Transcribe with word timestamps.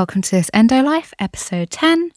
Welcome 0.00 0.22
to 0.22 0.30
this 0.30 0.50
Endo 0.54 0.82
Life 0.82 1.12
episode 1.18 1.68
10. 1.68 2.10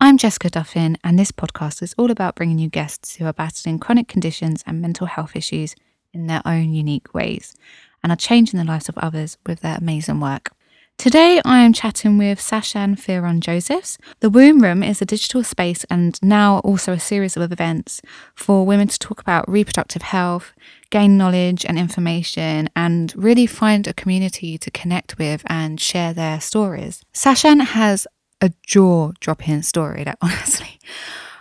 I'm 0.00 0.18
Jessica 0.18 0.50
Duffin, 0.50 0.96
and 1.04 1.16
this 1.16 1.30
podcast 1.30 1.84
is 1.84 1.94
all 1.96 2.10
about 2.10 2.34
bringing 2.34 2.58
you 2.58 2.68
guests 2.68 3.14
who 3.14 3.26
are 3.26 3.32
battling 3.32 3.78
chronic 3.78 4.08
conditions 4.08 4.64
and 4.66 4.82
mental 4.82 5.06
health 5.06 5.36
issues 5.36 5.76
in 6.12 6.26
their 6.26 6.42
own 6.44 6.72
unique 6.72 7.14
ways 7.14 7.54
and 8.02 8.10
are 8.10 8.16
changing 8.16 8.58
the 8.58 8.64
lives 8.64 8.88
of 8.88 8.98
others 8.98 9.38
with 9.46 9.60
their 9.60 9.76
amazing 9.76 10.18
work. 10.18 10.50
Today, 10.98 11.40
I 11.44 11.60
am 11.60 11.72
chatting 11.72 12.18
with 12.18 12.40
Sashan 12.40 12.96
Fearon 12.96 13.38
Josephs. 13.38 13.98
The 14.18 14.28
Womb 14.28 14.60
Room 14.60 14.82
is 14.82 15.00
a 15.00 15.06
digital 15.06 15.44
space 15.44 15.84
and 15.88 16.20
now 16.24 16.58
also 16.64 16.92
a 16.92 16.98
series 16.98 17.36
of 17.36 17.52
events 17.52 18.02
for 18.34 18.66
women 18.66 18.88
to 18.88 18.98
talk 18.98 19.20
about 19.20 19.48
reproductive 19.48 20.02
health, 20.02 20.52
gain 20.90 21.16
knowledge 21.16 21.64
and 21.64 21.78
information, 21.78 22.68
and 22.74 23.14
really 23.14 23.46
find 23.46 23.86
a 23.86 23.94
community 23.94 24.58
to 24.58 24.72
connect 24.72 25.18
with 25.18 25.44
and 25.46 25.80
share 25.80 26.12
their 26.12 26.40
stories. 26.40 27.04
Sashan 27.14 27.60
has 27.62 28.08
a 28.40 28.50
jaw 28.66 29.12
dropping 29.20 29.62
story 29.62 30.02
that 30.02 30.18
honestly, 30.20 30.80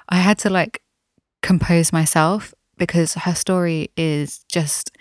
I 0.08 0.18
had 0.18 0.38
to 0.40 0.52
like 0.52 0.84
compose 1.42 1.92
myself 1.92 2.54
because 2.78 3.16
her 3.16 3.34
story 3.34 3.90
is 3.98 4.46
just 4.52 4.96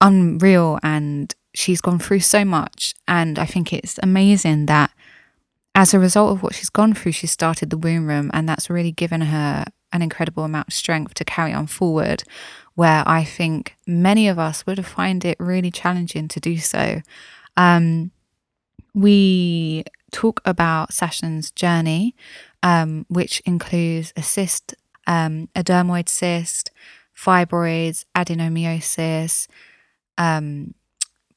unreal 0.00 0.80
and 0.82 1.32
she's 1.54 1.80
gone 1.80 1.98
through 1.98 2.20
so 2.20 2.44
much. 2.44 2.94
And 3.08 3.38
I 3.38 3.46
think 3.46 3.72
it's 3.72 3.98
amazing 4.02 4.66
that 4.66 4.90
as 5.74 5.94
a 5.94 5.98
result 5.98 6.32
of 6.32 6.42
what 6.42 6.54
she's 6.54 6.70
gone 6.70 6.94
through, 6.94 7.12
she 7.12 7.26
started 7.26 7.70
the 7.70 7.78
womb 7.78 8.06
room, 8.06 8.30
and 8.34 8.48
that's 8.48 8.68
really 8.68 8.92
given 8.92 9.20
her 9.22 9.64
an 9.92 10.02
incredible 10.02 10.44
amount 10.44 10.68
of 10.68 10.74
strength 10.74 11.14
to 11.14 11.24
carry 11.24 11.52
on 11.52 11.66
forward. 11.66 12.22
Where 12.74 13.02
I 13.06 13.24
think 13.24 13.76
many 13.86 14.28
of 14.28 14.38
us 14.38 14.66
would 14.66 14.84
find 14.86 15.24
it 15.24 15.36
really 15.38 15.70
challenging 15.70 16.28
to 16.28 16.40
do 16.40 16.58
so. 16.58 17.02
Um, 17.56 18.10
we 18.94 19.84
talk 20.12 20.40
about 20.44 20.92
Sashan's 20.92 21.50
journey, 21.50 22.14
um, 22.62 23.06
which 23.08 23.40
includes 23.40 24.12
a 24.16 24.22
cyst, 24.22 24.74
um, 25.06 25.48
a 25.54 25.62
dermoid 25.62 26.08
cyst, 26.08 26.70
fibroids, 27.16 28.04
adenomyosis, 28.16 29.46
um, 30.18 30.74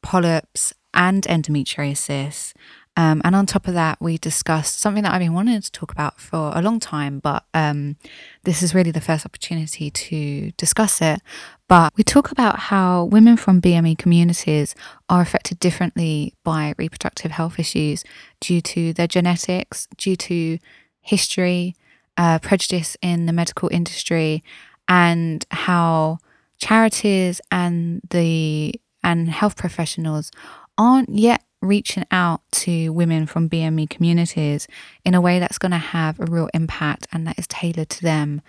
polyps, 0.03 0.73
and 0.93 1.23
endometriosis. 1.23 2.53
Um, 2.95 3.21
and 3.25 3.35
on 3.35 3.47
top 3.47 3.67
of 3.67 3.73
that, 3.73 3.99
we 3.99 4.19
discussed 4.19 4.79
something 4.79 5.01
that 5.01 5.13
I've 5.13 5.19
been 5.19 5.33
wanting 5.33 5.59
to 5.59 5.71
talk 5.71 5.91
about 5.91 6.19
for 6.19 6.51
a 6.53 6.61
long 6.61 6.79
time, 6.79 7.17
but 7.17 7.43
um, 7.55 7.95
this 8.43 8.61
is 8.61 8.75
really 8.75 8.91
the 8.91 9.01
first 9.01 9.25
opportunity 9.25 9.89
to 9.89 10.51
discuss 10.57 11.01
it. 11.01 11.19
But 11.67 11.93
we 11.97 12.03
talk 12.03 12.31
about 12.31 12.59
how 12.59 13.05
women 13.05 13.35
from 13.35 13.61
BME 13.61 13.97
communities 13.97 14.75
are 15.09 15.21
affected 15.21 15.59
differently 15.59 16.35
by 16.43 16.75
reproductive 16.77 17.31
health 17.31 17.57
issues 17.57 18.03
due 18.39 18.61
to 18.61 18.93
their 18.93 19.07
genetics, 19.07 19.87
due 19.97 20.15
to 20.17 20.59
history, 21.01 21.75
uh, 22.15 22.37
prejudice 22.39 22.95
in 23.02 23.25
the 23.25 23.33
medical 23.33 23.69
industry, 23.71 24.43
and 24.87 25.45
how 25.49 26.19
charities 26.59 27.42
and 27.49 28.02
the 28.11 28.80
and 29.03 29.30
health 29.30 29.55
professionals 29.55 30.31
aren't 30.77 31.09
yet 31.09 31.43
reaching 31.61 32.05
out 32.11 32.41
to 32.52 32.89
women 32.89 33.25
from 33.25 33.49
BME 33.49 33.89
communities 33.89 34.67
in 35.05 35.14
a 35.14 35.21
way 35.21 35.39
that's 35.39 35.58
going 35.58 35.71
to 35.71 35.77
have 35.77 36.19
a 36.19 36.25
real 36.25 36.49
impact 36.53 37.08
and 37.11 37.25
that 37.25 37.39
is 37.39 37.47
tailored 37.47 37.89
to 37.89 38.02
them. 38.02 38.42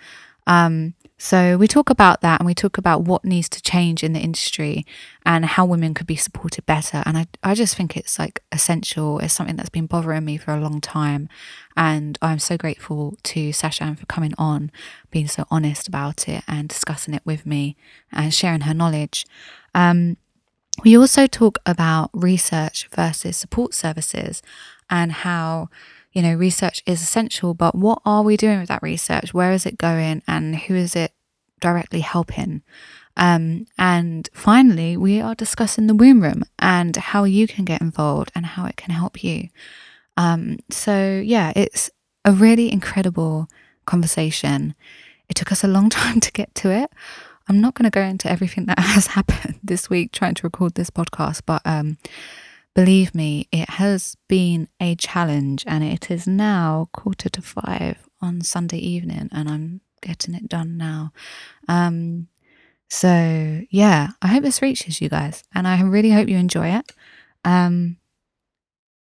Um, 0.47 0.93
so 1.17 1.57
we 1.57 1.67
talk 1.67 1.89
about 1.89 2.21
that 2.21 2.41
and 2.41 2.45
we 2.45 2.53
talk 2.53 2.77
about 2.77 3.03
what 3.03 3.23
needs 3.23 3.47
to 3.49 3.61
change 3.61 4.03
in 4.03 4.11
the 4.11 4.19
industry 4.19 4.85
and 5.25 5.45
how 5.45 5.65
women 5.65 5.93
could 5.93 6.07
be 6.07 6.17
supported 6.17 6.65
better. 6.65 7.03
And 7.05 7.17
I, 7.17 7.27
I 7.41 7.55
just 7.55 7.75
think 7.75 7.95
it's 7.95 8.19
like 8.19 8.43
essential. 8.51 9.19
It's 9.19 9.33
something 9.33 9.55
that's 9.55 9.69
been 9.69 9.87
bothering 9.87 10.25
me 10.25 10.37
for 10.37 10.53
a 10.53 10.59
long 10.59 10.81
time. 10.81 11.29
And 11.77 12.17
I'm 12.21 12.39
so 12.39 12.57
grateful 12.57 13.17
to 13.23 13.53
Sasha 13.53 13.95
for 13.97 14.05
coming 14.07 14.33
on, 14.37 14.71
being 15.09 15.27
so 15.27 15.45
honest 15.49 15.87
about 15.87 16.27
it 16.27 16.43
and 16.47 16.67
discussing 16.67 17.13
it 17.13 17.25
with 17.25 17.45
me 17.45 17.77
and 18.11 18.33
sharing 18.33 18.61
her 18.61 18.73
knowledge. 18.73 19.25
Um, 19.73 20.17
we 20.83 20.97
also 20.97 21.27
talk 21.27 21.59
about 21.65 22.09
research 22.13 22.87
versus 22.93 23.37
support 23.37 23.73
services 23.73 24.41
and 24.89 25.11
how, 25.11 25.69
you 26.11 26.21
know, 26.21 26.33
research 26.33 26.83
is 26.85 27.01
essential, 27.01 27.53
but 27.53 27.75
what 27.75 28.01
are 28.05 28.23
we 28.23 28.37
doing 28.37 28.59
with 28.59 28.67
that 28.67 28.83
research? 28.83 29.33
Where 29.33 29.51
is 29.51 29.65
it 29.65 29.77
going 29.77 30.21
and 30.27 30.55
who 30.55 30.75
is 30.75 30.95
it 30.95 31.13
directly 31.59 32.01
helping? 32.01 32.61
Um, 33.17 33.65
and 33.77 34.29
finally, 34.33 34.97
we 34.97 35.21
are 35.21 35.35
discussing 35.35 35.87
the 35.87 35.95
womb 35.95 36.21
room 36.21 36.43
and 36.59 36.95
how 36.95 37.23
you 37.23 37.47
can 37.47 37.63
get 37.63 37.81
involved 37.81 38.31
and 38.35 38.45
how 38.45 38.65
it 38.65 38.75
can 38.75 38.93
help 38.93 39.23
you. 39.23 39.49
Um, 40.17 40.59
so, 40.69 41.21
yeah, 41.23 41.53
it's 41.55 41.89
a 42.25 42.33
really 42.33 42.71
incredible 42.71 43.47
conversation. 43.85 44.75
It 45.29 45.35
took 45.35 45.51
us 45.51 45.63
a 45.63 45.67
long 45.67 45.89
time 46.01 46.19
to 46.19 46.31
get 46.31 46.53
to 46.55 46.71
it. 46.71 46.91
I'm 47.47 47.61
not 47.61 47.75
going 47.75 47.89
to 47.89 47.91
go 47.91 48.01
into 48.01 48.29
everything 48.29 48.65
that 48.65 48.79
has 48.95 49.07
happened 49.07 49.59
this 49.63 49.89
week 49.89 50.11
trying 50.11 50.35
to 50.35 50.43
record 50.43 50.75
this 50.75 50.89
podcast, 50.89 51.41
but 51.45 51.61
um, 51.65 51.97
believe 52.73 53.13
me, 53.13 53.47
it 53.51 53.69
has 53.71 54.17
been 54.27 54.67
a 54.79 54.95
challenge 54.95 55.63
and 55.67 55.83
it 55.83 56.09
is 56.09 56.27
now 56.27 56.89
quarter 56.91 57.29
to 57.29 57.41
five 57.41 57.97
on 58.21 58.41
Sunday 58.41 58.77
evening 58.77 59.29
and 59.31 59.49
I'm 59.49 59.81
getting 60.01 60.33
it 60.33 60.49
done 60.49 60.77
now. 60.77 61.11
Um, 61.67 62.27
so, 62.89 63.61
yeah, 63.69 64.09
I 64.21 64.27
hope 64.27 64.43
this 64.43 64.61
reaches 64.61 65.01
you 65.01 65.09
guys 65.09 65.43
and 65.53 65.67
I 65.67 65.81
really 65.81 66.11
hope 66.11 66.29
you 66.29 66.37
enjoy 66.37 66.67
it. 66.69 66.91
Um, 67.43 67.97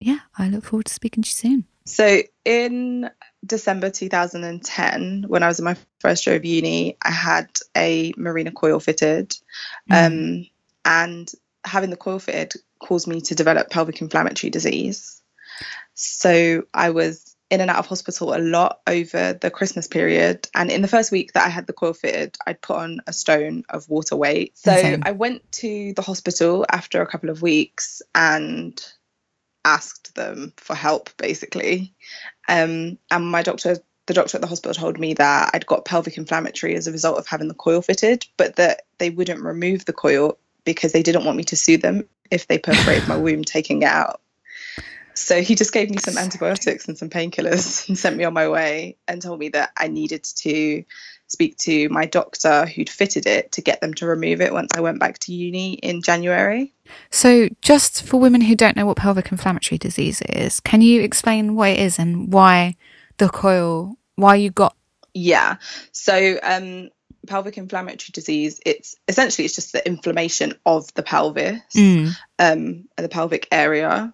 yeah, 0.01 0.21
I 0.37 0.49
look 0.49 0.65
forward 0.65 0.87
to 0.87 0.95
speaking 0.95 1.23
to 1.23 1.29
you 1.29 1.33
soon. 1.33 1.65
So, 1.85 2.23
in 2.45 3.11
December 3.45 3.91
2010, 3.91 5.25
when 5.27 5.43
I 5.43 5.49
was 5.49 5.59
in 5.59 5.65
my 5.65 5.77
first 6.01 6.27
year 6.27 6.37
of 6.37 6.45
uni, 6.45 6.97
I 7.03 7.11
had 7.11 7.49
a 7.77 8.13
Mirena 8.13 8.55
coil 8.55 8.81
fitted. 8.81 9.35
Mm. 9.91 10.07
Um, 10.07 10.47
and 10.85 11.31
having 11.65 11.91
the 11.91 11.97
coil 11.97 12.19
fitted 12.19 12.61
caused 12.79 13.07
me 13.07 13.21
to 13.23 13.35
develop 13.35 13.71
pelvic 13.71 14.01
inflammatory 14.01 14.51
disease. 14.51 15.23
So 15.95 16.65
I 16.75 16.91
was 16.91 17.37
in 17.51 17.61
and 17.61 17.71
out 17.71 17.79
of 17.79 17.87
hospital 17.87 18.35
a 18.35 18.39
lot 18.39 18.81
over 18.87 19.35
the 19.35 19.51
Christmas 19.51 19.87
period. 19.87 20.49
And 20.55 20.71
in 20.71 20.81
the 20.81 20.89
first 20.89 21.13
week 21.13 21.35
that 21.35 21.45
I 21.45 21.51
had 21.51 21.67
the 21.67 21.75
coil 21.75 21.93
fitted, 21.93 22.37
I'd 22.47 22.63
put 22.63 22.77
on 22.77 23.01
a 23.07 23.13
stone 23.13 23.65
of 23.69 23.89
water 23.91 24.17
weight. 24.17 24.57
So. 24.57 24.73
I 25.03 25.13
went 25.13 25.53
to 25.53 25.93
the 25.95 26.03
hospital 26.03 26.65
after 26.71 27.03
a 27.03 27.07
couple 27.07 27.29
of 27.29 27.43
weeks 27.43 28.01
and 28.15 28.83
asked 29.65 30.15
them 30.15 30.53
for 30.57 30.75
help 30.75 31.11
basically. 31.17 31.95
Um, 32.49 32.99
and 33.11 33.31
my 33.31 33.43
doctor, 33.43 33.79
the 34.07 34.15
doctor 34.15 34.37
at 34.37 34.41
the 34.41 34.49
hospital 34.49 34.75
told 34.75 34.99
me 34.99 35.15
that 35.15 35.51
I'd 35.55 35.67
got 35.67 35.85
pelvic 35.85 36.17
inflammatory 36.17 36.75
as 36.75 36.87
a 36.87 36.93
result 36.93 37.19
of 37.19 37.27
having 37.27 37.49
the 37.49 37.55
coil 37.55 37.83
fitted, 37.83 38.27
but 38.37 38.57
that 38.57 38.83
they 38.99 39.11
wouldn't 39.11 39.43
remove 39.43 39.85
the 39.85 39.93
coil 39.93 40.39
because 40.65 40.93
they 40.93 41.03
didn't 41.03 41.25
want 41.25 41.37
me 41.37 41.45
to 41.45 41.57
sue 41.57 41.77
them 41.77 42.09
if 42.31 42.47
they 42.47 42.59
perforated 42.59 43.09
my 43.09 43.17
womb 43.19 43.45
taking 43.45 43.83
it 43.83 43.89
out. 43.89 44.21
So 45.15 45.43
he 45.43 45.55
just 45.55 45.73
gave 45.73 45.91
me 45.91 45.99
some 45.99 46.17
antibiotics 46.17 46.89
and 46.89 46.97
some 46.97 47.11
painkillers 47.11 47.87
and 47.89 47.99
sent 47.99 48.17
me 48.17 48.25
on 48.25 48.33
my 48.33 48.49
way 48.49 48.97
and 49.07 49.21
told 49.21 49.39
me 49.39 49.51
that 49.51 49.71
I 49.77 49.89
needed 49.89 50.25
to 50.25 50.85
speak 51.33 51.57
to 51.57 51.89
my 51.89 52.05
doctor 52.05 52.67
who'd 52.67 52.91
fitted 52.91 53.27
it 53.27 53.53
to 53.53 53.63
get 53.63 53.81
them 53.81 53.95
to 53.95 54.07
remove 54.07 54.41
it 54.41 54.53
once 54.53 54.71
I 54.75 54.81
went 54.81 55.01
back 55.01 55.19
to 55.21 55.33
uni 55.33 55.75
in 55.75 56.03
January. 56.03 56.73
So, 57.11 57.49
just 57.63 58.03
for 58.03 58.21
women 58.21 58.43
who 58.43 58.55
don't 58.55 58.77
know 58.77 58.87
what 58.87 58.99
pelvic 58.99 59.33
inflammatory 59.33 59.79
disease 59.79 60.21
is, 60.23 60.61
can 60.61 60.83
you 60.83 61.01
explain 61.01 61.57
what 61.57 61.71
it 61.71 61.79
is 61.81 61.99
and 61.99 62.33
why 62.33 62.77
the 63.17 63.29
coil, 63.29 63.97
why 64.17 64.37
you 64.37 64.51
got? 64.51 64.77
Yeah. 65.15 65.57
So, 65.93 66.39
um, 66.43 66.91
pelvic 67.27 67.57
inflammatory 67.57 68.11
disease, 68.13 68.61
it's 68.67 68.97
essentially 69.09 69.47
it's 69.47 69.55
just 69.55 69.73
the 69.73 69.87
inflammation 69.87 70.55
of 70.67 70.93
the 70.95 71.03
pelvis, 71.03 71.61
mm. 71.75 72.13
um, 72.39 72.89
the 72.97 73.09
pelvic 73.09 73.49
area, 73.51 74.13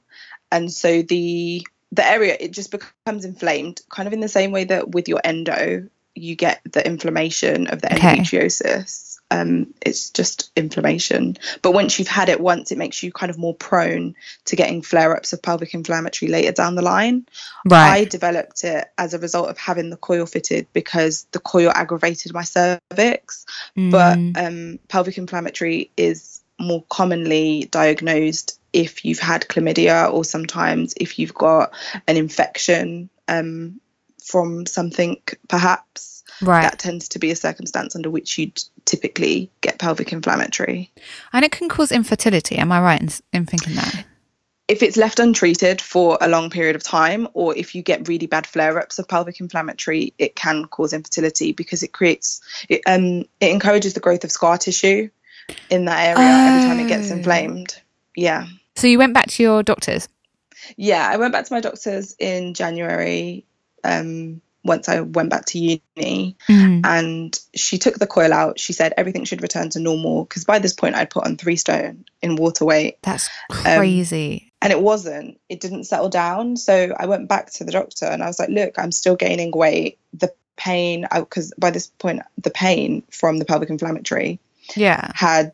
and 0.52 0.72
so 0.72 1.02
the 1.02 1.66
the 1.90 2.06
area 2.06 2.36
it 2.38 2.52
just 2.52 2.70
becomes 2.70 3.24
inflamed, 3.24 3.80
kind 3.90 4.06
of 4.06 4.12
in 4.12 4.20
the 4.20 4.28
same 4.28 4.52
way 4.52 4.64
that 4.64 4.90
with 4.90 5.08
your 5.08 5.20
endo, 5.24 5.88
you 6.20 6.36
get 6.36 6.60
the 6.70 6.86
inflammation 6.86 7.66
of 7.68 7.82
the 7.82 7.88
endometriosis. 7.88 8.62
Okay. 8.62 9.08
Um, 9.30 9.74
it's 9.82 10.08
just 10.08 10.50
inflammation. 10.56 11.36
But 11.60 11.72
once 11.72 11.98
you've 11.98 12.08
had 12.08 12.30
it 12.30 12.40
once, 12.40 12.72
it 12.72 12.78
makes 12.78 13.02
you 13.02 13.12
kind 13.12 13.28
of 13.28 13.36
more 13.36 13.54
prone 13.54 14.14
to 14.46 14.56
getting 14.56 14.80
flare 14.80 15.14
ups 15.14 15.34
of 15.34 15.42
pelvic 15.42 15.74
inflammatory 15.74 16.30
later 16.30 16.52
down 16.52 16.76
the 16.76 16.82
line. 16.82 17.26
Right. 17.66 17.90
I 17.90 18.04
developed 18.04 18.64
it 18.64 18.86
as 18.96 19.12
a 19.12 19.18
result 19.18 19.50
of 19.50 19.58
having 19.58 19.90
the 19.90 19.98
coil 19.98 20.24
fitted 20.24 20.66
because 20.72 21.26
the 21.32 21.40
coil 21.40 21.70
aggravated 21.74 22.32
my 22.32 22.42
cervix. 22.42 23.44
Mm. 23.76 23.90
But 23.90 24.42
um, 24.42 24.78
pelvic 24.88 25.18
inflammatory 25.18 25.90
is 25.98 26.40
more 26.58 26.82
commonly 26.88 27.68
diagnosed 27.70 28.58
if 28.72 29.04
you've 29.04 29.18
had 29.18 29.42
chlamydia 29.42 30.12
or 30.12 30.24
sometimes 30.24 30.94
if 30.96 31.18
you've 31.18 31.34
got 31.34 31.72
an 32.06 32.16
infection 32.16 33.08
um, 33.28 33.80
from 34.28 34.66
something 34.66 35.16
perhaps 35.48 36.22
right 36.42 36.62
that 36.62 36.78
tends 36.78 37.08
to 37.08 37.18
be 37.18 37.30
a 37.30 37.36
circumstance 37.36 37.96
under 37.96 38.10
which 38.10 38.38
you'd 38.38 38.62
typically 38.84 39.50
get 39.60 39.78
pelvic 39.78 40.12
inflammatory 40.12 40.92
and 41.32 41.44
it 41.44 41.50
can 41.52 41.68
cause 41.68 41.90
infertility 41.90 42.56
am 42.56 42.70
i 42.70 42.80
right 42.80 43.00
in, 43.00 43.08
in 43.32 43.46
thinking 43.46 43.74
that 43.74 44.04
if 44.68 44.82
it's 44.82 44.98
left 44.98 45.18
untreated 45.18 45.80
for 45.80 46.18
a 46.20 46.28
long 46.28 46.50
period 46.50 46.76
of 46.76 46.82
time, 46.82 47.26
or 47.32 47.56
if 47.56 47.74
you 47.74 47.80
get 47.80 48.06
really 48.06 48.26
bad 48.26 48.46
flare 48.46 48.78
ups 48.78 48.98
of 48.98 49.08
pelvic 49.08 49.40
inflammatory, 49.40 50.12
it 50.18 50.36
can 50.36 50.66
cause 50.66 50.92
infertility 50.92 51.52
because 51.52 51.82
it 51.82 51.94
creates, 51.94 52.42
it, 52.68 52.82
um, 52.86 53.20
it 53.40 53.50
encourages 53.50 53.94
the 53.94 54.00
growth 54.00 54.24
of 54.24 54.30
scar 54.30 54.58
tissue 54.58 55.08
in 55.70 55.86
that 55.86 56.18
area 56.18 56.28
every 56.28 56.68
time 56.68 56.80
it 56.80 56.86
gets 56.86 57.10
Oh. 57.10 57.14
inflamed. 57.14 57.80
Yeah. 58.14 58.44
So 58.76 58.86
you 58.88 58.98
went 58.98 59.14
back 59.14 59.28
to 59.28 59.42
your 59.42 59.62
doctors. 59.62 60.06
Yeah. 60.76 61.08
I 61.10 61.16
went 61.16 61.32
back 61.32 61.46
to 61.46 61.52
my 61.54 61.60
doctors 61.60 62.14
in 62.18 62.52
January 62.52 63.46
um, 63.84 64.40
once 64.64 64.88
I 64.88 65.00
went 65.00 65.30
back 65.30 65.46
to 65.46 65.58
uni 65.58 66.36
Mm. 66.48 66.80
and 66.84 67.40
she 67.54 67.78
took 67.78 67.98
the 67.98 68.06
coil 68.06 68.32
out. 68.32 68.58
She 68.60 68.72
said 68.72 68.92
everything 68.96 69.24
should 69.24 69.40
return 69.42 69.70
to 69.70 69.80
normal 69.80 70.24
because 70.24 70.44
by 70.44 70.58
this 70.58 70.72
point 70.74 70.94
I'd 70.96 71.10
put 71.10 71.24
on 71.26 71.36
three 71.36 71.56
stone 71.56 72.04
in 72.22 72.36
water 72.36 72.64
weight 72.64 72.98
That's 73.02 73.28
Um, 73.50 73.56
crazy. 73.78 74.52
and 74.60 74.72
it 74.72 74.80
wasn't 74.82 75.38
it 75.48 75.60
didn't 75.60 75.84
settle 75.84 76.08
down 76.08 76.56
so 76.56 76.92
i 76.98 77.06
went 77.06 77.28
back 77.28 77.50
to 77.52 77.64
the 77.64 77.70
doctor 77.70 78.06
and 78.06 78.22
i 78.24 78.26
was 78.26 78.38
like 78.40 78.48
look 78.48 78.76
i'm 78.76 78.90
still 78.90 79.14
gaining 79.14 79.52
weight 79.52 79.98
the 80.12 80.32
pain 80.56 81.06
because 81.14 81.52
by 81.56 81.70
this 81.70 81.86
point 81.98 82.22
the 82.42 82.50
pain 82.50 83.04
from 83.10 83.38
the 83.38 83.44
pelvic 83.44 83.70
inflammatory 83.70 84.40
yeah. 84.74 85.12
had 85.14 85.52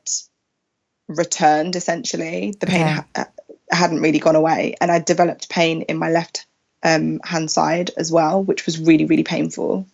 returned 1.08 1.76
essentially 1.76 2.54
the 2.60 2.66
pain 2.66 2.82
Okay. 2.98 3.02
ha- 3.16 3.28
hadn't 3.70 4.00
really 4.00 4.18
gone 4.18 4.36
away 4.36 4.74
and 4.80 4.90
i 4.90 4.98
developed 4.98 5.48
pain 5.50 5.82
in 5.82 5.98
my 5.98 6.10
left 6.10 6.46
um, 6.84 7.20
hand 7.24 7.50
side 7.50 7.90
as 7.96 8.12
well 8.12 8.42
which 8.42 8.66
was 8.66 8.78
really 8.78 9.06
really 9.06 9.24
painful. 9.24 9.86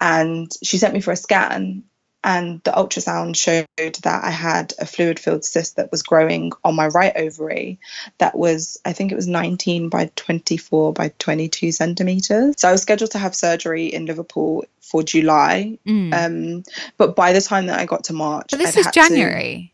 And 0.00 0.50
she 0.62 0.76
sent 0.78 0.92
me 0.92 1.00
for 1.00 1.12
a 1.12 1.16
scan 1.16 1.84
and 2.24 2.60
the 2.64 2.72
ultrasound 2.72 3.36
showed 3.36 3.66
that 4.02 4.24
I 4.24 4.30
had 4.30 4.74
a 4.80 4.84
fluid 4.84 5.20
filled 5.20 5.44
cyst 5.44 5.76
that 5.76 5.92
was 5.92 6.02
growing 6.02 6.50
on 6.64 6.74
my 6.74 6.88
right 6.88 7.12
ovary 7.14 7.78
that 8.18 8.36
was 8.36 8.78
I 8.84 8.92
think 8.92 9.12
it 9.12 9.14
was 9.14 9.28
19 9.28 9.88
by 9.88 10.10
24 10.16 10.92
by 10.92 11.10
22 11.20 11.70
centimeters. 11.70 12.56
So 12.58 12.68
I 12.68 12.72
was 12.72 12.82
scheduled 12.82 13.12
to 13.12 13.18
have 13.18 13.36
surgery 13.36 13.86
in 13.86 14.06
Liverpool 14.06 14.64
for 14.80 15.04
July. 15.04 15.78
Mm. 15.86 16.12
um, 16.12 16.64
but 16.96 17.14
by 17.14 17.32
the 17.32 17.40
time 17.40 17.66
that 17.66 17.78
I 17.78 17.86
got 17.86 18.04
to 18.04 18.12
March 18.12 18.48
but 18.50 18.58
this 18.58 18.70
I'd 18.76 18.78
was 18.78 18.86
had 18.86 18.92
to- 18.94 19.00
January, 19.00 19.72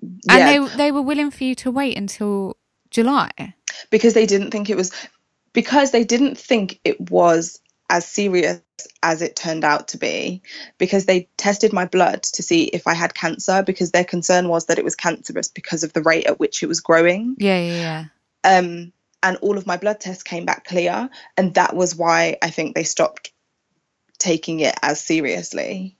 yeah, 0.00 0.36
and 0.36 0.68
they 0.70 0.76
they 0.76 0.92
were 0.92 1.02
willing 1.02 1.32
for 1.32 1.42
you 1.42 1.56
to 1.56 1.72
wait 1.72 1.96
until 1.98 2.56
July. 2.90 3.30
because 3.90 4.14
they 4.14 4.26
didn't 4.26 4.52
think 4.52 4.70
it 4.70 4.76
was 4.76 4.92
because 5.54 5.90
they 5.92 6.04
didn't 6.04 6.36
think 6.36 6.78
it 6.84 7.10
was 7.10 7.60
as 7.88 8.06
serious 8.06 8.60
as 9.02 9.22
it 9.22 9.36
turned 9.36 9.62
out 9.64 9.88
to 9.88 9.98
be 9.98 10.42
because 10.78 11.06
they 11.06 11.28
tested 11.36 11.72
my 11.72 11.84
blood 11.86 12.22
to 12.22 12.42
see 12.42 12.64
if 12.64 12.86
I 12.86 12.94
had 12.94 13.14
cancer 13.14 13.62
because 13.62 13.92
their 13.92 14.04
concern 14.04 14.48
was 14.48 14.66
that 14.66 14.78
it 14.78 14.84
was 14.84 14.96
cancerous 14.96 15.48
because 15.48 15.84
of 15.84 15.92
the 15.92 16.02
rate 16.02 16.26
at 16.26 16.38
which 16.40 16.62
it 16.62 16.66
was 16.66 16.80
growing 16.80 17.36
Yeah, 17.38 17.58
yeah, 17.60 18.08
yeah. 18.44 18.58
um 18.58 18.92
and 19.22 19.36
all 19.38 19.56
of 19.56 19.66
my 19.66 19.76
blood 19.76 20.00
tests 20.00 20.22
came 20.22 20.44
back 20.44 20.64
clear 20.66 21.08
and 21.36 21.54
that 21.54 21.74
was 21.76 21.94
why 21.94 22.36
I 22.42 22.50
think 22.50 22.74
they 22.74 22.84
stopped 22.84 23.32
taking 24.18 24.60
it 24.60 24.74
as 24.82 25.00
seriously 25.00 25.96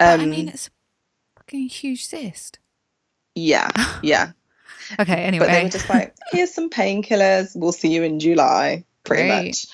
um 0.00 0.20
I 0.20 0.26
mean, 0.26 0.48
it's 0.50 0.68
a 0.68 0.70
fucking 1.40 1.68
huge 1.68 2.06
cyst. 2.06 2.58
yeah 3.34 3.70
yeah 4.02 4.32
Okay, 4.98 5.14
anyway. 5.24 5.46
but 5.46 5.52
they 5.52 5.62
were 5.62 5.68
just 5.70 5.88
like, 5.88 6.14
here's 6.30 6.52
some 6.54 6.70
painkillers. 6.70 7.54
We'll 7.54 7.72
see 7.72 7.92
you 7.92 8.02
in 8.02 8.20
July, 8.20 8.84
pretty 9.04 9.24
Great. 9.28 9.46
much. 9.46 9.66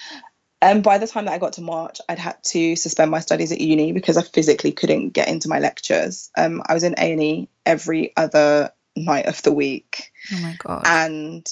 And 0.62 0.82
by 0.82 0.98
the 0.98 1.06
time 1.06 1.24
that 1.24 1.32
I 1.32 1.38
got 1.38 1.54
to 1.54 1.62
March, 1.62 2.00
I'd 2.08 2.18
had 2.18 2.42
to 2.44 2.76
suspend 2.76 3.10
my 3.10 3.20
studies 3.20 3.50
at 3.50 3.60
uni 3.60 3.92
because 3.92 4.16
I 4.18 4.22
physically 4.22 4.72
couldn't 4.72 5.10
get 5.10 5.28
into 5.28 5.48
my 5.48 5.58
lectures. 5.58 6.30
Um, 6.36 6.62
I 6.66 6.74
was 6.74 6.82
in 6.82 6.94
A 6.98 7.12
and 7.12 7.22
E 7.22 7.48
every 7.64 8.12
other 8.16 8.70
night 8.94 9.26
of 9.26 9.40
the 9.42 9.52
week, 9.52 10.12
oh 10.32 10.40
my 10.42 10.54
god. 10.58 10.82
and 10.84 11.46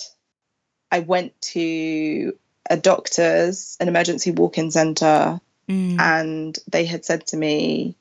I 0.92 0.98
went 1.00 1.40
to 1.52 2.34
a 2.68 2.76
doctor's, 2.76 3.76
an 3.80 3.88
emergency 3.88 4.30
walk-in 4.30 4.70
centre, 4.70 5.40
Mm. 5.68 6.00
and 6.00 6.58
they 6.70 6.86
had 6.86 7.04
said 7.04 7.26
to 7.28 7.36
me 7.36 7.94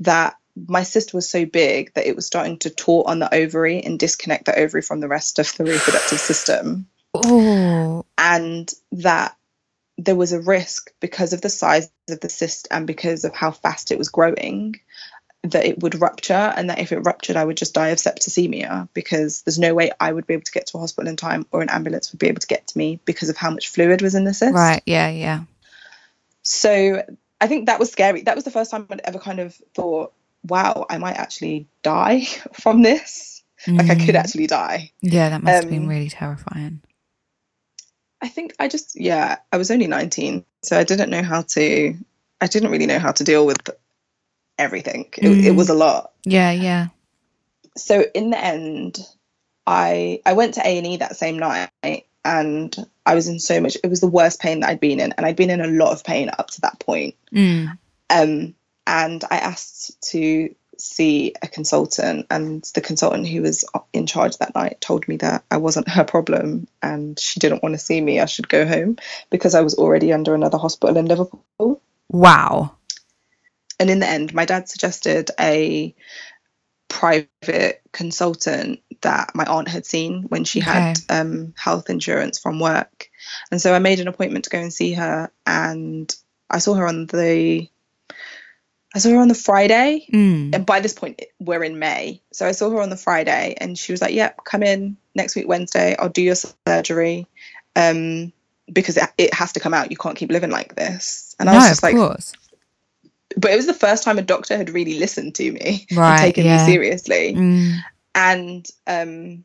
that 0.00 0.36
my 0.56 0.82
cyst 0.82 1.12
was 1.12 1.28
so 1.28 1.44
big 1.44 1.92
that 1.94 2.06
it 2.06 2.16
was 2.16 2.26
starting 2.26 2.58
to 2.58 2.70
taut 2.70 3.06
on 3.06 3.18
the 3.18 3.34
ovary 3.34 3.82
and 3.82 3.98
disconnect 3.98 4.46
the 4.46 4.58
ovary 4.58 4.82
from 4.82 5.00
the 5.00 5.08
rest 5.08 5.38
of 5.38 5.54
the 5.56 5.64
reproductive 5.64 6.18
system 6.18 6.86
Oh, 7.24 8.04
and 8.18 8.72
that 8.92 9.36
there 9.98 10.16
was 10.16 10.32
a 10.32 10.40
risk 10.40 10.92
because 11.00 11.32
of 11.32 11.40
the 11.40 11.48
size 11.48 11.90
of 12.08 12.20
the 12.20 12.28
cyst 12.28 12.68
and 12.70 12.86
because 12.86 13.24
of 13.24 13.34
how 13.34 13.50
fast 13.50 13.90
it 13.90 13.98
was 13.98 14.10
growing 14.10 14.80
that 15.42 15.64
it 15.64 15.78
would 15.80 16.00
rupture 16.00 16.34
and 16.34 16.70
that 16.70 16.80
if 16.80 16.92
it 16.92 16.98
ruptured 17.00 17.36
I 17.36 17.44
would 17.44 17.56
just 17.56 17.74
die 17.74 17.88
of 17.88 17.98
septicemia 17.98 18.88
because 18.92 19.42
there's 19.42 19.58
no 19.58 19.74
way 19.74 19.90
I 19.98 20.12
would 20.12 20.26
be 20.26 20.34
able 20.34 20.42
to 20.44 20.52
get 20.52 20.66
to 20.68 20.78
a 20.78 20.80
hospital 20.80 21.08
in 21.08 21.16
time 21.16 21.46
or 21.52 21.62
an 21.62 21.70
ambulance 21.70 22.12
would 22.12 22.18
be 22.18 22.28
able 22.28 22.40
to 22.40 22.46
get 22.46 22.66
to 22.68 22.78
me 22.78 23.00
because 23.04 23.28
of 23.28 23.36
how 23.36 23.50
much 23.50 23.68
fluid 23.68 24.02
was 24.02 24.14
in 24.14 24.24
the 24.24 24.34
cyst. 24.34 24.52
right. 24.54 24.82
Yeah, 24.86 25.08
yeah. 25.08 25.44
So 26.42 27.02
I 27.40 27.46
think 27.46 27.66
that 27.66 27.78
was 27.78 27.92
scary. 27.92 28.22
That 28.22 28.34
was 28.34 28.44
the 28.44 28.50
first 28.50 28.70
time 28.70 28.86
I'd 28.90 29.00
ever 29.04 29.18
kind 29.18 29.40
of 29.40 29.54
thought, 29.74 30.12
wow, 30.48 30.86
I 30.88 30.98
might 30.98 31.16
actually 31.16 31.66
die 31.82 32.24
from 32.52 32.82
this. 32.82 33.42
Like 33.66 33.90
I 33.90 33.94
could 33.96 34.14
Mm. 34.14 34.18
actually 34.18 34.46
die. 34.46 34.92
Yeah, 35.00 35.30
that 35.30 35.42
must 35.42 35.62
have 35.62 35.70
been 35.70 35.84
um, 35.84 35.88
really 35.88 36.08
terrifying. 36.10 36.82
I 38.20 38.28
think 38.28 38.54
I 38.58 38.68
just, 38.68 38.98
yeah, 38.98 39.38
I 39.52 39.56
was 39.56 39.70
only 39.70 39.86
19. 39.86 40.44
So 40.62 40.78
I 40.78 40.84
didn't 40.84 41.10
know 41.10 41.22
how 41.22 41.42
to, 41.42 41.94
I 42.40 42.46
didn't 42.46 42.70
really 42.70 42.86
know 42.86 42.98
how 42.98 43.12
to 43.12 43.24
deal 43.24 43.44
with 43.46 43.58
everything. 44.58 45.06
It, 45.16 45.46
it 45.46 45.52
Mm. 45.52 45.56
was 45.56 45.68
a 45.68 45.74
lot. 45.74 46.12
Yeah, 46.24 46.50
yeah. 46.52 46.88
So 47.76 48.04
in 48.14 48.30
the 48.30 48.38
end, 48.42 48.98
I 49.66 50.20
I 50.24 50.32
went 50.34 50.54
to 50.54 50.62
A&E 50.66 50.98
that 50.98 51.16
same 51.16 51.38
night 51.38 51.70
and 52.24 52.74
I 53.04 53.14
was 53.14 53.28
in 53.28 53.38
so 53.40 53.60
much, 53.60 53.76
it 53.82 53.88
was 53.90 54.00
the 54.00 54.06
worst 54.06 54.40
pain 54.40 54.60
that 54.60 54.70
I'd 54.70 54.80
been 54.80 55.00
in. 55.00 55.12
And 55.12 55.26
I'd 55.26 55.36
been 55.36 55.50
in 55.50 55.60
a 55.60 55.66
lot 55.66 55.92
of 55.92 56.04
pain 56.04 56.30
up 56.38 56.50
to 56.52 56.60
that 56.62 56.78
point. 56.80 57.16
Mm. 57.32 57.76
Um, 58.10 58.54
and 58.86 59.24
I 59.30 59.38
asked 59.38 60.00
to 60.10 60.54
see 60.78 61.34
a 61.42 61.48
consultant, 61.48 62.26
and 62.30 62.64
the 62.74 62.80
consultant 62.80 63.26
who 63.26 63.42
was 63.42 63.64
in 63.92 64.06
charge 64.06 64.36
that 64.38 64.54
night 64.54 64.80
told 64.80 65.08
me 65.08 65.16
that 65.16 65.44
I 65.50 65.56
wasn't 65.56 65.88
her 65.88 66.04
problem 66.04 66.68
and 66.82 67.18
she 67.18 67.40
didn't 67.40 67.62
want 67.62 67.74
to 67.74 67.78
see 67.78 68.00
me. 68.00 68.20
I 68.20 68.26
should 68.26 68.48
go 68.48 68.66
home 68.66 68.96
because 69.30 69.54
I 69.54 69.62
was 69.62 69.74
already 69.74 70.12
under 70.12 70.34
another 70.34 70.58
hospital 70.58 70.96
in 70.96 71.06
Liverpool. 71.06 71.80
Wow. 72.10 72.76
And 73.78 73.90
in 73.90 74.00
the 74.00 74.08
end, 74.08 74.34
my 74.34 74.44
dad 74.44 74.68
suggested 74.68 75.30
a 75.38 75.94
private 76.88 77.82
consultant 77.92 78.80
that 79.02 79.32
my 79.34 79.44
aunt 79.44 79.68
had 79.68 79.84
seen 79.84 80.24
when 80.24 80.44
she 80.44 80.60
had 80.60 80.98
um, 81.08 81.52
health 81.56 81.90
insurance 81.90 82.38
from 82.38 82.60
work. 82.60 83.10
And 83.50 83.60
so 83.60 83.74
I 83.74 83.78
made 83.78 84.00
an 84.00 84.08
appointment 84.08 84.44
to 84.44 84.50
go 84.50 84.58
and 84.58 84.72
see 84.72 84.94
her, 84.94 85.30
and 85.46 86.14
I 86.48 86.58
saw 86.58 86.74
her 86.74 86.86
on 86.86 87.06
the 87.06 87.68
I 88.96 88.98
saw 88.98 89.10
her 89.10 89.18
on 89.18 89.28
the 89.28 89.34
Friday, 89.34 90.06
Mm. 90.10 90.54
and 90.54 90.64
by 90.64 90.80
this 90.80 90.94
point 90.94 91.20
we're 91.38 91.62
in 91.62 91.78
May. 91.78 92.22
So 92.32 92.46
I 92.46 92.52
saw 92.52 92.70
her 92.70 92.80
on 92.80 92.88
the 92.88 92.96
Friday, 92.96 93.54
and 93.60 93.78
she 93.78 93.92
was 93.92 94.00
like, 94.00 94.14
"Yep, 94.14 94.44
come 94.44 94.62
in 94.62 94.96
next 95.14 95.36
week 95.36 95.46
Wednesday. 95.46 95.94
I'll 95.98 96.08
do 96.08 96.22
your 96.22 96.34
surgery, 96.66 97.26
um, 97.76 98.32
because 98.72 98.96
it, 98.96 99.10
it 99.18 99.34
has 99.34 99.52
to 99.52 99.60
come 99.60 99.74
out. 99.74 99.90
You 99.90 99.98
can't 99.98 100.16
keep 100.16 100.30
living 100.32 100.50
like 100.50 100.74
this." 100.76 101.36
And 101.38 101.50
I 101.50 101.52
no, 101.52 101.58
was 101.58 101.68
just 101.68 101.80
of 101.80 101.82
like, 101.82 101.94
course. 101.96 102.32
but 103.36 103.50
it 103.52 103.56
was 103.56 103.66
the 103.66 103.74
first 103.74 104.02
time 104.02 104.18
a 104.18 104.22
doctor 104.22 104.56
had 104.56 104.70
really 104.70 104.98
listened 104.98 105.34
to 105.34 105.52
me 105.52 105.86
Right, 105.94 106.12
and 106.12 106.18
taken 106.20 106.46
yeah. 106.46 106.56
me 106.56 106.64
seriously 106.72 107.34
Mm. 107.34 107.72
and 108.14 108.66
um 108.86 109.44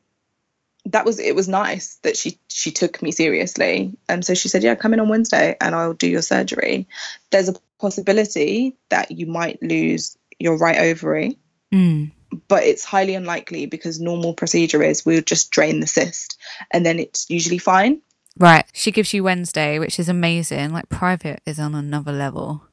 that 0.86 1.06
was 1.06 1.20
it 1.20 1.36
was 1.36 1.48
nice 1.50 1.96
that 2.04 2.16
she 2.18 2.40
she 2.48 2.72
took 2.72 3.02
me 3.02 3.12
seriously 3.12 3.98
and 4.10 4.26
so 4.26 4.34
she 4.34 4.48
said 4.48 4.64
yeah 4.64 4.74
come 4.76 4.94
in 4.94 5.00
on 5.00 5.10
wednesday 5.10 5.56
and 5.62 5.76
i'll 5.76 5.94
do 5.94 6.08
your 6.08 6.22
surgery 6.24 6.88
there's 7.32 7.50
a 7.50 7.56
possibility 7.82 8.78
that 8.90 9.12
you 9.12 9.26
might 9.26 9.62
lose 9.62 10.18
your 10.40 10.58
right 10.58 10.78
ovary 10.78 11.38
Mm. 11.74 12.12
but 12.50 12.64
it's 12.64 12.84
highly 12.84 13.16
unlikely 13.16 13.66
because 13.66 14.00
normal 14.00 14.34
procedure 14.34 14.84
is 14.84 15.06
we'll 15.06 15.22
just 15.22 15.52
drain 15.52 15.80
the 15.80 15.88
cyst 15.88 16.38
and 16.72 16.86
then 16.86 17.00
it's 17.00 17.30
usually 17.30 17.58
fine 17.60 18.02
Right. 18.40 18.66
She 18.74 18.92
gives 18.92 19.14
you 19.14 19.26
Wednesday, 19.26 19.78
which 19.78 20.00
is 20.00 20.08
amazing. 20.08 20.72
Like 20.72 20.88
private 20.88 21.42
is 21.46 21.60
on 21.60 21.76
another 21.76 22.14
level. 22.14 22.64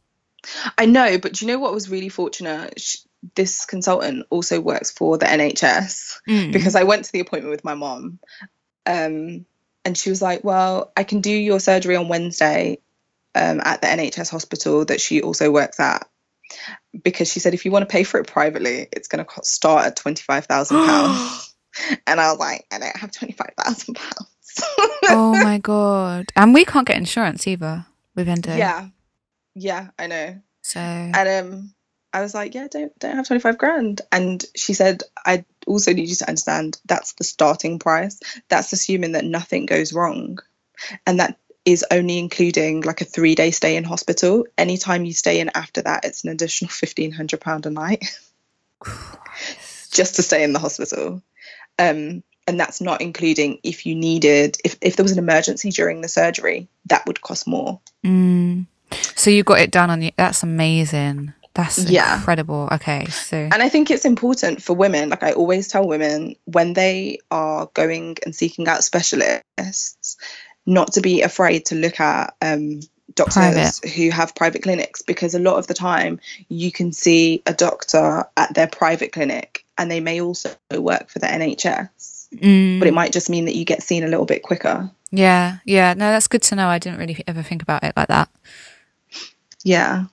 I 0.78 0.86
know, 0.86 1.18
but 1.18 1.32
do 1.32 1.44
you 1.44 1.50
know 1.52 1.58
what 1.58 1.74
was 1.74 1.90
really 1.90 2.08
fortunate? 2.08 2.78
Sh 2.80 2.98
this 3.34 3.66
consultant 3.66 4.24
also 4.30 4.60
works 4.60 4.92
for 4.92 5.18
the 5.18 5.26
NHS 5.26 6.20
Mm. 6.28 6.52
because 6.52 6.76
I 6.76 6.84
went 6.84 7.04
to 7.06 7.12
the 7.12 7.18
appointment 7.18 7.50
with 7.50 7.64
my 7.64 7.74
mom, 7.74 8.20
um, 8.86 9.44
and 9.84 9.98
she 9.98 10.10
was 10.10 10.22
like, 10.22 10.44
"Well, 10.44 10.92
I 10.96 11.02
can 11.02 11.20
do 11.20 11.32
your 11.32 11.58
surgery 11.58 11.96
on 11.96 12.06
Wednesday 12.08 12.78
um, 13.34 13.60
at 13.64 13.80
the 13.80 13.86
NHS 13.86 14.30
hospital 14.30 14.84
that 14.86 15.00
she 15.00 15.22
also 15.22 15.50
works 15.50 15.80
at." 15.80 16.08
Because 17.02 17.30
she 17.30 17.40
said 17.40 17.54
if 17.54 17.64
you 17.64 17.70
want 17.70 17.86
to 17.86 17.92
pay 17.92 18.02
for 18.04 18.18
it 18.18 18.26
privately, 18.26 18.88
it's 18.92 19.08
going 19.08 19.24
to 19.24 19.30
start 19.42 19.86
at 19.86 19.96
twenty 19.96 20.22
five 20.22 20.46
thousand 20.46 20.78
pounds, 20.78 21.54
and 22.06 22.20
I 22.20 22.30
was 22.30 22.38
like, 22.38 22.66
I 22.72 22.78
don't 22.78 22.96
have 22.96 23.12
twenty 23.12 23.34
five 23.34 23.52
thousand 23.58 23.94
pounds. 23.94 24.34
oh 25.10 25.38
my 25.42 25.58
god. 25.58 26.26
And 26.34 26.54
we 26.54 26.64
can't 26.64 26.86
get 26.86 26.96
insurance 26.96 27.46
either 27.46 27.86
with 28.14 28.28
Endo. 28.28 28.56
Yeah, 28.56 28.88
yeah, 29.54 29.88
I 29.98 30.06
know. 30.06 30.40
So 30.62 30.80
and 30.80 31.28
um 31.28 31.74
I 32.12 32.22
was 32.22 32.34
like, 32.34 32.54
yeah, 32.54 32.68
don't 32.70 32.96
don't 32.98 33.16
have 33.16 33.26
25 33.26 33.58
grand. 33.58 34.00
And 34.10 34.44
she 34.56 34.72
said, 34.72 35.02
I 35.24 35.44
also 35.66 35.92
need 35.92 36.08
you 36.08 36.14
to 36.16 36.28
understand 36.28 36.80
that's 36.86 37.12
the 37.14 37.24
starting 37.24 37.78
price. 37.78 38.18
That's 38.48 38.72
assuming 38.72 39.12
that 39.12 39.24
nothing 39.24 39.66
goes 39.66 39.92
wrong. 39.92 40.38
And 41.06 41.20
that 41.20 41.38
is 41.68 41.84
only 41.90 42.18
including 42.18 42.80
like 42.80 43.02
a 43.02 43.04
three 43.04 43.34
day 43.34 43.50
stay 43.50 43.76
in 43.76 43.84
hospital. 43.84 44.46
Anytime 44.56 45.04
you 45.04 45.12
stay 45.12 45.38
in 45.40 45.50
after 45.54 45.82
that, 45.82 46.04
it's 46.04 46.24
an 46.24 46.30
additional 46.30 46.70
£1,500 46.70 47.66
a 47.66 47.70
night 47.70 48.18
just 49.90 50.16
to 50.16 50.22
stay 50.22 50.42
in 50.44 50.52
the 50.54 50.58
hospital. 50.58 51.22
Um, 51.78 52.22
and 52.46 52.58
that's 52.58 52.80
not 52.80 53.02
including 53.02 53.58
if 53.62 53.84
you 53.84 53.94
needed, 53.94 54.56
if, 54.64 54.76
if 54.80 54.96
there 54.96 55.04
was 55.04 55.12
an 55.12 55.18
emergency 55.18 55.70
during 55.70 56.00
the 56.00 56.08
surgery, 56.08 56.68
that 56.86 57.06
would 57.06 57.20
cost 57.20 57.46
more. 57.46 57.80
Mm. 58.04 58.66
So 59.14 59.28
you 59.30 59.42
got 59.42 59.60
it 59.60 59.70
done 59.70 59.90
on 59.90 60.00
you. 60.00 60.12
That's 60.16 60.42
amazing. 60.42 61.34
That's 61.52 61.78
Yeah. 61.90 62.16
incredible. 62.16 62.68
Okay, 62.72 63.04
so 63.06 63.36
And 63.36 63.62
I 63.62 63.68
think 63.68 63.90
it's 63.90 64.04
important 64.06 64.62
for 64.62 64.74
women, 64.74 65.10
like 65.10 65.22
I 65.22 65.32
always 65.32 65.68
tell 65.68 65.86
women, 65.86 66.36
when 66.44 66.72
they 66.72 67.18
are 67.30 67.68
going 67.74 68.16
and 68.24 68.34
seeking 68.34 68.66
out 68.68 68.82
specialists, 68.84 70.16
not 70.68 70.92
to 70.92 71.00
be 71.00 71.22
afraid 71.22 71.64
to 71.66 71.74
look 71.74 71.98
at 71.98 72.34
um, 72.42 72.80
doctors 73.14 73.80
Private. 73.80 73.90
who 73.96 74.10
have 74.10 74.34
private 74.34 74.62
clinics 74.62 75.00
because 75.02 75.34
a 75.34 75.38
lot 75.38 75.56
of 75.56 75.66
the 75.66 75.72
time 75.74 76.20
you 76.50 76.70
can 76.70 76.92
see 76.92 77.42
a 77.46 77.54
doctor 77.54 78.24
at 78.36 78.52
their 78.54 78.66
private 78.66 79.10
clinic 79.12 79.64
and 79.78 79.90
they 79.90 80.00
may 80.00 80.20
also 80.20 80.54
work 80.76 81.08
for 81.08 81.18
the 81.18 81.26
NHS, 81.26 82.28
Mm, 82.36 82.78
but 82.78 82.86
it 82.86 82.92
might 82.92 83.10
just 83.12 83.30
mean 83.30 83.46
that 83.46 83.54
you 83.56 83.64
get 83.64 83.82
seen 83.82 84.04
a 84.04 84.06
little 84.08 84.26
bit 84.26 84.42
quicker. 84.42 84.90
yeah, 85.10 85.58
yeah. 85.64 85.94
No, 85.94 86.10
that's 86.10 86.28
good 86.28 86.42
to 86.42 86.54
know. 86.54 86.68
I 86.68 86.78
didn't 86.78 86.98
really 86.98 87.24
ever 87.26 87.42
think 87.42 87.62
about 87.62 87.82
it 87.84 87.94
like 87.96 88.08
that. 88.08 88.28
Yeah. 89.64 90.04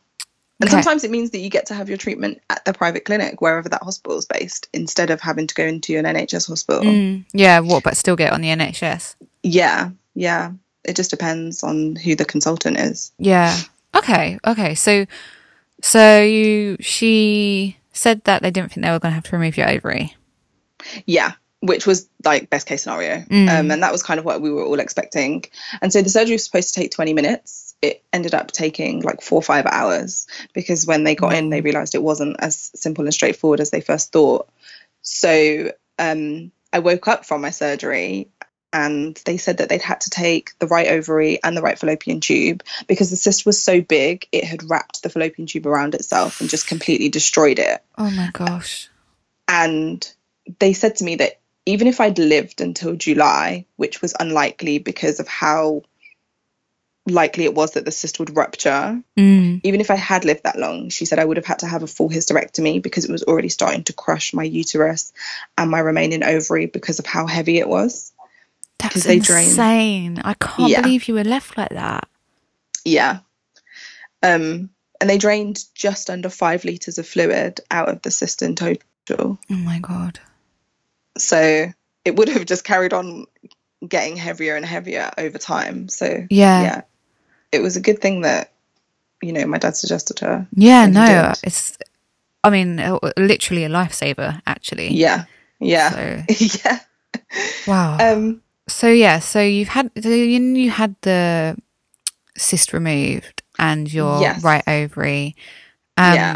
And 0.62 0.70
Okay. 0.70 0.82
sometimes 0.82 1.04
it 1.04 1.12
means 1.12 1.32
that 1.32 1.40
you 1.40 1.50
get 1.50 1.66
to 1.66 1.74
have 1.74 1.90
your 1.90 1.98
treatment 1.98 2.40
at 2.50 2.64
the 2.64 2.72
private 2.74 3.04
clinic, 3.04 3.42
wherever 3.42 3.68
that 3.68 3.84
hospital 3.84 4.18
is 4.18 4.26
based, 4.26 4.70
instead 4.74 5.10
of 5.10 5.20
having 5.20 5.48
to 5.48 5.54
go 5.56 5.66
into 5.66 5.98
an 5.98 6.06
NHS 6.06 6.48
hospital. 6.48 6.84
Mm, 6.86 7.26
yeah, 7.34 7.60
what? 7.60 7.84
But 7.84 7.98
still 7.98 8.16
get 8.16 8.32
on 8.32 8.40
the 8.40 8.48
NHS. 8.48 9.16
Yeah, 9.44 9.90
yeah. 10.16 10.52
It 10.84 10.96
just 10.96 11.10
depends 11.10 11.64
on 11.64 11.96
who 11.96 12.16
the 12.16 12.26
consultant 12.26 12.78
is. 12.78 13.12
Yeah. 13.18 13.56
Okay. 13.96 14.40
Okay. 14.46 14.76
So, 14.76 15.06
so 15.82 16.22
you 16.22 16.78
she 16.80 17.78
said 17.92 18.24
that 18.26 18.42
they 18.42 18.52
didn't 18.52 18.72
think 18.72 18.86
they 18.86 18.92
were 18.92 19.00
going 19.00 19.12
to 19.12 19.16
have 19.16 19.24
to 19.26 19.36
remove 19.36 19.58
your 19.58 19.70
ovary. 19.70 20.16
Yeah, 21.06 21.34
which 21.62 21.88
was 21.88 22.08
like 22.24 22.50
best 22.50 22.68
case 22.68 22.84
scenario. 22.84 23.18
Mm. 23.22 23.50
Um, 23.50 23.72
and 23.72 23.84
that 23.84 23.92
was 23.92 24.04
kind 24.04 24.20
of 24.20 24.26
what 24.26 24.42
we 24.42 24.52
were 24.52 24.64
all 24.64 24.80
expecting. 24.80 25.46
And 25.82 25.92
so 25.92 26.02
the 26.02 26.10
surgery 26.10 26.36
was 26.36 26.46
supposed 26.46 26.74
to 26.74 26.80
take 26.80 26.92
20 26.92 27.14
minutes. 27.14 27.76
It 27.82 28.04
ended 28.14 28.34
up 28.34 28.52
taking 28.52 29.02
like 29.02 29.22
four 29.22 29.40
or 29.40 29.44
five 29.44 29.66
hours 29.66 30.28
because 30.54 30.86
when 30.86 31.04
they 31.04 31.16
got 31.16 31.34
in, 31.34 31.50
they 31.50 31.62
realized 31.62 31.96
it 31.96 32.04
wasn't 32.04 32.38
as 32.40 32.72
simple 32.76 33.06
and 33.06 33.14
straightforward 33.14 33.60
as 33.60 33.72
they 33.72 33.82
first 33.82 34.12
thought. 34.12 34.48
So 35.02 35.72
um, 35.98 36.52
I 36.72 36.80
woke 36.80 37.08
up 37.08 37.26
from 37.26 37.42
my 37.42 37.52
surgery 37.52 38.30
and 38.76 39.16
they 39.24 39.38
said 39.38 39.60
that 39.60 39.70
they'd 39.70 39.82
had 39.82 40.02
to 40.02 40.10
take 40.10 40.52
the 40.60 40.68
right 40.68 40.90
ovary 40.90 41.40
and 41.42 41.56
the 41.56 41.62
right 41.62 41.80
fallopian 41.80 42.20
tube 42.20 42.62
because 42.88 43.10
the 43.10 43.16
cyst 43.16 43.46
was 43.46 43.64
so 43.64 43.80
big, 43.80 44.28
it 44.34 44.44
had 44.44 44.70
wrapped 44.70 45.02
the 45.02 45.10
fallopian 45.10 45.48
tube 45.48 45.66
around 45.66 45.96
itself 45.96 46.42
and 46.42 46.50
just 46.50 46.68
completely 46.68 47.08
destroyed 47.08 47.58
it. 47.58 47.82
Oh 47.98 48.12
my 48.12 48.32
gosh. 48.34 48.90
And 49.48 50.06
they 50.60 50.74
said 50.74 50.98
to 50.98 51.06
me 51.06 51.16
that 51.16 51.40
even 51.66 51.88
if 51.88 52.02
I'd 52.02 52.20
lived 52.20 52.60
until 52.60 52.98
July, 52.98 53.66
which 53.78 54.02
was 54.02 54.14
unlikely 54.20 54.80
because 54.80 55.22
of 55.22 55.28
how 55.30 55.84
likely 57.08 57.46
it 57.46 57.54
was 57.54 57.74
that 57.74 57.86
the 57.86 57.92
cyst 57.92 58.20
would 58.20 58.36
rupture, 58.36 59.02
Mm. 59.16 59.62
even 59.64 59.80
if 59.80 59.90
I 59.90 59.96
had 59.96 60.26
lived 60.26 60.44
that 60.44 60.60
long, 60.60 60.90
she 60.90 61.06
said 61.06 61.20
I 61.20 61.24
would 61.24 61.38
have 61.38 61.46
had 61.46 61.60
to 61.60 61.68
have 61.68 61.84
a 61.84 61.88
full 61.88 62.10
hysterectomy 62.10 62.82
because 62.82 63.06
it 63.06 63.12
was 63.12 63.24
already 63.24 63.50
starting 63.50 63.86
to 63.86 63.94
crush 63.94 64.34
my 64.34 64.44
uterus 64.44 65.14
and 65.58 65.72
my 65.72 65.80
remaining 65.80 66.24
ovary 66.24 66.66
because 66.66 67.00
of 67.00 67.06
how 67.06 67.26
heavy 67.26 67.60
it 67.60 67.70
was. 67.70 68.12
That's 68.80 69.04
they 69.04 69.20
drain- 69.20 69.50
insane. 69.50 70.22
I 70.24 70.34
can't 70.36 70.70
Yeah. 70.70 70.82
believe 70.82 71.08
you 71.08 71.14
were 71.16 71.24
left 71.24 71.58
like 71.58 71.70
that. 71.72 72.08
Yeah. 72.84 73.20
Um, 74.22 74.70
and 75.02 75.10
they 75.10 75.18
drained 75.18 75.64
just 75.74 76.10
under 76.10 76.30
five 76.30 76.64
litres 76.66 76.98
of 76.98 77.08
fluid 77.08 77.60
out 77.72 77.90
of 77.90 78.02
the 78.02 78.12
cyst 78.12 78.42
in 78.42 78.56
total. 78.56 78.80
Oh 79.12 79.38
my 79.50 79.80
god. 79.80 80.20
So 81.18 81.72
it 82.04 82.16
would 82.16 82.30
have 82.30 82.46
just 82.46 82.64
carried 82.64 82.94
on 82.94 83.26
getting 83.88 84.18
heavier 84.18 84.56
and 84.56 84.66
heavier 84.66 85.12
over 85.18 85.38
time. 85.38 85.90
So 85.90 86.26
Yeah. 86.30 86.62
yeah, 86.62 86.82
it 87.52 87.60
was 87.62 87.76
a 87.76 87.82
good 87.82 88.02
thing 88.02 88.22
that 88.22 88.52
you 89.22 89.32
know 89.34 89.46
my 89.46 89.58
dad 89.58 89.76
suggested 89.76 90.20
her. 90.20 90.48
Yeah, 90.56 90.86
no, 90.88 91.34
it's. 91.44 91.78
I 92.44 92.52
mean, 92.52 92.76
literally 93.18 93.64
a 93.64 93.70
lifesaver, 93.70 94.40
actually. 94.46 94.94
Yeah, 94.94 95.26
yeah, 95.60 95.90
So, 95.90 96.24
yeah. 96.64 96.80
wow. 97.66 97.98
Um, 98.00 98.42
so 98.68 98.90
yeah, 98.90 99.20
so 99.20 99.42
you've 99.42 99.68
had 99.70 99.92
you 99.96 100.70
had 100.70 100.96
the 101.02 101.58
cyst 102.38 102.74
removed 102.74 103.44
and 103.60 103.92
your 103.92 104.20
Yes. 104.22 104.44
right 104.44 104.64
ovary. 104.68 105.36
Um, 105.98 106.16
yeah, 106.16 106.36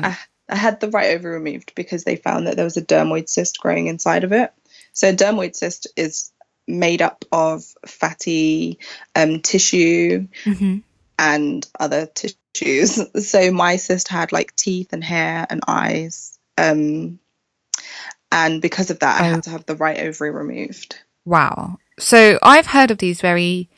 I, 0.49 0.53
I 0.53 0.55
had 0.55 0.79
the 0.79 0.89
right 0.89 1.15
ovary 1.15 1.33
removed 1.35 1.73
because 1.75 2.03
they 2.03 2.15
found 2.15 2.47
that 2.47 2.55
there 2.55 2.65
was 2.65 2.77
a 2.77 2.81
dermoid 2.81 3.29
cyst 3.29 3.59
growing 3.59 3.87
inside 3.87 4.23
of 4.23 4.31
it. 4.31 4.53
So 4.93 5.09
a 5.09 5.13
dermoid 5.13 5.55
cyst 5.55 5.87
is 5.95 6.31
made 6.67 7.01
up 7.01 7.25
of 7.31 7.63
fatty 7.85 8.79
um, 9.15 9.41
tissue 9.41 10.27
mhm. 10.45 10.83
and 11.17 11.67
other 11.79 12.05
tissues. 12.05 12.35
So 13.23 13.51
my 13.51 13.77
cyst 13.77 14.07
had 14.09 14.31
like 14.31 14.55
teeth 14.55 14.91
and 14.93 15.03
hair 15.03 15.47
and 15.49 15.61
eyes. 15.67 16.37
Um, 16.57 17.19
and 18.31 18.61
because 18.61 18.89
of 18.91 18.99
that, 18.99 19.21
I 19.21 19.29
Oh. 19.29 19.33
had 19.35 19.43
to 19.43 19.49
have 19.51 19.65
the 19.65 19.75
right 19.75 19.99
ovary 19.99 20.31
removed. 20.31 20.97
Wow. 21.25 21.77
So 21.99 22.39
I've 22.41 22.67
heard 22.67 22.91
of 22.91 22.97
these 22.97 23.21
very. 23.21 23.69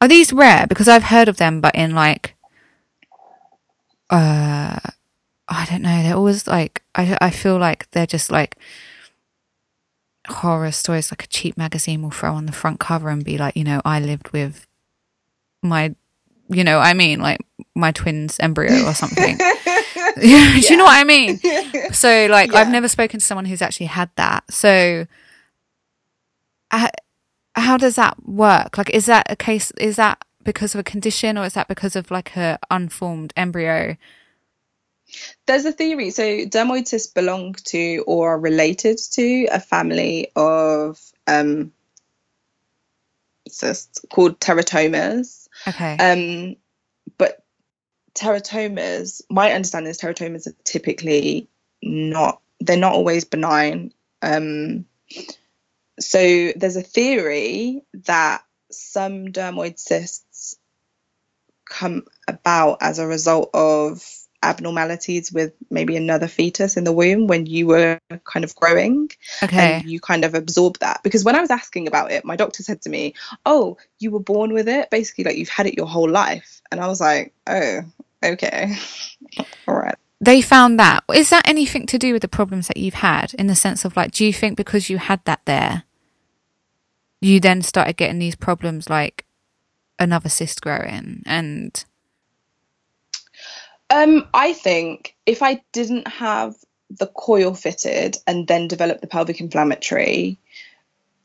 Are 0.00 0.08
these 0.08 0.32
rare? 0.32 0.66
Because 0.66 0.88
I've 0.88 1.04
heard 1.04 1.28
of 1.28 1.36
them, 1.36 1.60
but 1.60 1.74
in 1.74 1.94
like. 1.94 2.34
Uh, 4.10 4.78
I 5.48 5.66
don't 5.68 5.82
know. 5.82 6.02
They're 6.02 6.16
always 6.16 6.46
like 6.46 6.82
I. 6.94 7.18
I 7.20 7.30
feel 7.30 7.58
like 7.58 7.90
they're 7.90 8.06
just 8.06 8.30
like 8.30 8.56
horror 10.28 10.72
stories. 10.72 11.10
Like 11.10 11.24
a 11.24 11.28
cheap 11.28 11.56
magazine 11.56 12.02
will 12.02 12.10
throw 12.10 12.34
on 12.34 12.46
the 12.46 12.52
front 12.52 12.80
cover 12.80 13.08
and 13.10 13.24
be 13.24 13.38
like, 13.38 13.56
you 13.56 13.64
know, 13.64 13.82
I 13.84 14.00
lived 14.00 14.30
with 14.30 14.66
my, 15.62 15.94
you 16.48 16.64
know, 16.64 16.78
I 16.78 16.94
mean, 16.94 17.20
like 17.20 17.40
my 17.74 17.92
twin's 17.92 18.38
embryo 18.38 18.86
or 18.86 18.94
something. 18.94 19.38
Do 20.20 20.28
you 20.28 20.76
know 20.76 20.84
what 20.84 20.96
I 20.98 21.04
mean? 21.04 21.38
So, 21.92 22.26
like, 22.30 22.54
I've 22.54 22.70
never 22.70 22.88
spoken 22.88 23.20
to 23.20 23.26
someone 23.26 23.44
who's 23.44 23.62
actually 23.62 23.86
had 23.86 24.10
that. 24.16 24.44
So, 24.52 25.06
uh, 26.70 26.88
how 27.58 27.76
does 27.76 27.96
that 27.96 28.16
work? 28.26 28.78
Like, 28.78 28.90
is 28.90 29.06
that 29.06 29.26
a 29.30 29.36
case? 29.36 29.70
Is 29.72 29.96
that 29.96 30.22
because 30.44 30.74
of 30.74 30.80
a 30.80 30.84
condition, 30.84 31.36
or 31.36 31.44
is 31.44 31.54
that 31.54 31.68
because 31.68 31.96
of 31.96 32.10
like 32.10 32.30
her 32.30 32.58
unformed 32.70 33.32
embryo? 33.36 33.96
There's 35.46 35.64
a 35.64 35.72
theory. 35.72 36.10
So 36.10 36.22
dermoid 36.22 36.86
cysts 36.86 37.12
belong 37.12 37.54
to 37.66 38.04
or 38.06 38.34
are 38.34 38.38
related 38.38 38.98
to 39.12 39.46
a 39.50 39.60
family 39.60 40.30
of 40.36 41.00
um, 41.26 41.72
cysts 43.48 44.04
called 44.10 44.38
teratomas. 44.40 45.48
Okay. 45.66 45.96
Um, 45.96 46.56
but 47.16 47.42
teratomas, 48.14 49.22
my 49.30 49.52
understanding 49.52 49.90
is 49.90 49.98
teratomas 49.98 50.46
are 50.46 50.56
typically 50.64 51.48
not, 51.82 52.40
they're 52.60 52.76
not 52.76 52.92
always 52.92 53.24
benign. 53.24 53.92
Um, 54.20 54.84
so 55.98 56.52
there's 56.56 56.76
a 56.76 56.82
theory 56.82 57.82
that 58.04 58.42
some 58.70 59.28
dermoid 59.28 59.78
cysts 59.78 60.56
come 61.68 62.04
about 62.26 62.78
as 62.80 62.98
a 62.98 63.06
result 63.06 63.50
of 63.54 64.02
abnormalities 64.42 65.32
with 65.32 65.52
maybe 65.68 65.96
another 65.96 66.28
fetus 66.28 66.76
in 66.76 66.84
the 66.84 66.92
womb 66.92 67.26
when 67.26 67.44
you 67.46 67.66
were 67.66 67.98
kind 68.24 68.44
of 68.44 68.54
growing 68.54 69.10
okay. 69.42 69.74
and 69.74 69.90
you 69.90 69.98
kind 69.98 70.24
of 70.24 70.34
absorb 70.34 70.78
that 70.78 71.02
because 71.02 71.24
when 71.24 71.34
i 71.34 71.40
was 71.40 71.50
asking 71.50 71.88
about 71.88 72.12
it 72.12 72.24
my 72.24 72.36
doctor 72.36 72.62
said 72.62 72.80
to 72.80 72.88
me 72.88 73.12
oh 73.46 73.76
you 73.98 74.12
were 74.12 74.20
born 74.20 74.52
with 74.52 74.68
it 74.68 74.88
basically 74.90 75.24
like 75.24 75.36
you've 75.36 75.48
had 75.48 75.66
it 75.66 75.76
your 75.76 75.88
whole 75.88 76.08
life 76.08 76.62
and 76.70 76.80
i 76.80 76.86
was 76.86 77.00
like 77.00 77.34
oh 77.48 77.80
okay 78.24 78.76
all 79.66 79.74
right 79.74 79.98
they 80.20 80.40
found 80.42 80.80
that. 80.80 81.04
Is 81.14 81.30
that 81.30 81.46
anything 81.46 81.86
to 81.86 81.98
do 81.98 82.12
with 82.12 82.22
the 82.22 82.28
problems 82.28 82.66
that 82.68 82.76
you've 82.76 82.94
had? 82.94 83.34
In 83.34 83.46
the 83.46 83.54
sense 83.54 83.84
of 83.84 83.96
like, 83.96 84.10
do 84.10 84.24
you 84.24 84.32
think 84.32 84.56
because 84.56 84.90
you 84.90 84.98
had 84.98 85.24
that 85.26 85.42
there, 85.44 85.84
you 87.20 87.40
then 87.40 87.62
started 87.62 87.96
getting 87.96 88.18
these 88.18 88.36
problems 88.36 88.88
like 88.88 89.24
another 89.98 90.28
cyst 90.28 90.60
growing 90.60 91.22
and 91.26 91.84
um 93.90 94.26
i 94.34 94.52
think 94.52 95.16
if 95.26 95.42
i 95.42 95.60
didn't 95.72 96.06
have 96.06 96.54
the 96.90 97.06
coil 97.06 97.54
fitted 97.54 98.16
and 98.26 98.46
then 98.46 98.68
develop 98.68 99.00
the 99.00 99.06
pelvic 99.06 99.40
inflammatory 99.40 100.38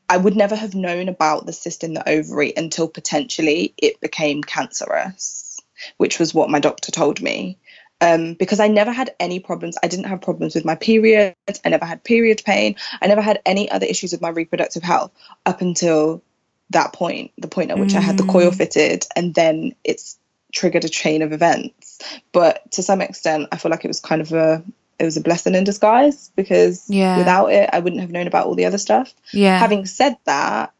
i 0.08 0.16
would 0.16 0.36
never 0.36 0.56
have 0.56 0.74
known 0.74 1.08
about 1.08 1.46
the 1.46 1.52
cyst 1.52 1.84
in 1.84 1.94
the 1.94 2.08
ovary 2.08 2.52
until 2.56 2.88
potentially 2.88 3.72
it 3.78 4.00
became 4.00 4.42
cancerous 4.42 5.60
which 5.96 6.18
was 6.18 6.34
what 6.34 6.50
my 6.50 6.58
doctor 6.58 6.90
told 6.90 7.20
me 7.20 7.58
um, 8.00 8.34
because 8.34 8.60
I 8.60 8.68
never 8.68 8.92
had 8.92 9.14
any 9.20 9.40
problems. 9.40 9.78
I 9.82 9.88
didn't 9.88 10.06
have 10.06 10.20
problems 10.20 10.54
with 10.54 10.64
my 10.64 10.74
period. 10.74 11.34
I 11.64 11.68
never 11.68 11.84
had 11.84 12.04
period 12.04 12.42
pain. 12.44 12.76
I 13.00 13.06
never 13.06 13.22
had 13.22 13.40
any 13.46 13.70
other 13.70 13.86
issues 13.86 14.12
with 14.12 14.20
my 14.20 14.28
reproductive 14.28 14.82
health 14.82 15.12
up 15.46 15.60
until 15.60 16.22
that 16.70 16.92
point, 16.92 17.32
the 17.38 17.48
point 17.48 17.70
at 17.70 17.78
which 17.78 17.92
mm. 17.92 17.96
I 17.96 18.00
had 18.00 18.18
the 18.18 18.24
coil 18.24 18.50
mm. 18.50 18.56
fitted, 18.56 19.06
and 19.14 19.34
then 19.34 19.74
it's 19.84 20.18
triggered 20.52 20.84
a 20.84 20.88
chain 20.88 21.22
of 21.22 21.32
events. 21.32 22.00
But 22.32 22.70
to 22.72 22.82
some 22.82 23.00
extent, 23.00 23.48
I 23.52 23.56
feel 23.56 23.70
like 23.70 23.84
it 23.84 23.88
was 23.88 24.00
kind 24.00 24.20
of 24.20 24.32
a 24.32 24.62
it 24.98 25.04
was 25.04 25.16
a 25.16 25.22
blessing 25.22 25.54
in 25.54 25.64
disguise 25.64 26.30
because 26.36 26.88
yeah. 26.88 27.18
without 27.18 27.46
it, 27.52 27.70
I 27.72 27.80
wouldn't 27.80 28.00
have 28.00 28.12
known 28.12 28.26
about 28.26 28.46
all 28.46 28.54
the 28.54 28.66
other 28.66 28.78
stuff. 28.78 29.12
Yeah. 29.32 29.58
Having 29.58 29.86
said 29.86 30.16
that, 30.24 30.72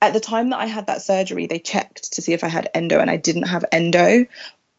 at 0.00 0.12
the 0.12 0.20
time 0.20 0.50
that 0.50 0.58
I 0.58 0.66
had 0.66 0.86
that 0.86 1.02
surgery, 1.02 1.46
they 1.46 1.58
checked 1.58 2.14
to 2.14 2.22
see 2.22 2.32
if 2.32 2.42
I 2.42 2.48
had 2.48 2.68
endo, 2.74 2.98
and 2.98 3.10
I 3.10 3.16
didn't 3.16 3.44
have 3.44 3.64
endo. 3.70 4.26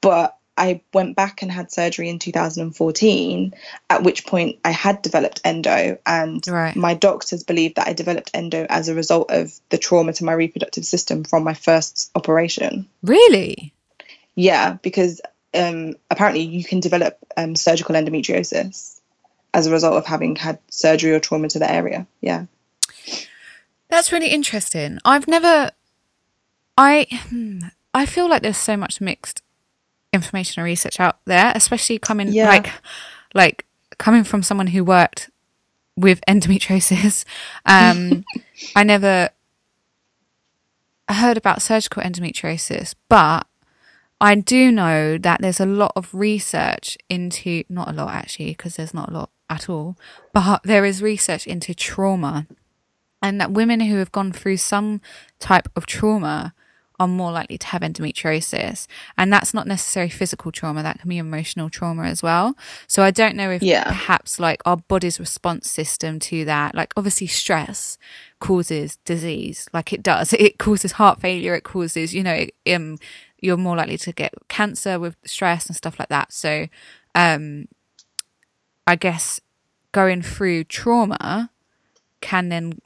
But 0.02 0.36
I 0.58 0.82
went 0.94 1.16
back 1.16 1.42
and 1.42 1.52
had 1.52 1.72
surgery 1.72 2.10
in 2.10 2.20
2014, 2.20 3.54
at 3.90 4.04
which 4.04 4.26
point 4.26 4.60
I 4.64 4.72
had 4.72 5.02
developed 5.02 5.42
endo, 5.44 5.98
and 6.06 6.46
right. 6.48 6.76
my 6.76 6.94
doctors 6.94 7.44
believed 7.44 7.76
that 7.76 7.88
I 7.88 7.94
developed 7.94 8.32
endo 8.34 8.66
as 8.70 8.88
a 8.88 8.96
result 8.96 9.32
of 9.32 9.52
the 9.70 9.78
trauma 9.78 10.14
to 10.14 10.26
my 10.26 10.34
reproductive 10.34 10.86
system 10.86 11.24
from 11.24 11.44
my 11.44 11.54
first 11.54 12.12
operation. 12.16 12.88
Really? 13.02 13.74
Yeah, 14.36 14.74
because 14.74 15.22
um, 15.54 15.96
apparently 16.10 16.44
you 16.44 16.64
can 16.64 16.80
develop 16.80 17.18
um, 17.36 17.56
surgical 17.56 17.96
endometriosis 17.96 19.00
as 19.54 19.68
a 19.68 19.72
result 19.72 19.96
of 19.96 20.06
having 20.06 20.36
had 20.36 20.60
surgery 20.70 21.12
or 21.12 21.20
trauma 21.20 21.48
to 21.50 21.60
the 21.60 21.72
area. 21.72 22.08
Yeah. 22.22 22.46
That's 23.90 24.12
really 24.12 24.30
interesting. 24.30 25.00
I've 25.06 25.28
never. 25.28 25.72
I 26.76 27.06
hmm, 27.30 27.60
I 27.94 28.08
feel 28.08 28.28
like 28.28 28.42
there's 28.42 28.58
so 28.58 28.76
much 28.76 29.00
mixed 29.00 29.43
information 30.14 30.62
and 30.62 30.66
research 30.66 31.00
out 31.00 31.18
there, 31.26 31.52
especially 31.56 32.00
coming 32.00 32.32
yeah. 32.32 32.48
like 32.48 32.70
like 33.34 33.66
coming 33.98 34.24
from 34.24 34.44
someone 34.44 34.68
who 34.68 34.84
worked 34.84 35.30
with 35.96 36.22
endometriosis. 36.28 37.26
Um, 37.66 38.24
I 38.76 38.84
never 38.84 39.30
heard 41.10 41.38
about 41.38 41.62
surgical 41.62 42.04
endometriosis, 42.04 42.96
but 43.10 43.48
I 44.20 44.36
do 44.36 44.72
know 44.72 45.18
that 45.18 45.42
there's 45.42 45.60
a 45.60 45.66
lot 45.66 45.94
of 45.96 46.14
research 46.14 46.98
into 47.10 47.64
not 47.70 47.90
a 47.90 47.94
lot 47.94 48.14
actually, 48.14 48.50
because 48.50 48.76
there's 48.76 48.94
not 48.94 49.10
a 49.10 49.14
lot 49.14 49.30
at 49.50 49.70
all, 49.70 49.98
but 50.34 50.62
there 50.64 50.86
is 50.86 51.02
research 51.02 51.48
into 51.48 51.74
trauma, 51.74 52.48
and 53.22 53.40
that 53.40 53.52
women 53.52 53.82
who 53.82 53.98
have 53.98 54.12
gone 54.12 54.32
through 54.32 54.58
some 54.58 55.02
type 55.40 55.70
of 55.76 55.86
trauma 55.86 56.54
are 57.04 57.08
more 57.08 57.34
likely 57.34 57.58
to 57.58 57.68
have 57.68 57.82
endometriosis. 57.82 58.88
And 59.18 59.32
that's 59.32 59.54
not 59.54 59.68
necessarily 59.68 60.10
physical 60.10 60.54
trauma, 60.54 60.82
that 60.84 61.00
can 61.00 61.10
be 61.10 61.18
emotional 61.18 61.70
trauma 61.70 62.04
as 62.04 62.24
well. 62.24 62.56
So 62.88 63.04
I 63.04 63.12
don't 63.12 63.36
know 63.36 63.52
if 63.52 63.62
yeah. 63.62 63.84
perhaps 63.84 64.40
like 64.40 64.62
our 64.66 64.78
body's 64.78 65.20
response 65.20 65.70
system 65.70 66.18
to 66.22 66.46
that, 66.46 66.76
like 66.76 66.94
obviously 66.96 67.28
stress 67.28 67.98
causes 68.40 68.98
disease, 69.04 69.68
like 69.74 69.92
it 69.92 70.02
does. 70.02 70.34
It 70.44 70.58
causes 70.58 70.94
heart 70.94 71.20
failure, 71.22 71.56
it 71.56 71.64
causes, 71.64 72.14
you 72.14 72.24
know, 72.24 72.46
um, 72.74 72.98
you're 73.40 73.58
more 73.58 73.78
likely 73.78 73.98
to 73.98 74.12
get 74.12 74.34
cancer 74.48 75.00
with 75.00 75.16
stress 75.26 75.68
and 75.68 75.76
stuff 75.76 76.00
like 76.00 76.10
that. 76.10 76.32
So 76.34 76.68
um, 77.16 77.68
I 78.88 78.96
guess 78.96 79.40
going 79.92 80.22
through 80.22 80.66
trauma 80.66 81.50
can 82.22 82.50
then 82.50 82.80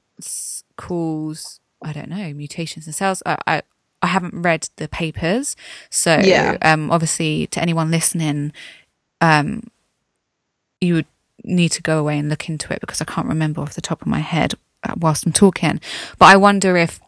cause 0.76 1.60
I 1.84 1.94
don't 1.94 2.10
know 2.10 2.34
mutations 2.34 2.88
in 2.88 2.94
cells. 2.94 3.22
I, 3.26 3.38
I 3.46 3.62
I 4.02 4.08
haven't 4.08 4.42
read 4.42 4.70
the 4.76 4.88
papers, 4.88 5.56
so 5.90 6.20
yeah. 6.24 6.58
um, 6.62 6.92
obviously 6.92 7.48
to 7.48 7.62
anyone 7.62 7.90
listening, 7.90 8.54
um, 9.22 9.64
you 10.80 10.94
would 10.94 11.06
need 11.44 11.70
to 11.70 11.82
go 11.82 12.00
away 12.00 12.20
and 12.20 12.30
look 12.30 12.50
into 12.50 12.74
it 12.74 12.82
because 12.82 13.02
I 13.02 13.06
can't 13.06 13.28
remember 13.28 13.62
off 13.62 13.74
the 13.74 13.82
top 13.82 14.02
of 14.02 14.08
my 14.08 14.20
head 14.20 14.54
uh, 14.84 14.94
whilst 14.98 15.26
I'm 15.26 15.32
talking. 15.32 15.80
But 16.20 16.28
I 16.28 16.38
wonder 16.38 16.78
if 16.78 17.00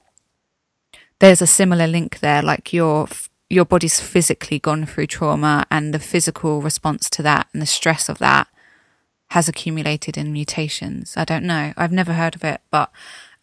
there's 1.19 1.41
a 1.41 1.47
similar 1.47 1.87
link 1.87 2.19
there, 2.19 2.41
like 2.41 2.73
your 2.73 3.07
your 3.49 3.65
body's 3.65 3.99
physically 3.99 4.59
gone 4.59 4.85
through 4.85 5.07
trauma 5.07 5.65
and 5.71 5.91
the 5.91 5.99
physical 5.99 6.61
response 6.61 7.09
to 7.09 7.23
that 7.23 7.47
and 7.51 7.61
the 7.61 7.65
stress 7.65 8.07
of 8.07 8.19
that 8.19 8.47
has 9.31 9.47
accumulated 9.47 10.17
in 10.17 10.31
mutations. 10.31 11.15
I 11.17 11.25
don't 11.25 11.43
know. 11.43 11.73
I've 11.75 11.91
never 11.91 12.13
heard 12.13 12.35
of 12.35 12.43
it, 12.43 12.61
but 12.69 12.91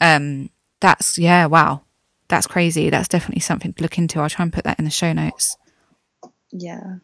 um, 0.01 0.51
that's 0.81 1.19
yeah, 1.19 1.47
wow 1.47 1.83
that's 2.29 2.47
crazy. 2.47 2.91
That's 2.91 3.09
definitely 3.09 3.41
something 3.41 3.73
to 3.75 3.83
look 3.83 3.99
into. 3.99 4.21
I'll 4.21 4.29
try 4.29 4.43
and 4.43 4.53
put 4.53 4.65
that 4.65 4.79
in 4.79 4.85
the 4.85 4.91
show 4.91 5.12
notes. 5.12 5.57
Yeah. 6.51 6.97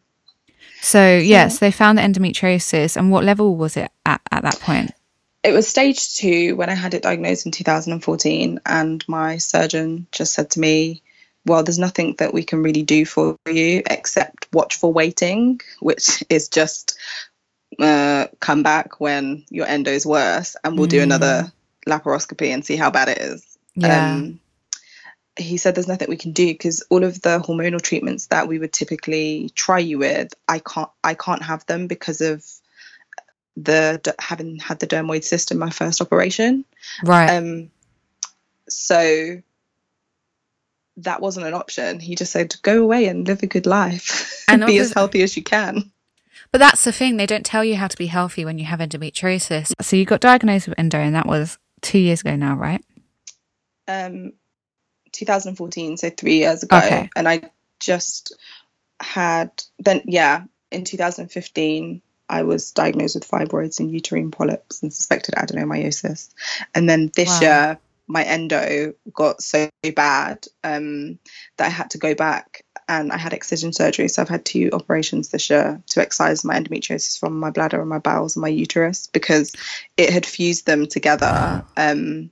So, 0.80 1.16
yes, 1.16 1.58
they 1.58 1.70
found 1.70 1.98
the 1.98 2.02
endometriosis. 2.02 2.96
And 2.96 3.10
what 3.10 3.24
level 3.24 3.56
was 3.56 3.76
it 3.76 3.90
at 4.04 4.20
at 4.30 4.42
that 4.42 4.58
point? 4.60 4.92
It 5.42 5.52
was 5.52 5.66
stage 5.66 6.14
two 6.14 6.56
when 6.56 6.70
I 6.70 6.74
had 6.74 6.94
it 6.94 7.02
diagnosed 7.02 7.46
in 7.46 7.52
2014. 7.52 8.60
And 8.66 9.04
my 9.08 9.38
surgeon 9.38 10.06
just 10.12 10.34
said 10.34 10.50
to 10.50 10.60
me, 10.60 11.02
well, 11.44 11.62
there's 11.62 11.78
nothing 11.78 12.14
that 12.18 12.32
we 12.32 12.44
can 12.44 12.62
really 12.62 12.82
do 12.82 13.04
for 13.04 13.36
you 13.46 13.82
except 13.88 14.48
watchful 14.52 14.92
waiting, 14.92 15.60
which 15.80 16.22
is 16.28 16.48
just 16.48 16.98
uh, 17.78 18.26
come 18.40 18.62
back 18.62 19.00
when 19.00 19.44
your 19.50 19.66
endo's 19.66 20.06
worse 20.06 20.56
and 20.62 20.76
we'll 20.76 20.86
mm. 20.86 20.90
do 20.90 21.02
another 21.02 21.52
laparoscopy 21.88 22.52
and 22.52 22.64
see 22.64 22.76
how 22.76 22.90
bad 22.90 23.08
it 23.08 23.18
is. 23.18 23.58
Yeah. 23.74 24.14
Um, 24.14 24.40
he 25.36 25.56
said 25.56 25.74
there's 25.74 25.88
nothing 25.88 26.08
we 26.08 26.16
can 26.16 26.32
do 26.32 26.46
because 26.46 26.84
all 26.90 27.04
of 27.04 27.20
the 27.22 27.38
hormonal 27.38 27.80
treatments 27.80 28.26
that 28.26 28.48
we 28.48 28.58
would 28.58 28.72
typically 28.72 29.50
try 29.54 29.78
you 29.78 29.98
with, 29.98 30.34
I 30.46 30.58
can't 30.58 30.90
I 31.02 31.14
can't 31.14 31.42
have 31.42 31.64
them 31.66 31.86
because 31.86 32.20
of 32.20 32.44
the 33.56 34.14
having 34.18 34.58
had 34.58 34.78
the 34.80 34.86
dermoid 34.86 35.24
cyst 35.24 35.50
in 35.50 35.58
my 35.58 35.70
first 35.70 36.00
operation. 36.00 36.64
Right. 37.02 37.30
Um. 37.30 37.70
So 38.68 39.42
that 40.98 41.20
wasn't 41.20 41.46
an 41.46 41.54
option. 41.54 41.98
He 41.98 42.14
just 42.14 42.32
said, 42.32 42.54
"Go 42.62 42.82
away 42.82 43.06
and 43.06 43.26
live 43.26 43.42
a 43.42 43.46
good 43.46 43.66
life 43.66 44.44
and 44.48 44.64
be 44.66 44.78
as 44.78 44.92
healthy 44.92 45.22
as 45.22 45.36
you 45.36 45.42
can." 45.42 45.90
But 46.50 46.58
that's 46.58 46.84
the 46.84 46.92
thing; 46.92 47.16
they 47.16 47.26
don't 47.26 47.46
tell 47.46 47.64
you 47.64 47.76
how 47.76 47.88
to 47.88 47.96
be 47.96 48.06
healthy 48.06 48.44
when 48.44 48.58
you 48.58 48.66
have 48.66 48.80
endometriosis. 48.80 49.72
So 49.80 49.96
you 49.96 50.04
got 50.04 50.20
diagnosed 50.20 50.68
with 50.68 50.78
endo, 50.78 50.98
and 50.98 51.14
that 51.14 51.26
was 51.26 51.58
two 51.80 51.98
years 51.98 52.20
ago 52.20 52.36
now, 52.36 52.54
right? 52.54 52.84
Um, 53.88 54.34
2014, 55.12 55.96
so 55.96 56.10
three 56.10 56.38
years 56.38 56.62
ago. 56.62 56.76
Okay. 56.76 57.10
And 57.16 57.28
I 57.28 57.42
just 57.80 58.34
had 59.00 59.50
then 59.78 60.02
yeah, 60.06 60.44
in 60.70 60.84
2015 60.84 62.02
I 62.28 62.42
was 62.44 62.70
diagnosed 62.70 63.14
with 63.16 63.28
fibroids 63.28 63.80
and 63.80 63.90
uterine 63.90 64.30
polyps 64.30 64.82
and 64.82 64.92
suspected 64.92 65.34
adenomyosis. 65.34 66.30
And 66.74 66.88
then 66.88 67.10
this 67.14 67.28
wow. 67.28 67.40
year 67.40 67.78
my 68.06 68.24
endo 68.24 68.94
got 69.12 69.42
so 69.42 69.68
bad 69.94 70.46
um, 70.64 71.18
that 71.56 71.66
I 71.66 71.70
had 71.70 71.90
to 71.90 71.98
go 71.98 72.14
back 72.14 72.64
and 72.88 73.12
I 73.12 73.16
had 73.16 73.32
excision 73.32 73.72
surgery. 73.72 74.08
So 74.08 74.22
I've 74.22 74.28
had 74.28 74.44
two 74.44 74.70
operations 74.72 75.28
this 75.28 75.48
year 75.48 75.80
to 75.88 76.00
excise 76.00 76.44
my 76.44 76.58
endometriosis 76.58 77.18
from 77.18 77.38
my 77.38 77.50
bladder 77.50 77.80
and 77.80 77.88
my 77.88 77.98
bowels 77.98 78.36
and 78.36 78.42
my 78.42 78.48
uterus 78.48 79.08
because 79.12 79.52
it 79.96 80.10
had 80.10 80.26
fused 80.26 80.66
them 80.66 80.86
together. 80.86 81.64
Um, 81.76 82.30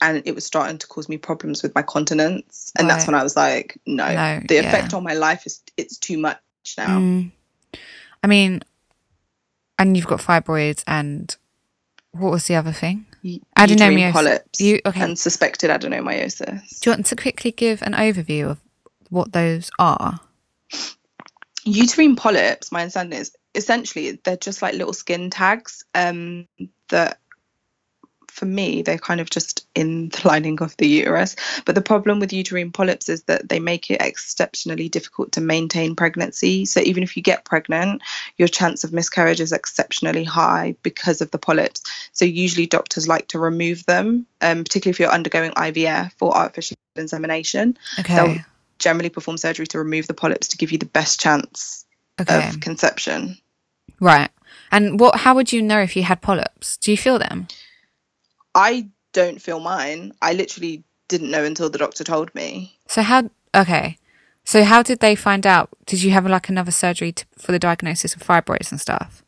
and 0.00 0.22
it 0.26 0.34
was 0.34 0.44
starting 0.44 0.78
to 0.78 0.86
cause 0.86 1.08
me 1.08 1.16
problems 1.16 1.62
with 1.62 1.74
my 1.74 1.82
continence 1.82 2.72
and 2.76 2.86
right. 2.86 2.94
that's 2.94 3.06
when 3.06 3.14
i 3.14 3.22
was 3.22 3.36
like 3.36 3.78
no, 3.86 4.06
no 4.06 4.40
the 4.48 4.58
effect 4.58 4.92
yeah. 4.92 4.98
on 4.98 5.04
my 5.04 5.14
life 5.14 5.46
is 5.46 5.62
it's 5.76 5.98
too 5.98 6.18
much 6.18 6.38
now 6.76 6.98
mm. 6.98 7.30
i 8.22 8.26
mean 8.26 8.62
and 9.78 9.96
you've 9.96 10.06
got 10.06 10.20
fibroids 10.20 10.82
and 10.86 11.36
what 12.12 12.30
was 12.30 12.46
the 12.46 12.54
other 12.54 12.72
thing 12.72 13.06
adenomyosis 13.58 14.12
polyps 14.12 14.60
you, 14.60 14.80
okay. 14.86 15.00
and 15.00 15.18
suspected 15.18 15.70
adenomyosis 15.70 16.80
do 16.80 16.90
you 16.90 16.94
want 16.94 17.06
to 17.06 17.16
quickly 17.16 17.50
give 17.50 17.82
an 17.82 17.92
overview 17.92 18.48
of 18.48 18.60
what 19.10 19.32
those 19.32 19.70
are 19.78 20.20
uterine 21.64 22.16
polyps 22.16 22.70
my 22.70 22.82
understanding 22.82 23.18
is 23.18 23.36
essentially 23.54 24.20
they're 24.22 24.36
just 24.36 24.62
like 24.62 24.74
little 24.74 24.92
skin 24.92 25.30
tags 25.30 25.84
um, 25.94 26.46
that 26.90 27.18
for 28.36 28.44
me, 28.44 28.82
they're 28.82 28.98
kind 28.98 29.18
of 29.18 29.30
just 29.30 29.66
in 29.74 30.10
the 30.10 30.20
lining 30.26 30.60
of 30.60 30.76
the 30.76 30.86
uterus. 30.86 31.36
But 31.64 31.74
the 31.74 31.80
problem 31.80 32.20
with 32.20 32.34
uterine 32.34 32.70
polyps 32.70 33.08
is 33.08 33.22
that 33.24 33.48
they 33.48 33.60
make 33.60 33.90
it 33.90 34.02
exceptionally 34.02 34.90
difficult 34.90 35.32
to 35.32 35.40
maintain 35.40 35.96
pregnancy. 35.96 36.66
So 36.66 36.80
even 36.80 37.02
if 37.02 37.16
you 37.16 37.22
get 37.22 37.46
pregnant, 37.46 38.02
your 38.36 38.48
chance 38.48 38.84
of 38.84 38.92
miscarriage 38.92 39.40
is 39.40 39.52
exceptionally 39.52 40.24
high 40.24 40.76
because 40.82 41.22
of 41.22 41.30
the 41.30 41.38
polyps. 41.38 41.82
So 42.12 42.26
usually 42.26 42.66
doctors 42.66 43.08
like 43.08 43.28
to 43.28 43.38
remove 43.38 43.86
them, 43.86 44.26
um, 44.42 44.64
particularly 44.64 44.90
if 44.90 45.00
you're 45.00 45.10
undergoing 45.10 45.52
IVF 45.52 46.12
or 46.20 46.36
artificial 46.36 46.76
insemination. 46.94 47.78
Okay. 47.98 48.14
They'll 48.14 48.44
generally 48.78 49.08
perform 49.08 49.38
surgery 49.38 49.66
to 49.68 49.78
remove 49.78 50.08
the 50.08 50.14
polyps 50.14 50.48
to 50.48 50.58
give 50.58 50.72
you 50.72 50.78
the 50.78 50.84
best 50.84 51.18
chance 51.18 51.86
okay. 52.20 52.48
of 52.48 52.60
conception. 52.60 53.38
Right. 53.98 54.30
And 54.70 55.00
what? 55.00 55.20
How 55.20 55.34
would 55.34 55.54
you 55.54 55.62
know 55.62 55.80
if 55.80 55.96
you 55.96 56.02
had 56.02 56.20
polyps? 56.20 56.76
Do 56.76 56.90
you 56.90 56.98
feel 56.98 57.18
them? 57.18 57.48
I 58.56 58.88
don't 59.12 59.40
feel 59.40 59.60
mine. 59.60 60.12
I 60.22 60.32
literally 60.32 60.82
didn't 61.08 61.30
know 61.30 61.44
until 61.44 61.70
the 61.70 61.78
doctor 61.78 62.04
told 62.04 62.34
me. 62.34 62.76
So 62.88 63.02
how? 63.02 63.30
Okay. 63.54 63.98
So 64.44 64.64
how 64.64 64.82
did 64.82 65.00
they 65.00 65.14
find 65.14 65.46
out? 65.46 65.68
Did 65.86 66.02
you 66.02 66.10
have 66.12 66.26
like 66.26 66.48
another 66.48 66.70
surgery 66.70 67.12
to, 67.12 67.26
for 67.38 67.52
the 67.52 67.58
diagnosis 67.58 68.14
of 68.16 68.22
fibroids 68.22 68.70
and 68.70 68.80
stuff? 68.80 69.22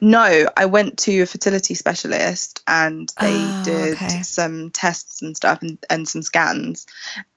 No, 0.00 0.48
I 0.56 0.66
went 0.66 0.98
to 1.00 1.22
a 1.22 1.26
fertility 1.26 1.74
specialist 1.74 2.62
and 2.66 3.12
they 3.20 3.32
Oh, 3.38 3.62
did 3.64 3.94
okay. 3.94 4.22
some 4.22 4.70
tests 4.70 5.22
and 5.22 5.36
stuff 5.36 5.60
and, 5.60 5.78
and 5.90 6.08
some 6.08 6.22
scans. 6.22 6.86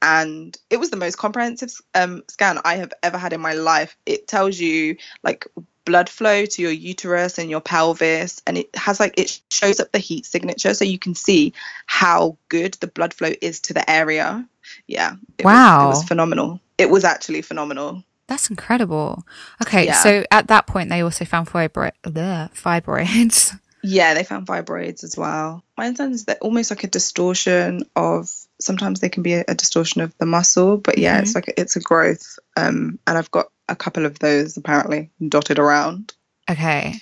And 0.01 0.57
it 0.69 0.77
was 0.77 0.89
the 0.89 0.97
most 0.97 1.17
comprehensive 1.17 1.73
um, 1.95 2.23
scan 2.29 2.59
I 2.63 2.75
have 2.75 2.93
ever 3.03 3.17
had 3.17 3.33
in 3.33 3.41
my 3.41 3.53
life. 3.53 3.97
It 4.05 4.27
tells 4.27 4.59
you 4.59 4.97
like 5.23 5.47
blood 5.85 6.09
flow 6.09 6.45
to 6.45 6.61
your 6.61 6.71
uterus 6.71 7.37
and 7.39 7.49
your 7.49 7.61
pelvis, 7.61 8.41
and 8.45 8.57
it 8.57 8.69
has 8.75 8.99
like 8.99 9.17
it 9.17 9.39
shows 9.49 9.79
up 9.79 9.91
the 9.91 9.99
heat 9.99 10.25
signature 10.25 10.73
so 10.73 10.85
you 10.85 10.99
can 10.99 11.15
see 11.15 11.53
how 11.85 12.37
good 12.49 12.75
the 12.75 12.87
blood 12.87 13.13
flow 13.13 13.31
is 13.41 13.59
to 13.61 13.73
the 13.73 13.89
area. 13.89 14.47
Yeah. 14.87 15.15
It 15.37 15.45
Was, 15.45 15.53
Wow. 15.53 15.85
it 15.85 15.89
was 15.89 16.03
phenomenal. 16.03 16.59
It 16.77 16.89
was 16.89 17.03
actually 17.03 17.41
phenomenal. 17.41 18.03
That's 18.27 18.49
incredible. 18.51 19.23
Okay, 19.63 19.85
Yeah. 19.87 20.01
so 20.03 20.23
at 20.29 20.47
that 20.49 20.67
point 20.67 20.89
they 20.89 21.01
also 21.01 21.25
found 21.25 21.47
fibroid, 21.47 21.93
bleh, 22.03 22.51
fibroids. 22.53 23.57
Yeah, 23.81 24.13
they 24.13 24.25
found 24.25 24.45
fibroids 24.45 25.05
as 25.05 25.15
well. 25.15 25.63
My 25.77 25.85
understanding 25.85 26.15
is 26.15 26.25
that 26.25 26.39
almost 26.41 26.69
like 26.69 26.83
a 26.83 26.87
distortion 26.87 27.83
of 27.95 28.29
sometimes 28.59 28.99
they 28.99 29.07
can 29.07 29.23
be 29.23 29.35
a, 29.35 29.45
a 29.47 29.55
distortion 29.55 30.01
of 30.01 30.13
the 30.17 30.25
muscle, 30.25 30.75
but 30.75 30.97
yeah, 30.97 31.19
it's 31.21 31.33
like 31.33 31.47
a, 31.47 31.57
it's 31.57 31.77
a 31.77 31.79
growth. 31.79 32.37
Um, 32.57 32.99
and 33.07 33.17
I've 33.17 33.31
got 33.31 33.47
a 33.69 33.75
couple 33.75 34.05
of 34.05 34.19
those 34.19 34.57
apparently 34.57 35.11
dotted 35.27 35.59
around. 35.59 36.13
Okay, 36.49 36.95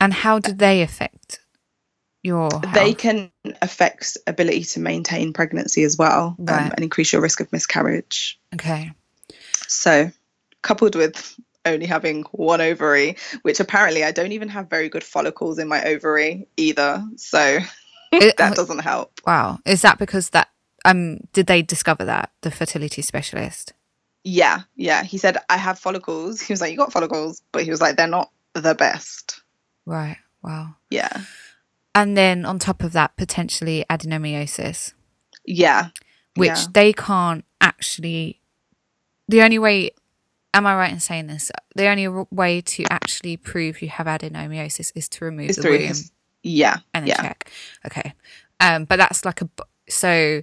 and 0.00 0.12
how 0.12 0.38
do 0.38 0.52
they 0.52 0.82
affect 0.82 1.40
your? 2.22 2.48
They 2.72 2.94
can 2.94 3.30
affect 3.60 4.16
ability 4.26 4.64
to 4.64 4.80
maintain 4.80 5.32
pregnancy 5.32 5.82
as 5.84 5.96
well, 5.96 6.36
um, 6.38 6.48
and 6.48 6.80
increase 6.80 7.12
your 7.12 7.22
risk 7.22 7.40
of 7.40 7.52
miscarriage. 7.52 8.38
Okay. 8.54 8.92
So, 9.66 10.10
coupled 10.62 10.94
with 10.94 11.38
only 11.66 11.86
having 11.86 12.22
one 12.32 12.60
ovary, 12.60 13.16
which 13.42 13.58
apparently 13.60 14.04
I 14.04 14.12
don't 14.12 14.32
even 14.32 14.48
have 14.50 14.68
very 14.68 14.88
good 14.88 15.02
follicles 15.04 15.58
in 15.58 15.66
my 15.68 15.82
ovary 15.84 16.46
either, 16.56 17.02
so 17.16 17.58
It- 18.12 18.36
that 18.36 18.54
doesn't 18.54 18.80
help. 18.80 19.20
wow, 19.26 19.58
is 19.66 19.82
that 19.82 19.98
because 19.98 20.30
that 20.30 20.48
um 20.84 21.18
did 21.32 21.46
they 21.46 21.62
discover 21.62 22.04
that 22.04 22.30
the 22.42 22.50
fertility 22.50 23.02
specialist? 23.02 23.72
Yeah, 24.24 24.60
yeah. 24.74 25.02
He 25.02 25.18
said, 25.18 25.36
I 25.50 25.56
have 25.58 25.78
follicles. 25.78 26.40
He 26.40 26.52
was 26.52 26.60
like, 26.60 26.70
You 26.72 26.78
got 26.78 26.92
follicles, 26.92 27.42
but 27.52 27.62
he 27.64 27.70
was 27.70 27.80
like, 27.80 27.96
They're 27.96 28.06
not 28.06 28.30
the 28.54 28.74
best. 28.74 29.40
Right. 29.86 30.16
Wow. 30.42 30.76
Yeah. 30.90 31.22
And 31.94 32.16
then 32.16 32.44
on 32.44 32.58
top 32.58 32.82
of 32.82 32.92
that, 32.92 33.16
potentially 33.16 33.84
adenomyosis, 33.90 34.94
Yeah. 35.44 35.88
which 36.36 36.48
Yeah. 36.50 36.64
they 36.72 36.92
can't 36.92 37.44
actually. 37.60 38.40
The 39.28 39.42
only 39.42 39.58
way, 39.58 39.90
am 40.52 40.66
I 40.66 40.74
right 40.74 40.92
in 40.92 41.00
saying 41.00 41.28
this? 41.28 41.50
The 41.76 41.86
only 41.88 42.08
way 42.30 42.60
to 42.62 42.84
actually 42.90 43.36
prove 43.36 43.80
you 43.82 43.88
have 43.88 44.06
adenomyosis 44.06 44.92
is 44.94 45.08
to 45.10 45.24
remove 45.24 45.50
It's 45.50 45.58
the 45.62 45.68
womb 45.70 45.80
his- 45.80 46.10
Yeah. 46.42 46.78
and 46.92 47.06
yeah. 47.06 47.20
check. 47.20 47.50
Okay. 47.86 48.12
Um, 48.60 48.84
but 48.86 48.96
that's 48.96 49.24
like 49.24 49.42
a. 49.42 49.48
so. 49.88 50.42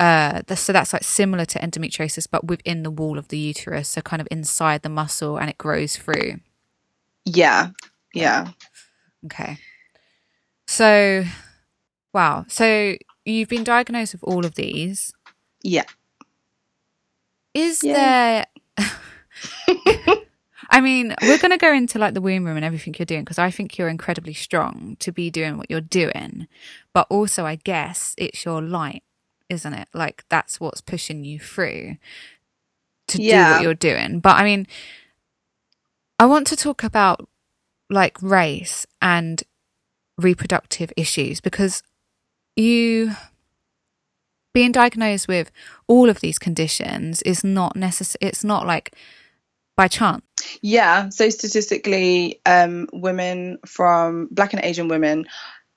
Uh, 0.00 0.40
so 0.54 0.72
that's 0.72 0.94
like 0.94 1.04
similar 1.04 1.44
to 1.44 1.58
endometriosis, 1.58 2.26
but 2.30 2.46
within 2.46 2.82
the 2.82 2.90
wall 2.90 3.18
of 3.18 3.28
the 3.28 3.38
uterus, 3.38 3.90
so 3.90 4.00
kind 4.00 4.22
of 4.22 4.28
inside 4.30 4.80
the 4.82 4.88
muscle, 4.88 5.36
and 5.36 5.50
it 5.50 5.58
grows 5.58 5.96
through. 5.96 6.40
Yeah. 7.26 7.68
Yeah. 8.14 8.48
Okay. 9.26 9.58
So, 10.66 11.24
wow. 12.14 12.46
So 12.48 12.96
you've 13.26 13.50
been 13.50 13.64
diagnosed 13.64 14.14
with 14.14 14.24
all 14.24 14.46
of 14.46 14.54
these. 14.54 15.12
Yeah. 15.62 15.84
Is 17.52 17.82
Yay. 17.82 17.92
there? 17.92 18.46
I 20.70 20.80
mean, 20.80 21.14
we're 21.22 21.38
going 21.38 21.50
to 21.50 21.58
go 21.58 21.72
into 21.74 21.98
like 21.98 22.14
the 22.14 22.20
womb 22.20 22.44
room 22.44 22.56
and 22.56 22.64
everything 22.64 22.94
you're 22.98 23.04
doing 23.04 23.22
because 23.22 23.38
I 23.38 23.50
think 23.50 23.76
you're 23.76 23.88
incredibly 23.88 24.34
strong 24.34 24.96
to 25.00 25.12
be 25.12 25.30
doing 25.30 25.58
what 25.58 25.70
you're 25.70 25.80
doing. 25.80 26.46
But 26.94 27.08
also, 27.10 27.44
I 27.44 27.56
guess 27.56 28.14
it's 28.16 28.44
your 28.44 28.62
light, 28.62 29.02
isn't 29.50 29.74
it? 29.74 29.88
Like 29.92 30.24
that's 30.28 30.60
what's 30.60 30.80
pushing 30.80 31.24
you 31.24 31.38
through 31.38 31.96
to 33.08 33.18
do 33.18 33.52
what 33.52 33.62
you're 33.62 33.74
doing. 33.74 34.20
But 34.20 34.36
I 34.36 34.44
mean, 34.44 34.66
I 36.18 36.26
want 36.26 36.46
to 36.48 36.56
talk 36.56 36.82
about 36.82 37.28
like 37.90 38.16
race 38.22 38.86
and 39.02 39.42
reproductive 40.16 40.92
issues 40.96 41.40
because 41.40 41.82
you 42.56 43.12
being 44.52 44.72
diagnosed 44.72 45.28
with 45.28 45.50
all 45.86 46.08
of 46.08 46.20
these 46.20 46.38
conditions 46.38 47.22
is 47.22 47.42
not 47.42 47.74
necessary 47.74 48.18
it's 48.28 48.44
not 48.44 48.66
like 48.66 48.94
by 49.76 49.88
chance 49.88 50.22
Yeah. 50.60 51.08
So 51.10 51.28
statistically, 51.30 52.40
um, 52.46 52.88
women 52.92 53.58
from 53.66 54.28
Black 54.30 54.52
and 54.52 54.64
Asian 54.64 54.88
women 54.88 55.26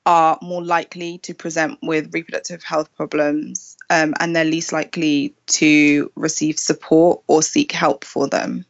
are 0.05 0.37
more 0.41 0.63
likely 0.63 1.17
to 1.19 1.33
present 1.33 1.79
with 1.81 2.13
reproductive 2.13 2.63
health 2.63 2.93
problems 2.95 3.77
um, 3.89 4.13
and 4.19 4.35
they're 4.35 4.43
least 4.43 4.73
likely 4.73 5.33
to 5.47 6.11
receive 6.15 6.59
support 6.59 7.21
or 7.27 7.41
seek 7.41 7.71
help 7.71 8.03
for 8.03 8.27
them. 8.27 8.65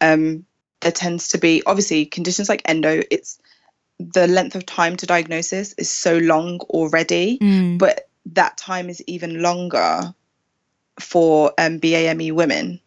Um, 0.00 0.46
there 0.80 0.92
tends 0.92 1.28
to 1.28 1.38
be, 1.38 1.62
obviously, 1.66 2.06
conditions 2.06 2.48
like 2.48 2.62
endo, 2.64 3.02
it's 3.10 3.38
the 3.98 4.26
length 4.26 4.56
of 4.56 4.64
time 4.64 4.96
to 4.96 5.06
diagnosis 5.06 5.74
is 5.74 5.90
so 5.90 6.16
long 6.16 6.60
already, 6.60 7.38
but 7.76 8.08
that 8.26 8.56
time 8.56 8.88
is 8.88 9.02
even 9.06 9.42
longer 9.42 10.14
for 10.98 11.52
um, 11.58 11.78
BAME 11.78 12.32
women. 12.32 12.80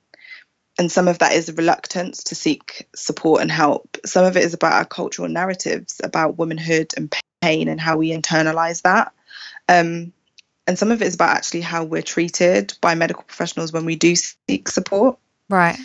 And 0.79 0.91
some 0.91 1.07
of 1.07 1.19
that 1.19 1.33
is 1.33 1.51
reluctance 1.53 2.23
to 2.25 2.35
seek 2.35 2.87
support 2.95 3.41
and 3.41 3.51
help. 3.51 3.97
Some 4.05 4.25
of 4.25 4.35
it 4.37 4.43
is 4.43 4.55
about 4.55 4.73
our 4.73 4.85
cultural 4.85 5.29
narratives 5.29 6.01
about 6.03 6.39
womanhood 6.39 6.93
and 6.97 7.13
pain 7.43 7.67
and 7.67 7.79
how 7.79 7.97
we 7.97 8.09
internalize 8.11 8.81
that. 8.83 9.11
Um, 9.69 10.13
and 10.67 10.79
some 10.79 10.91
of 10.91 11.01
it 11.01 11.07
is 11.07 11.15
about 11.15 11.35
actually 11.35 11.61
how 11.61 11.83
we're 11.83 12.01
treated 12.01 12.73
by 12.81 12.95
medical 12.95 13.23
professionals 13.23 13.73
when 13.73 13.85
we 13.85 13.95
do 13.95 14.15
seek 14.15 14.69
support. 14.69 15.17
right 15.49 15.77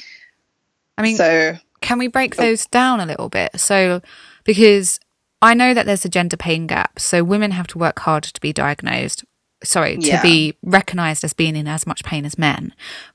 i 0.96 1.02
mean 1.02 1.16
so, 1.16 1.56
can 1.80 1.98
we 1.98 2.06
break 2.08 2.36
those 2.36 2.66
down 2.66 3.00
a 3.00 3.06
little 3.06 3.28
bit 3.28 3.50
so 3.58 4.00
because 4.44 5.00
i 5.42 5.52
know 5.54 5.74
that 5.74 5.84
there's 5.86 6.04
a 6.04 6.08
gender 6.08 6.36
pain 6.36 6.66
gap 6.66 6.98
so 6.98 7.24
women 7.24 7.50
have 7.50 7.66
to 7.66 7.78
work 7.78 7.98
harder 8.00 8.30
to 8.30 8.40
be 8.40 8.52
diagnosed 8.52 9.24
sorry 9.64 9.96
to 9.98 10.06
Yeah. 10.06 10.22
be 10.22 10.54
recognized 10.62 11.24
as 11.24 11.32
being 11.34 11.56
in 11.56 11.66
as 11.66 11.86
much 11.86 12.04
pain 12.04 12.24
as 12.24 12.38
men 12.38 12.72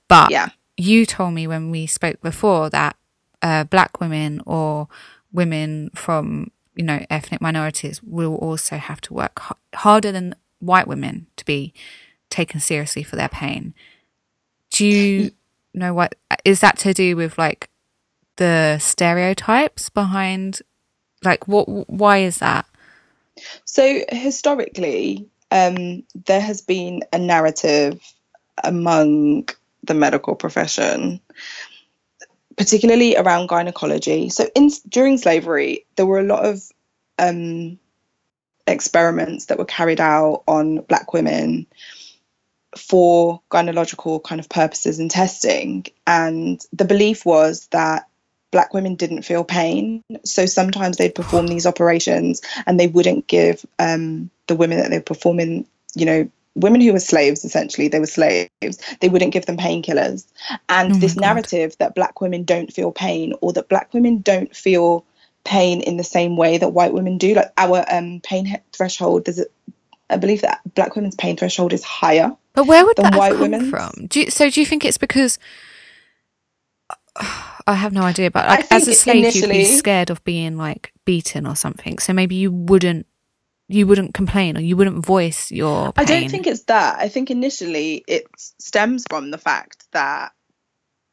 but 0.09 0.31
yeah, 0.31 0.49
you 0.75 1.05
told 1.05 1.33
me 1.33 1.47
when 1.47 1.71
we 1.71 1.87
spoke 1.87 2.19
before 2.21 2.69
that 2.69 2.95
uh, 3.41 3.63
black 3.65 3.99
women 4.01 4.41
or 4.45 4.87
women 5.31 5.89
from 5.95 6.51
you 6.75 6.83
know 6.83 7.05
ethnic 7.09 7.41
minorities 7.41 8.01
will 8.03 8.35
also 8.35 8.77
have 8.77 9.01
to 9.01 9.13
work 9.13 9.39
h- 9.43 9.57
harder 9.79 10.11
than 10.11 10.35
white 10.59 10.87
women 10.87 11.27
to 11.37 11.45
be 11.45 11.73
taken 12.29 12.59
seriously 12.59 13.03
for 13.03 13.15
their 13.15 13.29
pain. 13.29 13.73
Do 14.71 14.85
you 14.85 15.31
know 15.73 15.93
what 15.93 16.15
is 16.45 16.61
that 16.61 16.77
to 16.79 16.93
do 16.93 17.15
with 17.15 17.37
like 17.37 17.69
the 18.37 18.79
stereotypes 18.79 19.89
behind 19.89 20.61
like 21.23 21.47
what 21.47 21.67
why 21.89 22.19
is 22.19 22.39
that? 22.39 22.65
So 23.65 24.01
historically, 24.11 25.29
um, 25.51 26.03
there 26.15 26.41
has 26.41 26.61
been 26.61 27.03
a 27.13 27.19
narrative 27.19 28.01
among 28.63 29.49
the 29.83 29.93
medical 29.93 30.35
profession, 30.35 31.21
particularly 32.57 33.15
around 33.15 33.47
gynecology. 33.47 34.29
So 34.29 34.49
in 34.55 34.69
during 34.87 35.17
slavery, 35.17 35.85
there 35.95 36.05
were 36.05 36.19
a 36.19 36.23
lot 36.23 36.45
of 36.45 36.61
um, 37.17 37.79
experiments 38.67 39.45
that 39.45 39.57
were 39.57 39.65
carried 39.65 39.99
out 39.99 40.43
on 40.47 40.77
black 40.81 41.13
women 41.13 41.67
for 42.77 43.41
gynecological 43.51 44.23
kind 44.23 44.39
of 44.39 44.49
purposes 44.49 44.99
and 44.99 45.11
testing, 45.11 45.85
and 46.07 46.61
the 46.73 46.85
belief 46.85 47.25
was 47.25 47.67
that 47.67 48.07
black 48.53 48.73
women 48.73 48.93
didn't 48.93 49.23
feel 49.23 49.43
pain 49.43 50.03
so 50.23 50.45
sometimes 50.45 50.95
they'd 50.95 51.15
perform 51.15 51.47
these 51.47 51.65
operations 51.65 52.39
and 52.67 52.79
they 52.79 52.85
wouldn't 52.85 53.27
give 53.27 53.65
um, 53.79 54.29
the 54.45 54.55
women 54.55 54.77
that 54.77 54.91
they 54.91 54.99
were 54.99 55.03
performing 55.03 55.65
you 55.95 56.05
know 56.05 56.29
women 56.55 56.81
who 56.81 56.93
were 56.93 56.99
slaves 56.99 57.43
essentially 57.43 57.87
they 57.87 57.99
were 57.99 58.05
slaves 58.05 58.47
they 58.99 59.09
wouldn't 59.09 59.33
give 59.33 59.45
them 59.45 59.57
painkillers 59.57 60.25
and 60.69 60.93
Oh 60.93 60.99
this 60.99 61.15
God. 61.15 61.21
narrative 61.21 61.75
that 61.79 61.95
black 61.95 62.21
women 62.21 62.43
don't 62.43 62.71
feel 62.71 62.91
pain 62.91 63.33
or 63.41 63.53
that 63.53 63.69
black 63.69 63.93
women 63.93 64.19
don't 64.19 64.55
feel 64.55 65.05
pain 65.45 65.81
in 65.81 65.97
the 65.97 66.03
same 66.03 66.37
way 66.37 66.57
that 66.57 66.69
white 66.69 66.93
women 66.93 67.17
do 67.17 67.33
like 67.33 67.51
our 67.57 67.83
um, 67.91 68.21
pain 68.21 68.59
threshold 68.71 69.25
there's 69.25 69.39
a 69.39 69.45
I 70.09 70.17
believe 70.17 70.41
that 70.41 70.61
black 70.75 70.95
women's 70.95 71.15
pain 71.15 71.35
threshold 71.37 71.73
is 71.73 71.83
higher 71.83 72.35
But 72.53 72.67
where 72.67 72.85
would 72.85 72.97
that 72.97 73.15
white 73.15 73.31
come 73.31 73.41
women's. 73.41 73.69
from? 73.69 74.07
Do 74.07 74.21
you, 74.21 74.29
so 74.29 74.49
do 74.49 74.59
you 74.59 74.65
think 74.65 74.85
it's 74.85 74.97
because 74.97 75.39
I 77.65 77.73
have 77.75 77.93
no 77.93 78.01
idea, 78.01 78.29
but 78.29 78.47
like 78.47 78.71
as 78.71 78.87
a 78.87 78.93
slave, 78.93 79.33
you'd 79.35 79.49
be 79.49 79.65
scared 79.65 80.09
of 80.09 80.23
being 80.23 80.57
like 80.57 80.91
beaten 81.05 81.47
or 81.47 81.55
something. 81.55 81.99
So 81.99 82.13
maybe 82.13 82.35
you 82.35 82.51
wouldn't, 82.51 83.07
you 83.73 83.87
wouldn't 83.87 84.13
complain 84.13 84.57
or 84.57 84.61
you 84.61 84.77
wouldn't 84.77 85.05
voice 85.05 85.51
your. 85.51 85.93
Pain. 85.93 86.03
I 86.03 86.05
don't 86.05 86.29
think 86.29 86.47
it's 86.47 86.63
that. 86.63 86.99
I 86.99 87.09
think 87.09 87.31
initially 87.31 88.03
it 88.07 88.27
stems 88.37 89.03
from 89.09 89.31
the 89.31 89.37
fact 89.37 89.85
that 89.91 90.31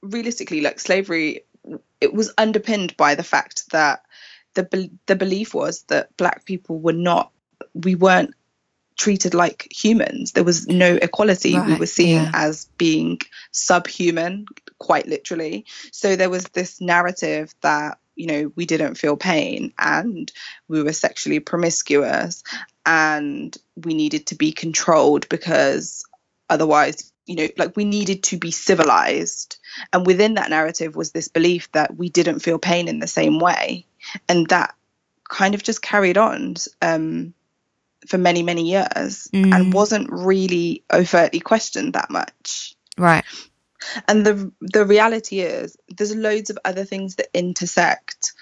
realistically, 0.02 0.60
like 0.60 0.78
slavery, 0.78 1.44
it 2.00 2.12
was 2.12 2.32
underpinned 2.36 2.96
by 2.96 3.14
the 3.14 3.22
fact 3.22 3.70
that 3.70 4.02
the 4.54 4.90
the 5.06 5.16
belief 5.16 5.54
was 5.54 5.84
that 5.84 6.16
black 6.16 6.44
people 6.44 6.78
were 6.78 6.92
not, 6.92 7.32
we 7.74 7.94
weren't 7.94 8.34
treated 8.96 9.32
like 9.32 9.66
humans. 9.70 10.32
There 10.32 10.44
was 10.44 10.66
no 10.66 10.96
equality. 10.96 11.56
Right, 11.56 11.66
we 11.66 11.74
were 11.76 11.86
seen 11.86 12.24
yeah. 12.24 12.30
as 12.34 12.66
being 12.76 13.20
subhuman, 13.52 14.44
quite 14.78 15.06
literally. 15.06 15.64
So 15.92 16.16
there 16.16 16.28
was 16.30 16.44
this 16.44 16.80
narrative 16.80 17.54
that 17.62 17.98
you 18.20 18.26
know 18.26 18.52
we 18.54 18.66
didn't 18.66 18.96
feel 18.96 19.16
pain 19.16 19.72
and 19.78 20.30
we 20.68 20.82
were 20.82 20.92
sexually 20.92 21.40
promiscuous 21.40 22.44
and 22.84 23.56
we 23.84 23.94
needed 23.94 24.26
to 24.26 24.34
be 24.34 24.52
controlled 24.52 25.26
because 25.30 26.04
otherwise 26.50 27.12
you 27.24 27.36
know 27.36 27.48
like 27.56 27.76
we 27.76 27.84
needed 27.84 28.22
to 28.24 28.36
be 28.36 28.50
civilized. 28.50 29.56
And 29.92 30.06
within 30.06 30.34
that 30.34 30.50
narrative 30.50 30.96
was 30.96 31.12
this 31.12 31.28
belief 31.28 31.72
that 31.72 31.96
we 31.96 32.10
didn't 32.10 32.40
feel 32.40 32.58
pain 32.58 32.88
in 32.88 32.98
the 32.98 33.06
same 33.06 33.38
way. 33.38 33.86
And 34.28 34.48
that 34.48 34.74
kind 35.28 35.54
of 35.54 35.62
just 35.62 35.80
carried 35.80 36.18
on 36.18 36.56
um, 36.82 37.32
for 38.06 38.18
many 38.18 38.42
many 38.42 38.68
years 38.68 39.28
mm. 39.32 39.54
and 39.54 39.72
wasn't 39.72 40.10
really 40.10 40.82
overtly 40.92 41.40
questioned 41.40 41.94
that 41.94 42.10
much. 42.10 42.74
Right 42.98 43.24
and 44.08 44.24
the 44.26 44.52
the 44.60 44.84
reality 44.84 45.40
is 45.40 45.76
there's 45.88 46.14
loads 46.14 46.50
of 46.50 46.58
other 46.64 46.84
things 46.84 47.16
that 47.16 47.28
intersect 47.34 48.32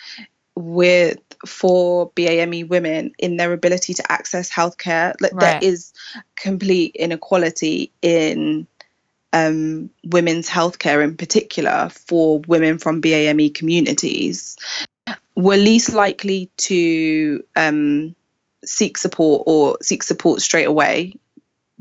with 0.55 1.19
for 1.47 2.11
BAME 2.11 2.69
women 2.69 3.13
in 3.19 3.37
their 3.37 3.53
ability 3.53 3.95
to 3.95 4.13
access 4.13 4.51
healthcare. 4.51 5.15
Like 5.21 5.33
right. 5.33 5.61
there 5.61 5.71
is 5.71 5.93
complete 6.37 6.97
inequality 6.97 7.93
in 8.03 8.67
um, 9.33 9.91
women's 10.05 10.49
healthcare 10.49 11.03
in 11.05 11.17
particular 11.17 11.91
for 11.91 12.41
women 12.41 12.79
from 12.79 13.01
BAME 13.01 13.55
communities. 13.55 14.57
We're 15.37 15.59
least 15.59 15.93
likely 15.93 16.51
to 16.57 17.45
um, 17.55 18.17
seek 18.65 18.99
support 18.99 19.45
or 19.47 19.79
seek 19.81 20.03
support 20.03 20.41
straight 20.41 20.67
away 20.67 21.15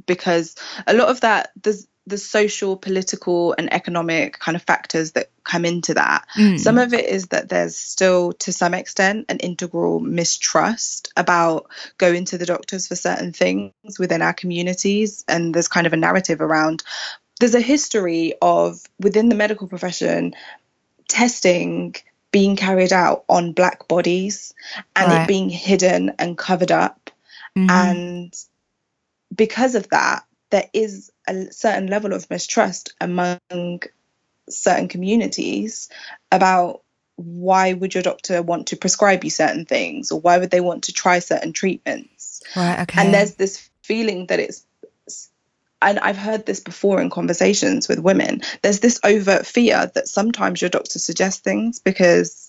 because 0.05 0.55
a 0.85 0.93
lot 0.93 1.09
of 1.09 1.21
that 1.21 1.51
there's 1.63 1.87
the 2.07 2.17
social, 2.17 2.77
political, 2.77 3.53
and 3.57 3.71
economic 3.71 4.39
kind 4.39 4.55
of 4.55 4.63
factors 4.63 5.11
that 5.11 5.29
come 5.43 5.65
into 5.65 5.93
that. 5.93 6.25
Mm. 6.37 6.57
Some 6.57 6.77
of 6.77 6.93
it 6.93 7.05
is 7.05 7.27
that 7.27 7.49
there's 7.49 7.75
still, 7.75 8.31
to 8.33 8.53
some 8.53 8.73
extent, 8.73 9.25
an 9.27 9.39
integral 9.39 9.99
mistrust 9.99 11.11
about 11.17 11.69
going 11.97 12.23
to 12.25 12.37
the 12.37 12.45
doctors 12.45 12.87
for 12.87 12.95
certain 12.95 13.33
things 13.33 13.73
within 13.99 14.21
our 14.21 14.33
communities. 14.33 15.25
And 15.27 15.53
there's 15.53 15.67
kind 15.67 15.85
of 15.85 15.91
a 15.91 15.97
narrative 15.97 16.39
around, 16.39 16.81
there's 17.41 17.55
a 17.55 17.59
history 17.59 18.33
of 18.41 18.81
within 18.99 19.27
the 19.27 19.35
medical 19.35 19.67
profession 19.67 20.33
testing 21.09 21.95
being 22.31 22.55
carried 22.55 22.93
out 22.93 23.25
on 23.27 23.51
black 23.51 23.87
bodies 23.89 24.53
and 24.95 25.11
right. 25.11 25.23
it 25.23 25.27
being 25.27 25.49
hidden 25.49 26.13
and 26.19 26.37
covered 26.37 26.71
up. 26.71 27.09
Mm-hmm. 27.57 27.69
And 27.69 28.33
because 29.35 29.75
of 29.75 29.89
that, 29.89 30.23
there 30.49 30.69
is 30.73 31.11
a 31.27 31.51
certain 31.51 31.87
level 31.87 32.13
of 32.13 32.29
mistrust 32.29 32.93
among 33.01 33.81
certain 34.49 34.87
communities 34.87 35.89
about 36.31 36.81
why 37.17 37.73
would 37.73 37.93
your 37.93 38.03
doctor 38.03 38.41
want 38.41 38.67
to 38.67 38.77
prescribe 38.77 39.23
you 39.23 39.29
certain 39.29 39.65
things 39.65 40.11
or 40.11 40.19
why 40.19 40.37
would 40.37 40.51
they 40.51 40.61
want 40.61 40.83
to 40.83 40.93
try 40.93 41.19
certain 41.19 41.51
treatments? 41.51 42.41
Right 42.55 42.79
okay. 42.81 43.01
And 43.01 43.13
there's 43.13 43.35
this 43.35 43.69
feeling 43.81 44.27
that 44.27 44.39
it's 44.39 44.63
and 45.81 45.99
I've 45.99 46.17
heard 46.17 46.45
this 46.45 46.59
before 46.59 46.99
in 47.01 47.09
conversations 47.09 47.87
with 47.87 47.99
women 47.99 48.41
there's 48.63 48.79
this 48.79 48.99
overt 49.03 49.45
fear 49.45 49.91
that 49.93 50.07
sometimes 50.07 50.61
your 50.61 50.69
doctor 50.69 50.99
suggests 50.99 51.39
things 51.39 51.79
because 51.79 52.46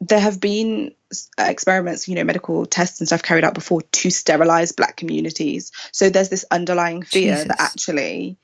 there 0.00 0.20
have 0.20 0.40
been 0.40 0.94
uh, 1.38 1.44
experiments, 1.44 2.08
you 2.08 2.14
know, 2.14 2.24
medical 2.24 2.66
tests 2.66 3.00
and 3.00 3.08
stuff 3.08 3.22
carried 3.22 3.44
out 3.44 3.54
before 3.54 3.82
to 3.82 4.10
sterilize 4.10 4.72
black 4.72 4.96
communities. 4.96 5.72
So 5.92 6.10
there's 6.10 6.28
this 6.28 6.44
underlying 6.50 7.02
fear 7.02 7.34
Jesus. 7.34 7.48
that 7.48 7.60
actually, 7.60 8.38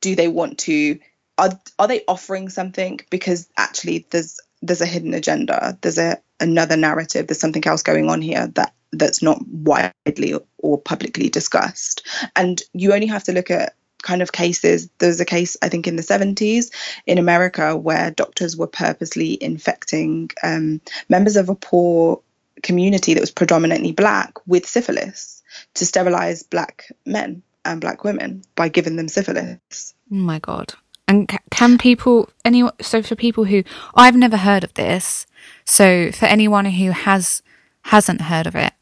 do 0.00 0.14
they 0.14 0.28
want 0.28 0.58
to? 0.60 0.98
Are 1.36 1.58
are 1.78 1.86
they 1.86 2.02
offering 2.08 2.48
something 2.48 3.00
because 3.10 3.48
actually 3.56 4.06
there's 4.10 4.40
there's 4.62 4.80
a 4.80 4.86
hidden 4.86 5.14
agenda. 5.14 5.78
There's 5.80 5.98
a 5.98 6.18
another 6.40 6.76
narrative. 6.76 7.26
There's 7.26 7.40
something 7.40 7.66
else 7.66 7.82
going 7.82 8.10
on 8.10 8.20
here 8.20 8.48
that 8.54 8.74
that's 8.92 9.22
not 9.22 9.46
widely 9.46 10.34
or 10.58 10.80
publicly 10.80 11.28
discussed. 11.28 12.06
And 12.34 12.60
you 12.72 12.92
only 12.92 13.06
have 13.06 13.24
to 13.24 13.32
look 13.32 13.50
at 13.50 13.74
kind 14.02 14.22
of 14.22 14.32
cases. 14.32 14.88
There 14.98 15.08
was 15.08 15.20
a 15.20 15.24
case, 15.24 15.56
I 15.62 15.68
think, 15.68 15.86
in 15.86 15.96
the 15.96 16.02
70s 16.02 16.70
in 17.06 17.18
America 17.18 17.76
where 17.76 18.10
doctors 18.10 18.56
were 18.56 18.66
purposely 18.66 19.42
infecting 19.42 20.30
um, 20.42 20.80
members 21.08 21.36
of 21.36 21.48
a 21.48 21.54
poor 21.54 22.20
community 22.62 23.14
that 23.14 23.20
was 23.20 23.30
predominantly 23.30 23.92
black 23.92 24.34
with 24.46 24.66
syphilis 24.66 25.42
to 25.74 25.86
sterilize 25.86 26.42
black 26.42 26.90
men 27.06 27.42
and 27.64 27.80
black 27.80 28.04
women 28.04 28.42
by 28.54 28.68
giving 28.68 28.96
them 28.96 29.08
syphilis. 29.08 29.94
Oh 30.10 30.16
my 30.16 30.38
God. 30.38 30.74
And 31.06 31.30
can 31.50 31.78
people, 31.78 32.28
any, 32.44 32.68
so 32.82 33.02
for 33.02 33.14
people 33.14 33.44
who, 33.44 33.64
I've 33.94 34.16
never 34.16 34.36
heard 34.36 34.62
of 34.62 34.74
this. 34.74 35.26
So 35.64 36.12
for 36.12 36.26
anyone 36.26 36.66
who 36.66 36.90
has, 36.90 37.42
hasn't 37.82 38.22
heard 38.22 38.46
of 38.46 38.54
it, 38.54 38.74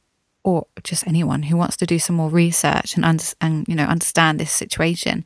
or 0.46 0.64
just 0.84 1.04
anyone 1.08 1.42
who 1.42 1.56
wants 1.56 1.76
to 1.76 1.86
do 1.86 1.98
some 1.98 2.14
more 2.14 2.30
research 2.30 2.94
and 2.94 3.04
under, 3.04 3.24
and 3.40 3.66
you 3.66 3.74
know 3.74 3.84
understand 3.84 4.38
this 4.38 4.52
situation, 4.52 5.24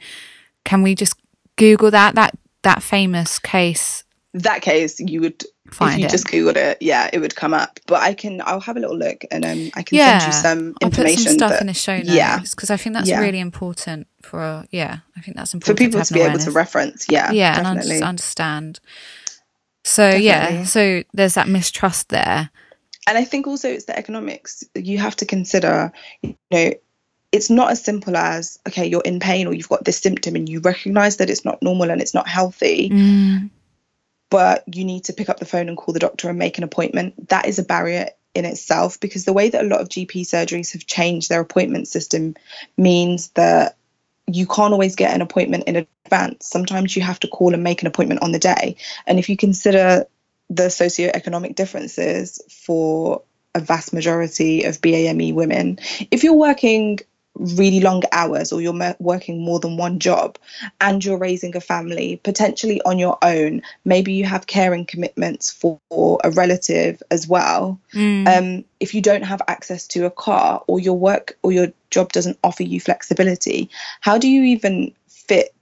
can 0.64 0.82
we 0.82 0.94
just 0.94 1.14
Google 1.56 1.90
that 1.90 2.14
that 2.14 2.38
that 2.62 2.82
famous 2.82 3.38
case? 3.38 4.02
That 4.32 4.62
case, 4.62 4.98
you 4.98 5.20
would 5.20 5.44
Find 5.70 5.94
if 5.94 6.00
you 6.00 6.06
it. 6.06 6.10
just 6.10 6.26
googled 6.26 6.56
it, 6.56 6.78
yeah, 6.80 7.10
it 7.12 7.18
would 7.18 7.36
come 7.36 7.52
up. 7.52 7.80
But 7.86 8.00
I 8.00 8.14
can, 8.14 8.40
I'll 8.44 8.60
have 8.60 8.76
a 8.76 8.80
little 8.80 8.96
look, 8.96 9.24
and 9.30 9.44
um, 9.44 9.70
I 9.74 9.82
can 9.82 9.98
yeah, 9.98 10.18
send 10.18 10.32
you 10.32 10.38
some 10.38 10.74
information. 10.80 10.82
I'll 10.82 10.90
put 10.90 11.18
some 11.18 11.32
stuff 11.34 11.50
that, 11.50 11.60
in 11.60 11.66
the 11.66 11.74
show 11.74 11.96
notes, 11.96 12.10
yeah, 12.10 12.38
because 12.38 12.70
I 12.70 12.76
think 12.76 12.94
that's 12.94 13.08
yeah. 13.08 13.20
really 13.20 13.40
important 13.40 14.06
for, 14.22 14.64
yeah, 14.70 14.98
I 15.16 15.20
think 15.20 15.36
that's 15.36 15.52
important 15.52 15.78
for 15.78 15.84
people 15.84 16.00
to, 16.00 16.06
to 16.06 16.14
be 16.14 16.20
awareness. 16.20 16.44
able 16.44 16.52
to 16.52 16.56
reference, 16.56 17.06
yeah, 17.10 17.30
yeah, 17.32 17.60
definitely. 17.60 17.96
and 17.96 18.04
understand. 18.04 18.80
So 19.84 20.04
definitely. 20.10 20.26
yeah, 20.26 20.64
so 20.64 21.02
there's 21.12 21.34
that 21.34 21.48
mistrust 21.48 22.08
there, 22.10 22.50
and 23.10 23.18
I 23.18 23.24
think 23.24 23.48
also 23.48 23.68
it's 23.68 23.86
the 23.86 23.98
economics. 23.98 24.62
You 24.76 24.98
have 24.98 25.16
to 25.16 25.26
consider, 25.26 25.90
you 26.22 26.36
know, 26.52 26.74
it's 27.32 27.50
not 27.50 27.72
as 27.72 27.82
simple 27.82 28.16
as 28.16 28.60
okay, 28.68 28.86
you're 28.86 29.02
in 29.04 29.18
pain 29.18 29.48
or 29.48 29.52
you've 29.52 29.68
got 29.68 29.84
this 29.84 29.98
symptom 29.98 30.36
and 30.36 30.48
you 30.48 30.60
recognize 30.60 31.16
that 31.16 31.28
it's 31.28 31.44
not 31.44 31.60
normal 31.60 31.90
and 31.90 32.00
it's 32.00 32.14
not 32.14 32.28
healthy. 32.28 32.88
Mm. 32.88 33.50
But 34.30 34.62
you 34.72 34.84
need 34.84 35.04
to 35.04 35.12
pick 35.12 35.28
up 35.28 35.40
the 35.40 35.44
phone 35.44 35.68
and 35.68 35.76
call 35.76 35.92
the 35.92 35.98
doctor 35.98 36.28
and 36.28 36.38
make 36.38 36.56
an 36.56 36.62
appointment. 36.62 37.30
That 37.30 37.46
is 37.46 37.58
a 37.58 37.64
barrier 37.64 38.10
in 38.32 38.44
itself 38.44 39.00
because 39.00 39.24
the 39.24 39.32
way 39.32 39.48
that 39.48 39.64
a 39.64 39.66
lot 39.66 39.80
of 39.80 39.88
GP 39.88 40.20
surgeries 40.20 40.72
have 40.74 40.86
changed 40.86 41.30
their 41.30 41.40
appointment 41.40 41.88
system 41.88 42.36
means 42.76 43.30
that 43.30 43.76
you 44.28 44.46
can't 44.46 44.72
always 44.72 44.94
get 44.94 45.12
an 45.12 45.20
appointment 45.20 45.64
in 45.64 45.84
advance. 46.04 46.46
Sometimes 46.46 46.94
you 46.94 47.02
have 47.02 47.18
to 47.20 47.28
call 47.28 47.54
and 47.54 47.64
make 47.64 47.82
an 47.82 47.88
appointment 47.88 48.22
on 48.22 48.30
the 48.30 48.38
day. 48.38 48.76
And 49.04 49.18
if 49.18 49.28
you 49.28 49.36
consider 49.36 50.06
the 50.50 50.64
socioeconomic 50.64 51.54
differences 51.54 52.42
for 52.50 53.22
a 53.54 53.60
vast 53.60 53.92
majority 53.92 54.64
of 54.64 54.80
BAME 54.80 55.32
women. 55.32 55.78
If 56.10 56.22
you're 56.24 56.34
working 56.34 56.98
really 57.36 57.80
long 57.80 58.02
hours 58.12 58.52
or 58.52 58.60
you're 58.60 58.94
working 58.98 59.40
more 59.40 59.60
than 59.60 59.76
one 59.76 59.98
job 59.98 60.36
and 60.80 61.04
you're 61.04 61.16
raising 61.16 61.56
a 61.56 61.60
family 61.60 62.20
potentially 62.22 62.82
on 62.82 62.98
your 62.98 63.16
own 63.22 63.62
maybe 63.84 64.12
you 64.12 64.24
have 64.24 64.46
caring 64.46 64.84
commitments 64.84 65.50
for 65.50 65.80
a 66.24 66.30
relative 66.32 67.02
as 67.10 67.28
well 67.28 67.80
mm. 67.94 68.26
um, 68.26 68.64
if 68.80 68.94
you 68.94 69.00
don't 69.00 69.22
have 69.22 69.40
access 69.48 69.86
to 69.86 70.04
a 70.04 70.10
car 70.10 70.62
or 70.66 70.80
your 70.80 70.98
work 70.98 71.38
or 71.42 71.52
your 71.52 71.68
job 71.90 72.12
doesn't 72.12 72.38
offer 72.42 72.64
you 72.64 72.80
flexibility 72.80 73.70
how 74.00 74.18
do 74.18 74.28
you 74.28 74.42
even 74.42 74.92
fit 75.08 75.54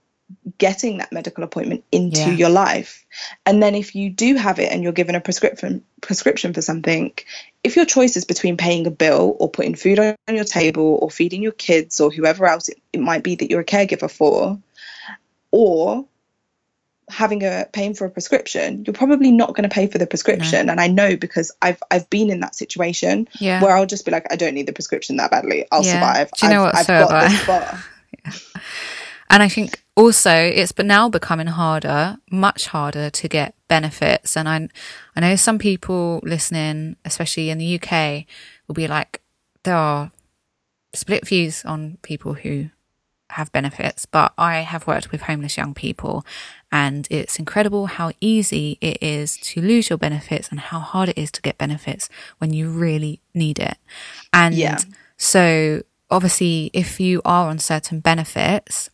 getting 0.57 0.97
that 0.97 1.11
medical 1.11 1.43
appointment 1.43 1.83
into 1.91 2.19
yeah. 2.19 2.31
your 2.31 2.49
life. 2.49 3.05
And 3.45 3.61
then 3.63 3.75
if 3.75 3.95
you 3.95 4.09
do 4.09 4.35
have 4.35 4.59
it 4.59 4.71
and 4.71 4.83
you're 4.83 4.91
given 4.91 5.15
a 5.15 5.21
prescription 5.21 5.83
prescription 6.01 6.53
for 6.53 6.61
something, 6.61 7.13
if 7.63 7.75
your 7.75 7.85
choice 7.85 8.17
is 8.17 8.25
between 8.25 8.57
paying 8.57 8.87
a 8.87 8.91
bill 8.91 9.35
or 9.39 9.49
putting 9.49 9.75
food 9.75 9.99
on 9.99 10.15
your 10.29 10.43
table 10.43 10.99
or 11.01 11.09
feeding 11.09 11.41
your 11.41 11.51
kids 11.51 11.99
or 11.99 12.11
whoever 12.11 12.45
else 12.45 12.69
it, 12.69 12.79
it 12.93 12.99
might 12.99 13.23
be 13.23 13.35
that 13.35 13.49
you're 13.49 13.61
a 13.61 13.65
caregiver 13.65 14.09
for, 14.09 14.59
or 15.51 16.05
having 17.09 17.43
a 17.43 17.67
paying 17.73 17.95
for 17.95 18.05
a 18.05 18.09
prescription, 18.09 18.83
you're 18.85 18.93
probably 18.93 19.31
not 19.31 19.55
going 19.55 19.67
to 19.67 19.73
pay 19.73 19.87
for 19.87 19.97
the 19.97 20.07
prescription. 20.07 20.67
No. 20.67 20.71
And 20.71 20.81
I 20.81 20.87
know 20.87 21.15
because 21.15 21.51
I've 21.61 21.81
I've 21.89 22.09
been 22.09 22.29
in 22.29 22.39
that 22.41 22.55
situation 22.55 23.27
yeah. 23.39 23.61
where 23.61 23.75
I'll 23.75 23.85
just 23.85 24.05
be 24.05 24.11
like, 24.11 24.27
I 24.31 24.35
don't 24.35 24.53
need 24.53 24.67
the 24.67 24.73
prescription 24.73 25.17
that 25.17 25.31
badly. 25.31 25.65
I'll 25.71 25.83
yeah. 25.83 25.93
survive. 25.93 26.31
Do 26.37 26.45
you 26.45 26.53
know 26.53 26.65
I've, 26.65 26.73
what? 26.73 26.75
I've 26.75 26.85
so 26.85 27.47
got 27.47 27.71
this 28.25 28.43
yeah. 28.55 28.61
And 29.29 29.43
I 29.43 29.49
think 29.49 29.83
also 29.95 30.31
it's 30.31 30.71
but 30.71 30.85
now 30.85 31.09
becoming 31.09 31.47
harder, 31.47 32.17
much 32.31 32.67
harder 32.67 33.09
to 33.09 33.27
get 33.27 33.53
benefits. 33.67 34.35
And 34.35 34.49
I, 34.49 34.69
I 35.15 35.19
know 35.19 35.35
some 35.35 35.59
people 35.59 36.19
listening, 36.23 36.95
especially 37.05 37.49
in 37.49 37.57
the 37.59 37.79
UK, 37.79 38.25
will 38.67 38.75
be 38.75 38.87
like, 38.87 39.21
there 39.63 39.75
are 39.75 40.11
split 40.93 41.27
views 41.27 41.63
on 41.65 41.97
people 42.01 42.33
who 42.33 42.69
have 43.31 43.51
benefits, 43.51 44.07
but 44.07 44.33
I 44.39 44.61
have 44.61 44.87
worked 44.87 45.11
with 45.11 45.21
homeless 45.21 45.55
young 45.55 45.75
people 45.75 46.25
and 46.71 47.07
it's 47.11 47.37
incredible 47.37 47.85
how 47.85 48.11
easy 48.19 48.79
it 48.81 48.97
is 49.01 49.37
to 49.37 49.61
lose 49.61 49.89
your 49.89 49.99
benefits 49.99 50.49
and 50.49 50.59
how 50.59 50.79
hard 50.79 51.09
it 51.09 51.17
is 51.17 51.31
to 51.33 51.41
get 51.43 51.57
benefits 51.59 52.09
when 52.39 52.53
you 52.53 52.69
really 52.71 53.21
need 53.35 53.59
it. 53.59 53.77
And 54.33 54.55
Yeah. 54.55 54.79
so 55.17 55.83
obviously 56.09 56.71
if 56.73 56.99
you 56.99 57.21
are 57.23 57.49
on 57.49 57.59
certain 57.59 57.99
benefits, 57.99 58.89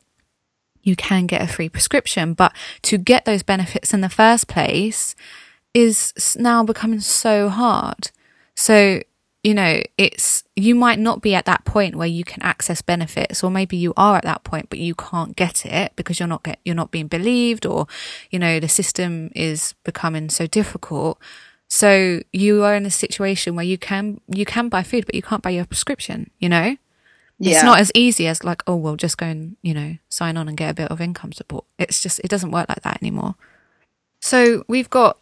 you 0.86 0.96
can 0.96 1.26
get 1.26 1.42
a 1.42 1.48
free 1.48 1.68
prescription, 1.68 2.34
but 2.34 2.54
to 2.84 2.98
get 2.98 3.26
those 3.26 3.44
benefits 3.44 3.94
in 3.94 4.00
the 4.02 4.10
first 4.10 4.48
place 4.48 5.16
is 5.74 6.38
now 6.40 6.64
becoming 6.64 7.02
so 7.02 7.50
hard. 7.50 8.12
So, 8.56 9.02
you 9.44 9.54
know, 9.54 9.82
it's 9.98 10.44
you 10.56 10.76
might 10.76 11.00
not 11.00 11.22
be 11.22 11.36
at 11.36 11.46
that 11.46 11.66
point 11.66 11.96
where 11.96 12.08
you 12.08 12.24
can 12.24 12.42
access 12.44 12.82
benefits 12.82 13.44
or 13.44 13.52
maybe 13.52 13.76
you 13.76 13.94
are 13.98 14.16
at 14.16 14.24
that 14.24 14.44
point 14.46 14.70
but 14.70 14.80
you 14.80 14.96
can't 14.96 15.36
get 15.36 15.66
it 15.66 15.92
because 15.98 16.18
you're 16.18 16.30
not 16.30 16.44
get 16.44 16.60
you're 16.64 16.74
not 16.74 16.92
being 16.92 17.08
believed 17.08 17.66
or 17.66 17.88
you 18.32 18.40
know, 18.40 18.60
the 18.60 18.70
system 18.70 19.32
is 19.36 19.74
becoming 19.84 20.30
so 20.30 20.48
difficult. 20.48 21.20
So 21.68 22.22
you 22.32 22.64
are 22.64 22.76
in 22.76 22.86
a 22.86 22.92
situation 22.92 23.56
where 23.56 23.66
you 23.66 23.78
can 23.78 24.22
you 24.28 24.46
can 24.46 24.70
buy 24.70 24.84
food 24.84 25.06
but 25.06 25.16
you 25.16 25.24
can't 25.24 25.42
buy 25.42 25.50
your 25.50 25.66
prescription, 25.66 26.30
you 26.40 26.48
know? 26.48 26.78
Yeah. 27.38 27.54
It's 27.56 27.64
not 27.64 27.80
as 27.80 27.92
easy 27.94 28.28
as 28.28 28.44
like, 28.44 28.64
oh, 28.66 28.76
well, 28.78 28.96
just 28.96 29.18
go 29.18 29.26
and, 29.26 29.58
you 29.62 29.74
know, 29.74 29.98
sign 30.10 30.38
on 30.38 30.48
and 30.48 30.56
get 30.56 30.70
a 30.72 30.74
bit 30.74 30.90
of 30.90 31.02
income 31.02 31.34
support. 31.34 31.66
It's 31.78 32.02
just, 32.02 32.20
it 32.20 32.30
doesn't 32.30 32.52
work 32.52 32.70
like 32.70 32.82
that 32.84 33.02
anymore. 33.02 33.36
So 34.22 34.64
we've 34.68 34.90
got 34.90 35.18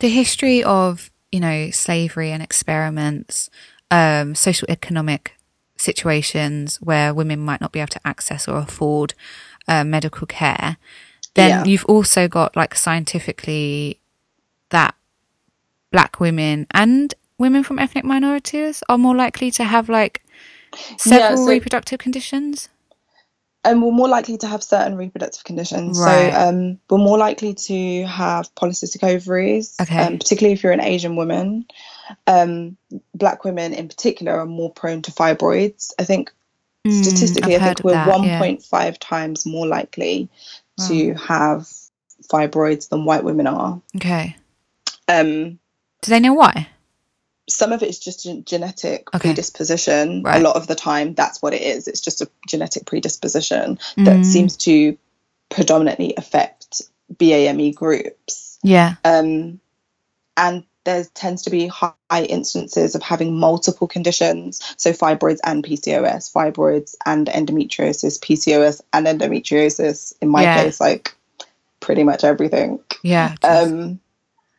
the 0.00 0.08
history 0.08 0.62
of, 0.62 1.10
you 1.30 1.40
know, 1.40 1.70
slavery 1.70 2.30
and 2.30 2.42
experiments, 2.42 3.48
um, 3.90 4.34
social 4.34 4.66
economic 4.68 5.36
situations 5.76 6.76
where 6.82 7.14
women 7.14 7.40
might 7.40 7.60
not 7.60 7.72
be 7.72 7.80
able 7.80 7.88
to 7.88 8.00
access 8.06 8.46
or 8.46 8.58
afford 8.58 9.14
uh, 9.66 9.84
medical 9.84 10.26
care. 10.26 10.76
Then 11.34 11.50
Yeah. 11.50 11.64
you've 11.64 11.86
also 11.86 12.28
got 12.28 12.54
like 12.54 12.74
scientifically 12.74 13.98
that 14.70 14.94
black 15.90 16.20
women 16.20 16.66
and 16.72 17.14
women 17.38 17.62
from 17.64 17.78
ethnic 17.78 18.04
minorities 18.04 18.82
are 18.88 18.98
more 18.98 19.16
likely 19.16 19.50
to 19.52 19.64
have 19.64 19.88
like 19.88 20.22
several 20.98 21.36
so- 21.44 21.50
reproductive 21.50 21.98
conditions. 21.98 22.68
and 23.64 23.80
we're 23.82 23.92
more 23.92 24.08
likely 24.08 24.36
to 24.38 24.46
have 24.48 24.62
certain 24.62 24.96
reproductive 24.96 25.44
conditions. 25.44 25.98
Right. 25.98 26.32
So 26.32 26.38
um, 26.48 26.78
we're 26.90 26.98
more 26.98 27.16
likely 27.18 27.54
to 27.54 28.04
have 28.06 28.52
polycystic 28.56 29.04
ovaries, 29.04 29.76
Okay. 29.80 29.98
um, 29.98 30.18
particularly 30.18 30.54
if 30.54 30.62
you're 30.64 30.72
an 30.72 30.80
Asian 30.80 31.14
woman. 31.14 31.66
Um, 32.26 32.76
black 33.14 33.44
women 33.44 33.72
in 33.72 33.86
particular 33.88 34.40
are 34.40 34.46
more 34.46 34.70
prone 34.72 35.02
to 35.02 35.12
fibroids. 35.12 35.92
I 35.98 36.04
think 36.04 36.32
Mm, 36.84 37.04
statistically, 37.04 37.54
I've 37.54 37.62
I 37.62 37.66
think 37.66 37.84
we're 37.84 37.92
that, 37.92 38.24
yeah. 38.24 38.40
1.5 38.40 38.96
times 38.98 39.46
more 39.46 39.68
likely 39.68 40.28
to 40.88 41.14
have 41.14 41.70
fibroids 42.28 42.88
than 42.88 43.04
white 43.04 43.22
women 43.22 43.46
are. 43.46 43.80
Okay. 43.94 44.34
Um, 45.06 45.60
Do 46.00 46.10
they 46.10 46.18
know 46.18 46.34
why? 46.34 46.66
Some 47.48 47.72
of 47.72 47.82
it 47.82 47.88
is 47.88 47.98
just 47.98 48.24
gen- 48.24 48.44
genetic 48.44 49.12
Okay. 49.14 49.28
predisposition. 49.30 50.22
Right. 50.22 50.40
A 50.40 50.44
lot 50.44 50.56
of 50.56 50.66
the 50.66 50.74
time, 50.74 51.14
that's 51.14 51.42
what 51.42 51.54
it 51.54 51.62
is. 51.62 51.88
It's 51.88 52.00
just 52.00 52.20
a 52.20 52.30
genetic 52.48 52.86
predisposition 52.86 53.78
that 53.96 54.18
Mm. 54.18 54.24
seems 54.24 54.56
to 54.58 54.96
predominantly 55.50 56.14
affect 56.16 56.82
BAME 57.18 57.74
groups. 57.74 58.58
Yeah. 58.62 58.94
Um, 59.04 59.60
and 60.36 60.64
there 60.84 61.04
tends 61.14 61.42
to 61.42 61.50
be 61.50 61.66
high 61.68 61.92
instances 62.28 62.94
of 62.94 63.02
having 63.02 63.38
multiple 63.38 63.86
conditions. 63.86 64.60
So, 64.76 64.92
fibroids 64.92 65.38
and 65.44 65.62
PCOS, 65.64 66.32
fibroids 66.32 66.94
and 67.06 67.26
endometriosis, 67.28 68.20
PCOS 68.20 68.80
and 68.92 69.06
endometriosis. 69.06 70.14
In 70.20 70.28
my 70.28 70.42
Yeah. 70.42 70.62
case, 70.64 70.80
like 70.80 71.14
pretty 71.80 72.02
much 72.04 72.24
everything. 72.24 72.80
Yeah. 73.02 73.34
Um, 73.42 74.00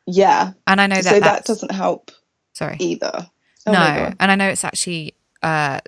yeah. 0.06 0.52
and 0.68 0.80
I 0.82 0.88
know 0.88 0.96
that 1.02 1.06
so 1.06 1.20
that 1.20 1.46
doesn't 1.46 1.72
help 1.72 2.12
sorry. 2.54 2.78
either. 2.80 3.30
Oh, 3.66 3.72
no, 3.72 3.80
and 4.20 4.32
I 4.32 4.36
know 4.36 4.50
it's 4.50 4.64
actually 4.66 5.14
uh 5.42 5.80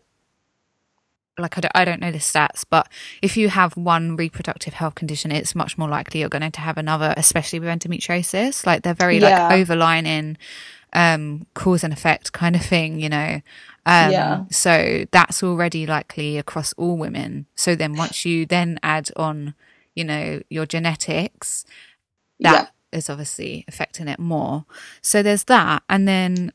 like 1.38 1.58
I 1.58 1.62
don't, 1.62 1.72
I 1.76 1.84
don't 1.86 2.00
know 2.00 2.12
the 2.12 2.18
stats, 2.20 2.64
but 2.70 2.88
if 3.22 3.36
you 3.36 3.50
have 3.50 3.76
one 3.76 4.16
reproductive 4.16 4.74
health 4.74 4.96
condition, 4.96 5.32
it's 5.32 5.54
much 5.54 5.78
more 5.78 5.90
likely 5.90 6.22
you're 6.22 6.30
going 6.30 6.50
to 6.50 6.62
have 6.62 6.78
another, 6.78 7.14
especially 7.18 7.60
with 7.60 7.68
endometriosis. 7.68 8.66
Like 8.66 8.84
they're 8.84 8.94
very 8.94 9.20
Yeah. 9.20 9.48
like 9.50 9.68
overlining 9.68 10.38
um 10.94 11.46
cause 11.56 11.84
and 11.84 11.92
effect 11.92 12.32
kind 12.32 12.56
of 12.56 12.62
thing, 12.62 13.02
you 13.02 13.10
know. 13.10 13.42
Um 13.86 14.12
Yeah. 14.14 14.46
so 14.50 15.06
that's 15.12 15.44
already 15.44 15.86
likely 15.86 16.38
across 16.38 16.72
all 16.74 16.96
women. 16.96 17.48
So 17.56 17.76
then 17.76 17.98
once 17.98 18.24
you 18.26 18.46
then 18.46 18.80
add 18.82 19.10
on, 19.18 19.56
you 19.94 20.06
know, 20.06 20.42
your 20.50 20.66
genetics, 20.66 21.66
that 22.40 22.72
is 22.96 23.10
obviously 23.10 23.66
affecting 23.68 24.08
it 24.08 24.20
more. 24.20 24.66
So 25.02 25.22
there's 25.22 25.44
that. 25.46 25.84
And 25.90 26.08
then 26.08 26.52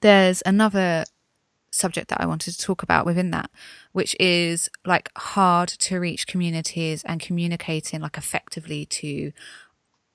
there's 0.00 0.42
another 0.44 1.04
subject 1.70 2.08
that 2.08 2.20
I 2.20 2.26
wanted 2.26 2.52
to 2.52 2.60
talk 2.60 2.82
about 2.82 3.06
within 3.06 3.30
that, 3.30 3.50
which 3.92 4.14
is 4.20 4.68
like 4.84 5.10
hard 5.16 5.68
to 5.68 5.98
reach 5.98 6.26
communities 6.26 7.02
and 7.04 7.20
communicating 7.20 8.00
like 8.00 8.18
effectively 8.18 8.84
to 8.86 9.32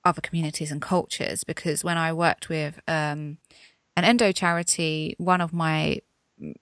other 0.06 0.22
communities 0.22 0.72
and 0.72 0.82
cultures. 0.82 1.44
Because 1.44 1.84
when 1.84 1.98
I 1.98 2.14
worked 2.14 2.48
with 2.48 2.80
um, 2.88 3.38
an 3.96 4.04
endo 4.04 4.32
charity, 4.32 5.16
one 5.18 5.42
of 5.42 5.52
my 5.52 6.02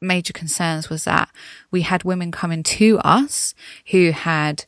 major 0.02 0.34
concerns 0.34 0.90
was 0.90 1.04
that 1.04 1.30
we 1.70 1.82
had 1.82 2.06
women 2.06 2.32
coming 2.32 2.64
to 2.64 2.98
us 3.00 3.54
who 3.92 4.12
had 4.12 4.66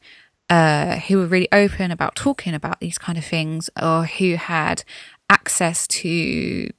uh, 0.49 0.97
who 0.99 1.17
were 1.17 1.27
really 1.27 1.49
open 1.51 1.91
about 1.91 2.15
talking 2.15 2.53
about 2.53 2.79
these 2.79 2.97
kind 2.97 3.17
of 3.17 3.25
things 3.25 3.69
or 3.81 4.05
who 4.05 4.35
had 4.35 4.83
access 5.29 5.87
to 5.87 6.69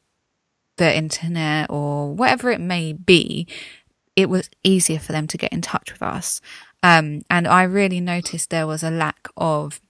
the 0.76 0.96
internet 0.96 1.68
or 1.70 2.14
whatever 2.14 2.50
it 2.50 2.61
may 2.61 2.92
be, 2.92 3.46
it 4.16 4.28
was 4.28 4.48
easier 4.64 4.98
for 4.98 5.12
them 5.12 5.26
to 5.26 5.37
get 5.37 5.52
in 5.52 5.61
touch 5.61 5.92
with 5.92 6.02
us. 6.02 6.40
Um, 6.83 7.22
and 7.28 7.46
I 7.46 7.64
really 7.64 8.00
noticed 8.00 8.50
there 8.50 8.66
was 8.66 8.83
a 8.83 8.90
lack 8.90 9.28
of, 9.37 9.81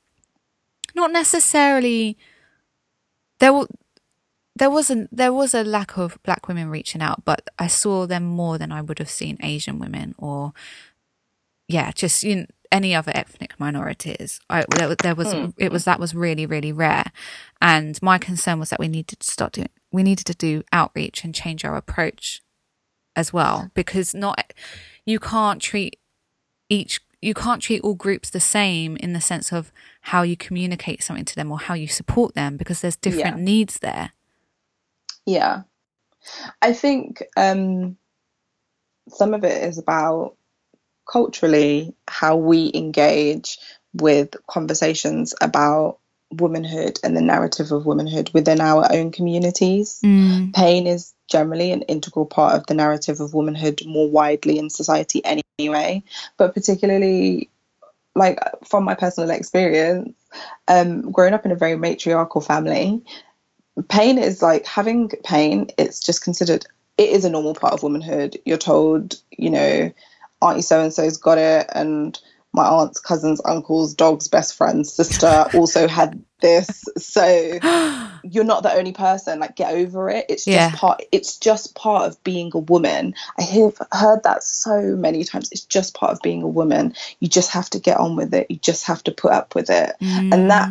not 0.95 1.13
necessarily, 1.13 2.17
there 3.39 3.53
was. 3.53 3.69
There 4.57 4.71
wasn't. 4.71 5.17
There 5.17 5.33
was 5.33 5.55
a 5.55 5.63
lack 5.63 5.97
of 5.97 6.19
black 6.25 6.49
women 6.49 6.69
reaching 6.69 7.01
out, 7.01 7.25
but 7.25 7.49
I 7.61 7.69
saw 7.69 8.09
them 8.09 8.25
more 8.25 8.59
than 8.59 8.73
I 8.73 8.83
would 8.83 8.99
have 8.99 9.09
seen 9.09 9.39
Asian 9.41 9.79
women, 9.79 10.17
or 10.19 10.53
yeah, 11.69 11.93
just 11.93 12.25
you 12.25 12.35
know, 12.35 12.47
any 12.73 12.95
other 12.95 13.13
ethnic 13.15 13.59
minorities. 13.61 14.41
I, 14.51 14.65
there, 14.77 14.95
there 14.97 15.15
was 15.15 15.35
it 15.59 15.73
was 15.73 15.85
that 15.85 16.01
was 16.01 16.15
really 16.15 16.47
really 16.47 16.73
rare, 16.73 17.13
and 17.63 18.01
my 18.03 18.19
concern 18.19 18.61
was 18.61 18.71
that 18.71 18.81
we 18.81 18.89
needed 18.89 19.21
to 19.21 19.27
start 19.31 19.53
doing 19.55 19.71
we 19.93 20.03
needed 20.03 20.27
to 20.27 20.35
do 20.35 20.65
outreach 20.73 21.25
and 21.25 21.35
change 21.35 21.65
our 21.65 21.77
approach 21.77 22.43
as 23.17 23.33
well 23.33 23.71
because 23.75 24.15
not 24.15 24.53
you 25.07 25.19
can't 25.21 25.63
treat 25.63 25.99
each 26.71 27.01
you 27.23 27.35
can't 27.35 27.63
treat 27.63 27.83
all 27.83 27.95
groups 27.95 28.31
the 28.31 28.41
same 28.41 28.97
in 28.99 29.13
the 29.15 29.21
sense 29.21 29.53
of 29.53 29.73
how 30.03 30.23
you 30.23 30.37
communicate 30.37 31.03
something 31.03 31.25
to 31.27 31.35
them 31.37 31.51
or 31.53 31.59
how 31.59 31.75
you 31.75 31.89
support 31.89 32.35
them 32.35 32.57
because 32.57 32.81
there's 32.81 32.97
different 32.97 33.39
Yeah. 33.39 33.45
needs 33.45 33.81
there. 33.81 34.13
Yeah. 35.27 35.63
I 36.63 36.75
think 36.75 37.23
um, 37.37 37.99
some 39.11 39.35
of 39.35 39.45
it 39.45 39.65
is 39.65 39.79
about 39.79 40.38
culturally 41.11 41.95
how 42.07 42.37
we 42.37 42.71
engage 42.75 43.59
with 43.95 44.37
conversations 44.47 45.35
about 45.41 45.99
womanhood 46.31 47.01
and 47.03 47.17
the 47.17 47.23
narrative 47.23 47.73
of 47.73 47.87
womanhood 47.87 48.31
within 48.35 48.61
our 48.61 48.87
own 48.93 49.11
communities. 49.11 49.99
Mm. 50.05 50.55
Pain 50.55 50.87
is 50.87 51.15
generally 51.29 51.73
an 51.73 51.83
integral 51.83 52.27
part 52.27 52.55
of 52.55 52.67
the 52.67 52.75
narrative 52.75 53.21
of 53.21 53.35
womanhood 53.35 53.83
more 53.87 54.09
widely 54.11 54.59
in 54.59 54.69
society 54.69 55.23
anyway, 55.25 56.03
but 56.37 56.55
particularly 56.55 57.49
like 58.15 58.39
from 58.65 58.85
my 58.85 58.95
personal 58.95 59.31
experience, 59.31 60.15
um, 60.67 61.11
growing 61.13 61.35
up 61.35 61.47
in 61.47 61.53
a 61.53 61.57
very 61.57 61.77
matriarchal 61.77 62.41
family, 62.41 63.03
pain 63.89 64.19
is 64.19 64.43
like 64.43 64.67
having 64.67 65.09
pain, 65.25 65.69
it's 65.79 66.01
just 66.01 66.23
considered 66.23 66.67
it 66.99 67.11
is 67.11 67.25
a 67.25 67.31
normal 67.31 67.55
part 67.55 67.73
of 67.73 67.83
womanhood. 67.83 68.37
You're 68.45 68.59
told, 68.59 69.17
you 69.31 69.51
know, 69.51 69.93
auntie 70.41 70.63
so 70.63 70.81
and 70.81 70.93
so's 70.93 71.17
got 71.17 71.39
it 71.39 71.67
and 71.75 72.19
my 72.53 72.67
aunt's 72.67 73.01
cousins, 73.01 73.41
uncles, 73.45 73.95
dog's 73.95 74.29
best 74.29 74.55
friend's 74.55 74.93
sister 74.93 75.47
also 75.53 75.87
had 75.87 76.23
this. 76.41 76.85
So 76.97 77.61
you're 78.23 78.45
not 78.45 78.63
the 78.63 78.73
only 78.73 78.93
person. 78.93 79.39
Like 79.39 79.57
get 79.57 79.75
over 79.75 80.09
it. 80.11 80.27
It's 80.29 80.45
just 80.45 80.55
Yeah. 80.57 80.71
part. 80.75 81.03
It's 81.13 81.37
just 81.39 81.75
part 81.75 82.07
of 82.07 82.23
being 82.25 82.51
a 82.55 82.59
woman. 82.59 83.15
I 83.39 83.43
have 83.43 83.79
heard 83.93 84.23
that 84.25 84.43
so 84.43 84.97
many 84.97 85.25
times. 85.25 85.51
It's 85.53 85.65
just 85.65 85.95
part 85.95 86.13
of 86.13 86.23
being 86.23 86.43
a 86.43 86.49
woman. 86.49 86.95
You 87.21 87.29
just 87.29 87.51
have 87.51 87.69
to 87.71 87.79
get 87.79 87.99
on 87.99 88.17
with 88.17 88.33
it. 88.35 88.51
You 88.51 88.57
just 88.57 88.85
have 88.87 89.05
to 89.05 89.13
put 89.13 89.33
up 89.33 89.55
with 89.55 89.71
it. 89.71 89.95
And 90.33 90.51
that 90.51 90.71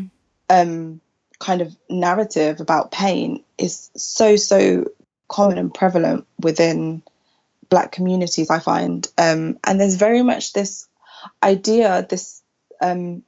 um, 0.49 0.99
kind 1.39 1.61
of 1.61 1.75
narrative 1.89 2.59
about 2.59 2.91
pain 2.91 3.43
is 3.57 3.91
so 3.95 4.35
so 4.35 4.85
common 5.29 5.57
and 5.57 5.73
prevalent 5.73 6.25
within 6.39 7.03
black 7.69 7.91
communities. 7.91 8.49
I 8.49 8.59
find, 8.59 9.07
um, 9.17 9.59
and 9.63 9.79
there's 9.79 9.95
very 9.95 10.23
much 10.23 10.53
this 10.53 10.87
idea, 11.43 12.05
this 12.09 12.41
um, 12.81 13.23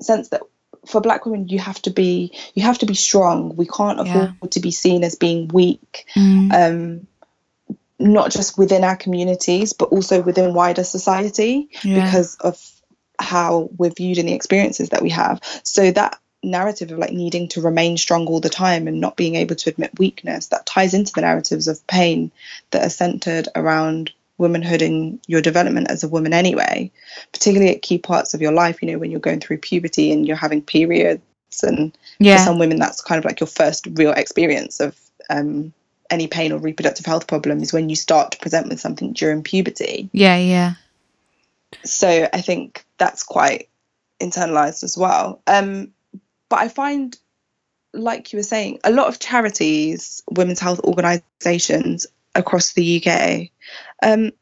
sense 0.00 0.28
that 0.30 0.42
for 0.86 1.00
black 1.00 1.24
women 1.24 1.48
you 1.48 1.58
have 1.58 1.80
to 1.80 1.90
be 1.90 2.36
you 2.54 2.62
have 2.62 2.78
to 2.78 2.86
be 2.86 2.94
strong 2.94 3.56
we 3.56 3.66
can't 3.66 4.00
afford 4.00 4.34
yeah. 4.42 4.48
to 4.50 4.60
be 4.60 4.70
seen 4.70 5.02
as 5.02 5.14
being 5.14 5.48
weak 5.48 6.06
mm. 6.14 6.52
um, 6.52 7.06
not 7.98 8.30
just 8.30 8.58
within 8.58 8.84
our 8.84 8.96
communities 8.96 9.72
but 9.72 9.86
also 9.86 10.20
within 10.20 10.54
wider 10.54 10.84
society 10.84 11.68
yeah. 11.82 12.04
because 12.04 12.36
of 12.36 12.60
how 13.18 13.70
we're 13.76 13.90
viewed 13.90 14.18
and 14.18 14.28
the 14.28 14.34
experiences 14.34 14.90
that 14.90 15.02
we 15.02 15.10
have 15.10 15.40
so 15.62 15.90
that 15.90 16.18
narrative 16.44 16.90
of 16.90 16.98
like 16.98 17.12
needing 17.12 17.48
to 17.48 17.60
remain 17.60 17.96
strong 17.96 18.26
all 18.26 18.40
the 18.40 18.48
time 18.48 18.86
and 18.86 19.00
not 19.00 19.16
being 19.16 19.34
able 19.34 19.56
to 19.56 19.70
admit 19.70 19.98
weakness 19.98 20.48
that 20.48 20.66
ties 20.66 20.94
into 20.94 21.12
the 21.14 21.20
narratives 21.20 21.68
of 21.68 21.86
pain 21.86 22.30
that 22.70 22.84
are 22.84 22.90
centered 22.90 23.48
around 23.54 24.12
womanhood 24.38 24.82
and 24.82 25.20
your 25.26 25.40
development 25.40 25.90
as 25.90 26.02
a 26.02 26.08
woman 26.08 26.32
anyway, 26.32 26.90
particularly 27.32 27.74
at 27.74 27.82
key 27.82 27.98
parts 27.98 28.34
of 28.34 28.42
your 28.42 28.52
life, 28.52 28.82
you 28.82 28.90
know, 28.90 28.98
when 28.98 29.10
you're 29.10 29.20
going 29.20 29.40
through 29.40 29.58
puberty 29.58 30.12
and 30.12 30.26
you're 30.26 30.36
having 30.36 30.62
periods 30.62 31.22
and 31.62 31.96
yeah. 32.18 32.36
for 32.36 32.44
some 32.44 32.58
women 32.58 32.78
that's 32.78 33.00
kind 33.00 33.18
of 33.18 33.24
like 33.24 33.40
your 33.40 33.46
first 33.46 33.86
real 33.92 34.12
experience 34.12 34.80
of 34.80 34.98
um, 35.30 35.72
any 36.10 36.26
pain 36.26 36.52
or 36.52 36.58
reproductive 36.58 37.06
health 37.06 37.26
problems 37.26 37.72
when 37.72 37.88
you 37.88 37.96
start 37.96 38.32
to 38.32 38.38
present 38.38 38.68
with 38.68 38.80
something 38.80 39.12
during 39.12 39.42
puberty. 39.42 40.08
Yeah, 40.12 40.36
yeah. 40.36 40.74
So 41.84 42.28
I 42.32 42.40
think 42.40 42.84
that's 42.98 43.22
quite 43.22 43.68
internalized 44.20 44.84
as 44.84 44.96
well. 44.96 45.40
Um, 45.46 45.92
but 46.48 46.58
I 46.60 46.68
find 46.68 47.16
like 47.94 48.32
you 48.32 48.38
were 48.38 48.42
saying, 48.42 48.80
a 48.84 48.90
lot 48.90 49.08
of 49.08 49.18
charities, 49.18 50.22
women's 50.30 50.60
health 50.60 50.80
organisations 50.80 52.06
across 52.34 52.72
the 52.72 53.02
UK. 53.02 53.50
Um, 54.02 54.32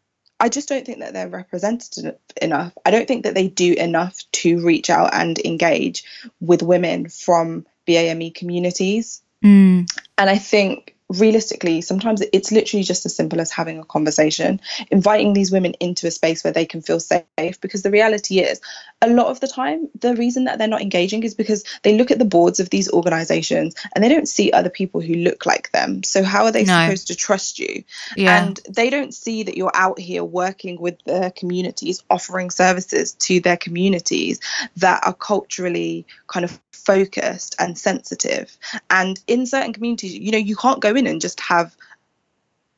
I 0.40 0.48
just 0.48 0.68
don't 0.68 0.84
think 0.84 0.98
that 1.00 1.12
they're 1.12 1.28
represented 1.28 2.16
enough. 2.40 2.72
I 2.84 2.90
don't 2.90 3.06
think 3.06 3.24
that 3.24 3.34
they 3.34 3.48
do 3.48 3.74
enough 3.74 4.20
to 4.32 4.64
reach 4.64 4.90
out 4.90 5.14
and 5.14 5.38
engage 5.38 6.02
with 6.40 6.62
women 6.62 7.08
from 7.08 7.66
BAME 7.86 8.34
communities. 8.34 9.22
Mm. 9.44 9.88
And 10.18 10.30
I 10.30 10.38
think 10.38 10.91
realistically, 11.12 11.80
sometimes 11.80 12.22
it's 12.32 12.52
literally 12.52 12.82
just 12.82 13.06
as 13.06 13.14
simple 13.14 13.40
as 13.40 13.50
having 13.50 13.78
a 13.78 13.84
conversation, 13.84 14.60
inviting 14.90 15.32
these 15.32 15.52
women 15.52 15.74
into 15.74 16.06
a 16.06 16.10
space 16.10 16.42
where 16.42 16.52
they 16.52 16.66
can 16.66 16.82
feel 16.82 17.00
safe. 17.00 17.60
Because 17.60 17.82
the 17.82 17.90
reality 17.90 18.40
is, 18.40 18.60
a 19.00 19.08
lot 19.08 19.26
of 19.26 19.40
the 19.40 19.48
time, 19.48 19.88
the 20.00 20.14
reason 20.16 20.44
that 20.44 20.58
they're 20.58 20.68
not 20.68 20.80
engaging 20.80 21.22
is 21.24 21.34
because 21.34 21.64
they 21.82 21.96
look 21.96 22.10
at 22.10 22.18
the 22.18 22.24
boards 22.24 22.60
of 22.60 22.70
these 22.70 22.90
organizations 22.90 23.74
and 23.94 24.02
they 24.02 24.08
don't 24.08 24.28
see 24.28 24.52
other 24.52 24.70
people 24.70 25.00
who 25.00 25.14
look 25.14 25.44
like 25.44 25.70
them. 25.72 26.02
So, 26.02 26.22
how 26.22 26.44
are 26.44 26.52
they 26.52 26.64
no. 26.64 26.84
supposed 26.84 27.08
to 27.08 27.16
trust 27.16 27.58
you? 27.58 27.84
Yeah. 28.16 28.42
And 28.42 28.60
they 28.68 28.90
don't 28.90 29.12
see 29.14 29.42
that 29.42 29.56
you're 29.56 29.74
out 29.74 29.98
here 29.98 30.24
working 30.24 30.80
with 30.80 31.02
their 31.04 31.30
communities, 31.30 32.02
offering 32.10 32.50
services 32.50 33.12
to 33.14 33.40
their 33.40 33.56
communities 33.56 34.40
that 34.76 35.04
are 35.06 35.14
culturally 35.14 36.06
kind 36.26 36.44
of 36.44 36.60
focused 36.84 37.54
and 37.58 37.78
sensitive. 37.78 38.56
And 38.90 39.20
in 39.26 39.46
certain 39.46 39.72
communities, 39.72 40.14
you 40.14 40.32
know, 40.32 40.38
you 40.38 40.56
can't 40.56 40.80
go 40.80 40.94
in 40.94 41.01
and 41.06 41.20
just 41.20 41.40
have 41.40 41.76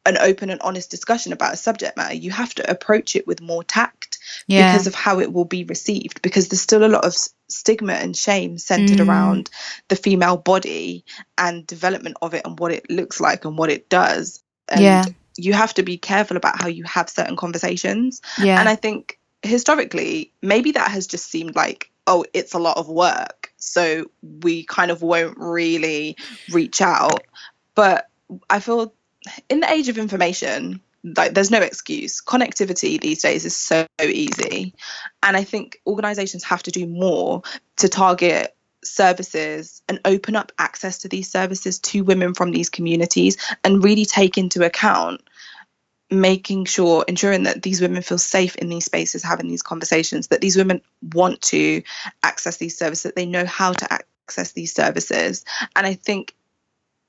an 0.07 0.19
open 0.19 0.51
and 0.51 0.61
honest 0.61 0.91
discussion 0.91 1.33
about 1.33 1.55
a 1.55 1.57
subject 1.57 1.97
matter. 1.97 2.15
You 2.15 2.31
have 2.31 2.55
to 2.57 2.71
approach 2.71 3.17
it 3.17 3.27
with 3.27 3.41
more 3.41 3.65
tact 3.65 4.19
yeah. 4.47 4.71
because 4.71 4.87
of 4.87 4.95
how 4.95 5.21
it 5.21 5.33
will 5.33 5.47
be 5.47 5.65
received, 5.65 6.21
because 6.21 6.49
there's 6.49 6.61
still 6.61 6.85
a 6.85 6.89
lot 6.89 7.05
of 7.05 7.15
stigma 7.49 7.95
and 7.95 8.17
shame 8.17 8.59
centered 8.59 8.99
mm. 8.99 9.09
around 9.09 9.51
the 9.89 9.97
female 9.97 10.37
body 10.37 11.05
and 11.39 11.67
development 11.67 12.17
of 12.21 12.35
it 12.35 12.43
and 12.45 12.59
what 12.59 12.73
it 12.73 12.91
looks 12.91 13.21
like 13.21 13.45
and 13.45 13.57
what 13.57 13.71
it 13.71 13.89
does. 13.89 14.43
And 14.69 14.83
yeah. 14.83 15.05
you 15.37 15.55
have 15.55 15.73
to 15.75 15.83
be 15.83 15.97
careful 15.97 16.37
about 16.37 16.61
how 16.61 16.69
you 16.69 16.85
have 16.85 17.09
certain 17.09 17.37
conversations. 17.37 18.21
Yeah. 18.39 18.61
And 18.61 18.69
I 18.69 18.77
think 18.77 19.19
historically, 19.43 20.33
maybe 20.43 20.73
that 20.73 20.91
has 20.91 21.07
just 21.07 21.31
seemed 21.31 21.57
like, 21.57 21.91
oh, 22.07 22.27
it's 22.35 22.53
a 22.53 22.59
lot 22.59 22.77
of 22.77 22.89
work 22.89 23.55
so 23.65 24.11
we 24.43 24.65
kind 24.65 24.91
of 24.91 25.03
won't 25.03 25.39
really 25.39 26.17
reach 26.53 26.81
out. 26.81 27.25
But 27.75 28.09
I 28.49 28.61
feel 28.61 28.95
in 29.49 29.61
the 29.61 29.71
age 29.71 29.89
of 29.89 29.99
information, 29.99 30.81
like 31.03 31.35
there's 31.35 31.51
no 31.51 31.61
excuse. 31.61 32.23
Connectivity 32.23 33.01
these 33.01 33.23
days 33.23 33.45
is 33.45 33.57
so 33.57 33.87
easy. 34.03 34.75
And 35.23 35.37
I 35.37 35.45
think 35.45 35.81
organizations 35.87 36.45
have 36.45 36.63
to 36.65 36.71
do 36.71 36.87
more 36.87 37.43
to 37.77 37.89
target 37.89 38.55
services 38.83 39.83
and 39.89 40.01
open 40.05 40.37
up 40.37 40.53
access 40.59 40.99
to 40.99 41.09
these 41.09 41.31
services 41.31 41.79
to 41.79 42.05
women 42.05 42.35
from 42.35 42.51
these 42.51 42.69
communities 42.69 43.37
and 43.65 43.83
really 43.83 44.05
take 44.05 44.37
into 44.37 44.65
account 44.65 45.23
making 46.11 46.67
sure 46.67 47.05
ensuring 47.09 47.45
that 47.45 47.63
these 47.63 47.81
women 47.81 48.03
feel 48.03 48.19
safe 48.19 48.57
in 48.57 48.69
these 48.69 48.85
spaces 48.85 49.23
having 49.23 49.49
these 49.49 49.63
conversations 49.63 50.29
that 50.29 50.41
these 50.43 50.57
women 50.57 50.81
want 51.15 51.41
to 51.41 51.83
access 52.23 52.59
these 52.59 52.77
services 52.77 53.05
that 53.05 53.17
they 53.17 53.27
know 53.27 53.47
how 53.47 53.73
to 53.73 53.91
access 53.91 54.53
these 54.53 54.75
services 54.75 55.45
and 55.75 55.87
i 55.87 55.95
think 55.95 56.35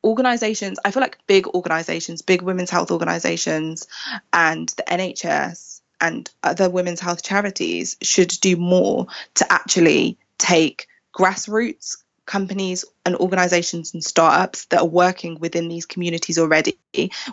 organizations 0.06 0.80
i 0.86 0.92
feel 0.92 1.02
like 1.02 1.18
big 1.28 1.48
organizations 1.48 2.22
big 2.22 2.42
women's 2.44 2.70
health 2.70 2.92
organizations 2.92 3.88
and 4.32 4.70
the 4.70 4.84
nhs 4.84 5.82
and 6.00 6.30
other 6.44 6.70
women's 6.70 7.00
health 7.00 7.24
charities 7.24 7.98
should 8.02 8.30
do 8.42 8.56
more 8.56 9.08
to 9.34 9.52
actually 9.52 10.18
take 10.38 10.88
grassroots 11.18 11.98
companies 12.26 12.86
and 13.06 13.16
organizations 13.18 13.94
and 13.94 14.04
startups 14.04 14.66
that 14.66 14.82
are 14.82 14.88
working 14.88 15.40
within 15.40 15.68
these 15.68 15.86
communities 15.86 16.40
already, 16.40 16.78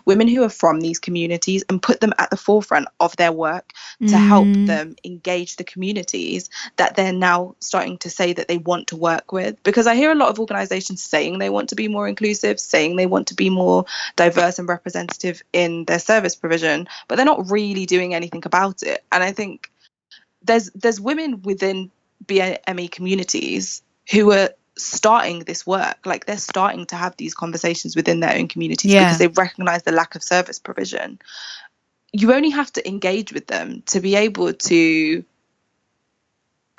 women 0.05 0.27
who 0.27 0.43
are 0.43 0.49
from 0.49 0.79
these 0.79 0.99
communities, 0.99 1.63
and 1.69 1.81
put 1.81 1.99
them 1.99 2.13
at 2.19 2.29
the 2.29 2.37
forefront 2.37 2.87
of 2.99 3.15
their 3.17 3.31
work 3.31 3.73
to 3.99 4.05
mm. 4.05 4.27
help 4.27 4.47
them 4.67 4.95
engage 5.03 5.55
the 5.55 5.63
communities 5.63 6.49
that 6.75 6.95
they're 6.95 7.13
now 7.13 7.55
starting 7.59 7.97
to 7.97 8.09
say 8.09 8.33
that 8.33 8.47
they 8.47 8.57
want 8.57 8.87
to 8.87 8.95
work 8.95 9.31
with. 9.31 9.61
Because 9.63 9.87
I 9.87 9.95
hear 9.95 10.11
a 10.11 10.15
lot 10.15 10.29
of 10.29 10.39
organizations 10.39 11.01
saying 11.01 11.39
they 11.39 11.49
want 11.49 11.69
to 11.69 11.75
be 11.75 11.87
more 11.87 12.07
inclusive, 12.07 12.59
saying 12.59 12.95
they 12.95 13.07
want 13.07 13.27
to 13.27 13.35
be 13.35 13.49
more 13.49 13.85
diverse 14.15 14.59
and 14.59 14.69
representative 14.69 15.41
in 15.53 15.85
their 15.85 15.99
service 15.99 16.35
provision, 16.35 16.87
but 17.07 17.15
they're 17.15 17.25
not 17.25 17.49
really 17.49 17.85
doing 17.85 18.13
anything 18.13 18.43
about 18.45 18.83
it. 18.83 19.03
And 19.11 19.23
I 19.23 19.31
think 19.31 19.71
there's 20.43 20.69
there's 20.71 21.01
women 21.01 21.41
within 21.41 21.89
BME 22.25 22.91
communities 22.91 23.81
who 24.11 24.31
are 24.31 24.49
starting 24.77 25.39
this 25.39 25.67
work 25.67 25.97
like 26.05 26.25
they're 26.25 26.37
starting 26.37 26.85
to 26.85 26.95
have 26.95 27.15
these 27.17 27.33
conversations 27.33 27.95
within 27.95 28.19
their 28.19 28.35
own 28.35 28.47
communities 28.47 28.91
yeah. 28.91 29.05
because 29.05 29.19
they 29.19 29.27
recognize 29.27 29.83
the 29.83 29.91
lack 29.91 30.15
of 30.15 30.23
service 30.23 30.57
provision 30.59 31.19
you 32.11 32.33
only 32.33 32.49
have 32.49 32.71
to 32.71 32.87
engage 32.87 33.33
with 33.33 33.47
them 33.47 33.83
to 33.85 33.99
be 33.99 34.15
able 34.15 34.53
to 34.53 35.23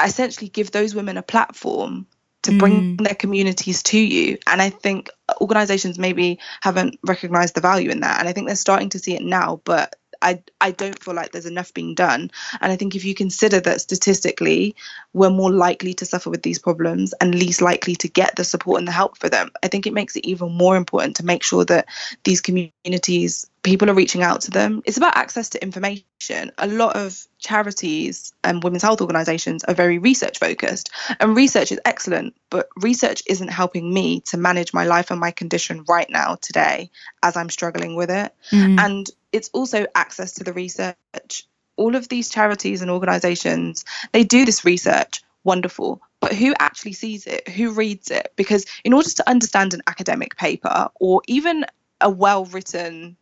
essentially 0.03 0.49
give 0.49 0.71
those 0.71 0.95
women 0.95 1.17
a 1.17 1.23
platform 1.23 2.07
to 2.43 2.59
bring 2.59 2.97
mm. 2.97 3.05
their 3.05 3.15
communities 3.15 3.83
to 3.83 3.99
you 3.99 4.39
and 4.47 4.61
i 4.61 4.71
think 4.71 5.09
organizations 5.41 5.99
maybe 5.99 6.39
haven't 6.61 6.99
recognized 7.05 7.55
the 7.55 7.61
value 7.61 7.91
in 7.91 8.01
that 8.01 8.19
and 8.19 8.29
i 8.29 8.33
think 8.33 8.47
they're 8.47 8.57
starting 8.57 8.89
to 8.89 8.99
see 8.99 9.15
it 9.15 9.23
now 9.23 9.61
but 9.65 9.97
I, 10.25 10.43
I 10.61 10.71
don't 10.71 11.01
feel 11.03 11.15
like 11.15 11.33
there's 11.33 11.47
enough 11.47 11.73
being 11.75 11.95
done. 11.95 12.31
And 12.61 12.73
I 12.73 12.77
think 12.77 12.97
if 12.97 13.05
you 13.05 13.15
consider 13.15 13.61
that 13.61 13.81
statistically, 13.81 14.75
we're 15.13 15.31
more 15.31 15.53
likely 15.53 15.95
to 15.95 16.07
suffer 16.07 16.31
with 16.31 16.43
these 16.43 16.59
problems 16.59 17.13
and 17.21 17.35
least 17.35 17.61
likely 17.61 17.95
to 17.97 18.09
get 18.09 18.35
the 18.35 18.45
support 18.45 18.79
and 18.79 18.89
the 18.89 18.93
help 18.93 19.19
for 19.19 19.29
them, 19.29 19.51
I 19.63 19.69
think 19.69 19.87
it 19.87 19.93
makes 19.93 20.17
it 20.17 20.27
even 20.27 20.51
more 20.53 20.77
important 20.77 21.17
to 21.17 21.25
make 21.25 21.43
sure 21.43 21.65
that 21.67 21.87
these 22.25 22.41
communities 22.41 23.49
people 23.65 23.91
are 23.91 23.95
reaching 23.95 24.23
out 24.23 24.43
to 24.43 24.51
them. 24.51 24.83
It's 24.85 24.99
about 24.99 25.17
access 25.17 25.49
to 25.51 25.63
information. 25.63 26.53
A 26.59 26.69
lot 26.69 26.95
of 26.97 27.27
charities 27.39 28.33
and 28.45 28.63
women's 28.63 28.83
health 28.83 29.01
organizations 29.01 29.65
are 29.65 29.75
very 29.75 29.99
research 29.99 30.39
focused, 30.39 30.91
and 31.19 31.35
research 31.35 31.73
is 31.73 31.81
excellent, 31.85 32.37
but 32.51 32.69
research 32.77 33.23
isn't 33.27 33.49
helping 33.49 33.93
me 33.93 34.21
to 34.27 34.37
manage 34.37 34.73
my 34.73 34.85
life 34.85 35.11
and 35.11 35.19
my 35.19 35.33
condition 35.33 35.85
right 35.89 36.09
now, 36.09 36.37
today, 36.37 36.91
as 37.23 37.37
I'm 37.37 37.51
struggling 37.51 37.97
with 37.97 38.11
it. 38.11 38.33
Mm. 38.53 38.79
And 38.79 39.11
it's 39.33 39.51
also 39.53 39.87
access 39.95 40.35
to 40.35 40.45
the 40.45 40.53
research. 40.53 41.47
All 41.77 41.97
of 41.97 42.09
these 42.09 42.29
charities 42.29 42.83
and 42.83 42.91
organizations, 42.91 43.85
they 44.13 44.23
do 44.23 44.45
this 44.45 44.65
research, 44.65 45.23
wonderful, 45.43 46.01
but 46.21 46.35
who 46.35 46.55
actually 46.59 46.93
sees 46.93 47.27
it? 47.27 47.49
Who 47.49 47.73
reads 47.73 48.11
it? 48.11 48.33
Because 48.37 48.67
in 48.85 48.93
order 48.93 49.11
to 49.11 49.29
understand 49.29 49.75
an 49.75 49.83
academic 49.87 50.37
paper 50.37 50.91
or 51.01 51.23
even 51.27 51.65
a 52.01 52.11
well 52.11 52.45
written 52.45 53.17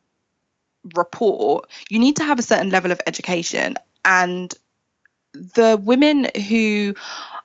report, 0.95 1.69
you 1.89 1.99
need 1.99 2.17
to 2.17 2.25
have 2.25 2.39
a 2.39 2.43
certain 2.43 2.71
level 2.71 2.93
of 2.93 3.01
education. 3.07 3.77
And 4.05 4.53
the 5.33 5.81
women 5.83 6.29
who 6.49 6.95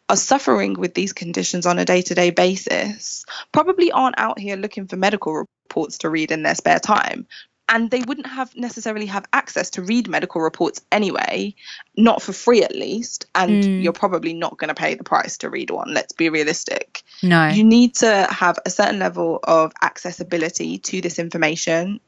are 0.09 0.15
suffering 0.15 0.73
with 0.73 0.93
these 0.93 1.13
conditions 1.13 1.65
on 1.65 1.79
a 1.79 1.85
day 1.85 2.01
to 2.01 2.15
day 2.15 2.29
basis 2.29 3.25
probably 3.51 3.91
aren't 3.91 4.17
out 4.17 4.39
here 4.39 4.55
looking 4.55 4.87
for 4.87 4.95
medical 4.95 5.45
reports 5.67 5.99
to 5.99 6.09
read 6.09 6.31
in 6.31 6.43
their 6.43 6.55
spare 6.55 6.79
time. 6.79 7.27
And 7.69 7.91
they 7.91 7.99
wouldn't 7.99 8.27
have 8.27 8.55
necessarily 8.55 9.07
have 9.07 9.25
access 9.33 9.71
to 9.71 9.81
read 9.81 10.07
medical 10.07 10.39
reports 10.39 10.79
anyway, 10.89 11.53
not 11.97 12.21
for 12.21 12.31
free 12.31 12.63
at 12.63 12.73
least. 12.73 13.25
And 13.35 13.61
mm. 13.61 13.83
you're 13.83 13.91
probably 13.91 14.33
not 14.33 14.57
going 14.57 14.69
to 14.69 14.73
pay 14.73 14.95
the 14.95 15.03
price 15.03 15.39
to 15.39 15.49
read 15.49 15.69
one. 15.69 15.93
Let's 15.93 16.13
be 16.13 16.29
realistic. 16.29 17.03
No. 17.21 17.49
You 17.49 17.65
need 17.65 17.95
to 17.95 18.27
have 18.29 18.57
a 18.65 18.69
certain 18.69 18.99
level 18.99 19.41
of 19.43 19.73
accessibility 19.81 20.77
to 20.77 21.01
this 21.01 21.19
information 21.19 21.99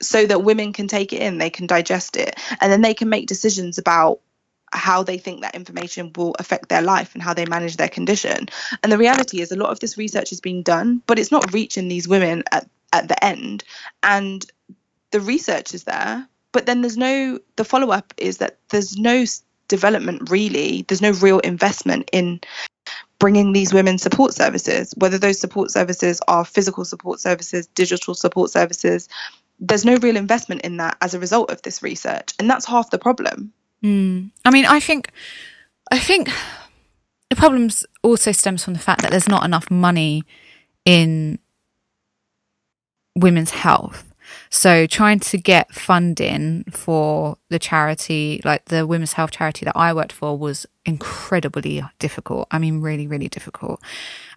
so 0.00 0.26
that 0.26 0.42
women 0.42 0.72
can 0.72 0.88
take 0.88 1.12
it 1.12 1.22
in, 1.22 1.38
they 1.38 1.50
can 1.50 1.66
digest 1.66 2.16
it, 2.16 2.38
and 2.60 2.70
then 2.70 2.82
they 2.82 2.94
can 2.94 3.08
make 3.08 3.26
decisions 3.26 3.78
about 3.78 4.20
how 4.72 5.02
they 5.02 5.16
think 5.16 5.40
that 5.40 5.54
information 5.54 6.12
will 6.16 6.34
affect 6.38 6.68
their 6.68 6.82
life 6.82 7.14
and 7.14 7.22
how 7.22 7.32
they 7.32 7.46
manage 7.46 7.76
their 7.76 7.88
condition. 7.88 8.48
And 8.82 8.92
the 8.92 8.98
reality 8.98 9.40
is, 9.40 9.52
a 9.52 9.56
lot 9.56 9.70
of 9.70 9.80
this 9.80 9.96
research 9.96 10.32
is 10.32 10.40
being 10.40 10.62
done, 10.62 11.02
but 11.06 11.18
it's 11.18 11.30
not 11.30 11.52
reaching 11.52 11.88
these 11.88 12.08
women 12.08 12.42
at, 12.52 12.68
at 12.92 13.08
the 13.08 13.24
end. 13.24 13.64
And 14.02 14.44
the 15.12 15.20
research 15.20 15.72
is 15.72 15.84
there, 15.84 16.28
but 16.52 16.66
then 16.66 16.80
there's 16.80 16.96
no, 16.96 17.38
the 17.56 17.64
follow 17.64 17.90
up 17.90 18.12
is 18.16 18.38
that 18.38 18.58
there's 18.70 18.98
no 18.98 19.24
development 19.68 20.30
really, 20.30 20.84
there's 20.88 21.02
no 21.02 21.12
real 21.12 21.38
investment 21.40 22.08
in 22.12 22.40
bringing 23.18 23.52
these 23.52 23.72
women 23.72 23.98
support 23.98 24.34
services, 24.34 24.92
whether 24.96 25.18
those 25.18 25.40
support 25.40 25.70
services 25.70 26.20
are 26.28 26.44
physical 26.44 26.84
support 26.84 27.20
services, 27.20 27.66
digital 27.68 28.14
support 28.14 28.50
services. 28.50 29.08
There's 29.58 29.84
no 29.84 29.96
real 29.96 30.16
investment 30.16 30.62
in 30.62 30.76
that 30.78 30.96
as 31.00 31.14
a 31.14 31.18
result 31.18 31.50
of 31.50 31.62
this 31.62 31.82
research. 31.82 32.34
And 32.38 32.48
that's 32.48 32.66
half 32.66 32.90
the 32.90 32.98
problem. 32.98 33.52
Mm. 33.82 34.30
I 34.44 34.50
mean, 34.50 34.66
I 34.66 34.80
think, 34.80 35.10
I 35.90 35.98
think 35.98 36.30
the 37.30 37.36
problem 37.36 37.70
also 38.02 38.32
stems 38.32 38.64
from 38.64 38.74
the 38.74 38.80
fact 38.80 39.02
that 39.02 39.10
there's 39.10 39.28
not 39.28 39.44
enough 39.44 39.70
money 39.70 40.24
in 40.84 41.38
women's 43.14 43.50
health. 43.50 44.12
So 44.50 44.86
trying 44.86 45.20
to 45.20 45.38
get 45.38 45.72
funding 45.72 46.64
for 46.70 47.38
the 47.48 47.58
charity, 47.58 48.40
like 48.44 48.66
the 48.66 48.86
women's 48.86 49.14
health 49.14 49.30
charity 49.30 49.64
that 49.64 49.76
I 49.76 49.92
worked 49.92 50.12
for 50.12 50.36
was 50.36 50.66
incredibly 50.84 51.82
difficult. 51.98 52.48
I 52.50 52.58
mean, 52.58 52.80
really, 52.80 53.06
really 53.06 53.28
difficult. 53.28 53.80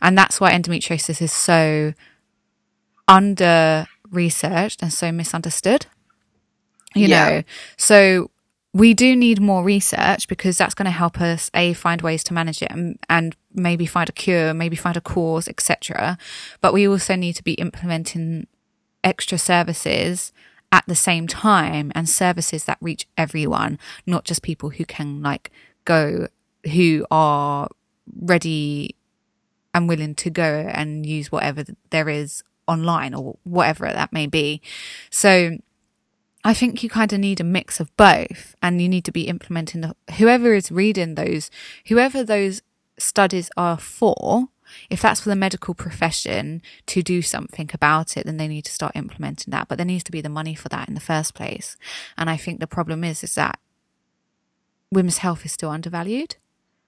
And 0.01 0.17
that's 0.17 0.39
why 0.39 0.51
endometriosis 0.51 1.21
is 1.21 1.31
so 1.31 1.93
under 3.07 3.87
researched 4.11 4.81
and 4.81 4.91
so 4.91 5.11
misunderstood. 5.11 5.85
You 6.95 7.07
yeah. 7.07 7.29
know, 7.29 7.43
so 7.77 8.31
we 8.73 8.93
do 8.93 9.15
need 9.15 9.41
more 9.41 9.63
research 9.63 10.27
because 10.27 10.57
that's 10.57 10.73
going 10.73 10.85
to 10.85 10.91
help 10.91 11.19
us 11.19 11.49
a 11.53 11.73
find 11.73 12.01
ways 12.01 12.23
to 12.25 12.33
manage 12.33 12.61
it 12.61 12.71
and, 12.71 12.99
and 13.09 13.35
maybe 13.53 13.85
find 13.85 14.09
a 14.09 14.11
cure 14.11 14.53
maybe 14.53 14.75
find 14.75 14.95
a 14.95 15.01
cause 15.01 15.47
etc 15.47 16.17
but 16.61 16.73
we 16.73 16.87
also 16.87 17.15
need 17.15 17.33
to 17.33 17.43
be 17.43 17.53
implementing 17.53 18.45
extra 19.03 19.37
services 19.37 20.31
at 20.71 20.83
the 20.87 20.95
same 20.95 21.25
time 21.25 21.91
and 21.95 22.07
services 22.07 22.65
that 22.65 22.77
reach 22.79 23.07
everyone 23.17 23.79
not 24.05 24.23
just 24.23 24.43
people 24.43 24.69
who 24.69 24.85
can 24.85 25.21
like 25.23 25.51
go 25.85 26.27
who 26.73 27.05
are 27.09 27.69
ready 28.21 28.95
and 29.73 29.89
willing 29.89 30.13
to 30.13 30.29
go 30.29 30.69
and 30.71 31.05
use 31.05 31.31
whatever 31.31 31.63
there 31.89 32.09
is 32.09 32.43
online 32.69 33.13
or 33.13 33.37
whatever 33.43 33.85
that 33.85 34.13
may 34.13 34.27
be 34.27 34.61
so 35.09 35.57
I 36.43 36.53
think 36.53 36.83
you 36.83 36.89
kind 36.89 37.11
of 37.11 37.19
need 37.19 37.41
a 37.41 37.43
mix 37.43 37.79
of 37.79 37.95
both 37.97 38.55
and 38.61 38.81
you 38.81 38.87
need 38.87 39.03
to 39.05 39.11
be 39.11 39.27
implementing 39.27 39.81
the, 39.81 39.95
whoever 40.13 40.53
is 40.53 40.71
reading 40.71 41.15
those, 41.15 41.51
whoever 41.87 42.23
those 42.23 42.61
studies 42.97 43.49
are 43.57 43.77
for, 43.77 44.47
if 44.89 45.01
that's 45.01 45.21
for 45.21 45.29
the 45.29 45.35
medical 45.35 45.73
profession 45.73 46.61
to 46.85 47.01
do 47.01 47.21
something 47.21 47.69
about 47.73 48.15
it, 48.15 48.25
then 48.25 48.37
they 48.37 48.47
need 48.47 48.65
to 48.65 48.71
start 48.71 48.95
implementing 48.95 49.51
that. 49.51 49.67
But 49.67 49.77
there 49.77 49.85
needs 49.85 50.03
to 50.05 50.11
be 50.11 50.21
the 50.21 50.29
money 50.29 50.55
for 50.55 50.69
that 50.69 50.87
in 50.87 50.93
the 50.93 51.01
first 51.01 51.33
place. 51.33 51.75
And 52.17 52.29
I 52.29 52.37
think 52.37 52.59
the 52.59 52.67
problem 52.67 53.03
is, 53.03 53.23
is 53.23 53.35
that 53.35 53.59
women's 54.91 55.17
health 55.17 55.45
is 55.45 55.51
still 55.51 55.71
undervalued 55.71 56.37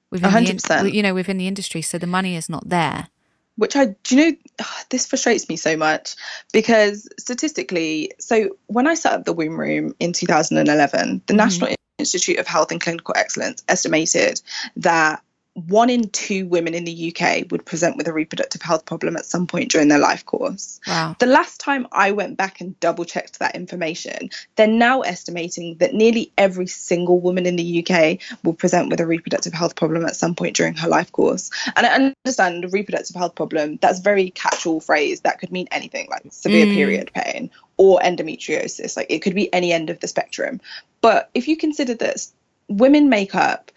within 0.10 0.32
100%. 0.32 0.84
the, 0.84 0.96
you 0.96 1.04
know, 1.04 1.14
within 1.14 1.38
the 1.38 1.48
industry. 1.48 1.82
So 1.82 1.98
the 1.98 2.08
money 2.08 2.36
is 2.36 2.50
not 2.50 2.70
there 2.70 3.10
which 3.58 3.76
I 3.76 3.96
do 4.04 4.16
you 4.16 4.32
know 4.32 4.66
this 4.90 5.06
frustrates 5.06 5.50
me 5.50 5.56
so 5.56 5.78
much 5.78 6.16
because 6.54 7.08
statistically, 7.20 8.12
so 8.20 8.58
when 8.68 8.88
I 8.88 8.94
set 8.94 9.14
up 9.14 9.26
the 9.26 9.34
womb 9.34 9.60
room 9.60 9.96
in 10.00 10.14
2011, 10.14 11.22
the 11.26 11.34
mm-hmm. 11.34 11.38
National 11.38 11.76
Institute 11.98 12.40
of 12.40 12.48
Health 12.48 12.72
and 12.72 12.82
Clinical 12.82 13.14
Excellence 13.16 13.64
estimated 13.68 14.42
that 14.78 15.24
one 15.54 15.90
in 15.90 16.10
two 16.10 16.46
women 16.46 16.74
in 16.74 16.86
the 16.86 17.14
UK 17.14 17.52
would 17.52 17.66
present 17.66 17.98
with 17.98 18.08
a 18.08 18.14
reproductive 18.14 18.62
health 18.62 18.86
problem 18.86 19.18
at 19.18 19.26
some 19.26 19.48
point 19.48 19.70
during 19.70 19.90
their 19.90 20.00
life 20.00 20.26
course. 20.26 20.80
Wow. 20.88 21.16
The 21.20 21.26
last 21.26 21.60
time 21.60 21.88
I 21.92 22.12
went 22.12 22.38
back 22.38 22.62
and 22.62 22.80
double 22.80 23.04
checked 23.04 23.40
that 23.40 23.56
information, 23.56 24.30
they're 24.56 24.68
now 24.68 25.02
estimating 25.02 25.76
that 25.78 25.94
nearly 25.94 26.32
every 26.38 26.68
single 26.68 27.20
woman 27.20 27.46
in 27.46 27.58
the 27.58 27.86
UK 27.86 28.20
will 28.44 28.54
present 28.54 28.90
with 28.90 29.02
a 29.02 29.06
reproductive 29.06 29.52
health 29.52 29.76
problem 29.76 30.06
at 30.06 30.16
some 30.16 30.36
point 30.36 30.56
during 30.56 30.76
her 30.76 30.88
life 30.88 31.12
course. 31.12 31.52
And 31.76 31.86
I 31.86 32.14
understand 32.26 32.64
a 32.64 32.70
reproductive 32.70 33.18
health 33.18 33.36
problem, 33.36 33.78
that's 33.82 34.00
a 34.00 34.04
very 34.04 34.30
catch-all 34.30 34.80
phrase 34.80 35.22
that 35.22 35.40
could 35.40 35.52
mean 35.52 35.68
anything 35.72 36.08
like 36.10 36.24
severe 36.30 36.66
mm. 36.66 36.74
period 36.76 37.12
pain 37.14 37.52
or 37.76 38.00
endometriosis. 38.00 38.96
Like 38.96 39.08
it 39.10 39.20
could 39.20 39.36
be 39.36 39.54
any 39.54 39.74
end 39.74 39.90
of 39.90 40.00
the 40.00 40.08
spectrum. 40.08 40.62
But 41.02 41.30
if 41.34 41.50
you 41.50 41.58
consider 41.58 41.94
this, 41.94 42.32
women 42.70 43.10
make 43.10 43.36
up 43.36 43.72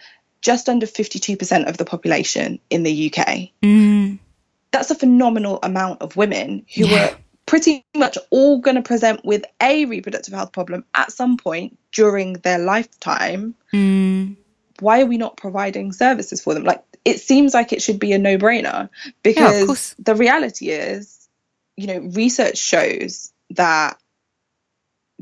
just 0.44 0.68
under 0.68 0.86
52% 0.86 1.68
of 1.68 1.78
the 1.78 1.86
population 1.86 2.60
in 2.68 2.82
the 2.82 3.10
UK. 3.10 3.48
Mm. 3.62 4.18
That's 4.70 4.90
a 4.90 4.94
phenomenal 4.94 5.58
amount 5.62 6.02
of 6.02 6.16
women 6.16 6.66
who 6.74 6.86
yeah. 6.86 7.06
are 7.06 7.16
pretty 7.46 7.84
much 7.96 8.18
all 8.30 8.60
going 8.60 8.76
to 8.76 8.82
present 8.82 9.24
with 9.24 9.44
a 9.60 9.86
reproductive 9.86 10.34
health 10.34 10.52
problem 10.52 10.84
at 10.94 11.12
some 11.12 11.38
point 11.38 11.78
during 11.92 12.34
their 12.34 12.58
lifetime. 12.58 13.54
Mm. 13.72 14.36
Why 14.80 15.00
are 15.00 15.06
we 15.06 15.16
not 15.16 15.38
providing 15.38 15.92
services 15.92 16.42
for 16.42 16.52
them? 16.52 16.64
Like, 16.64 16.84
it 17.06 17.20
seems 17.20 17.54
like 17.54 17.72
it 17.72 17.80
should 17.80 17.98
be 17.98 18.12
a 18.12 18.18
no 18.18 18.36
brainer 18.36 18.90
because 19.22 19.94
yeah, 19.98 20.04
the 20.04 20.14
reality 20.14 20.68
is, 20.68 21.26
you 21.76 21.86
know, 21.86 21.98
research 22.12 22.58
shows 22.58 23.32
that 23.50 23.96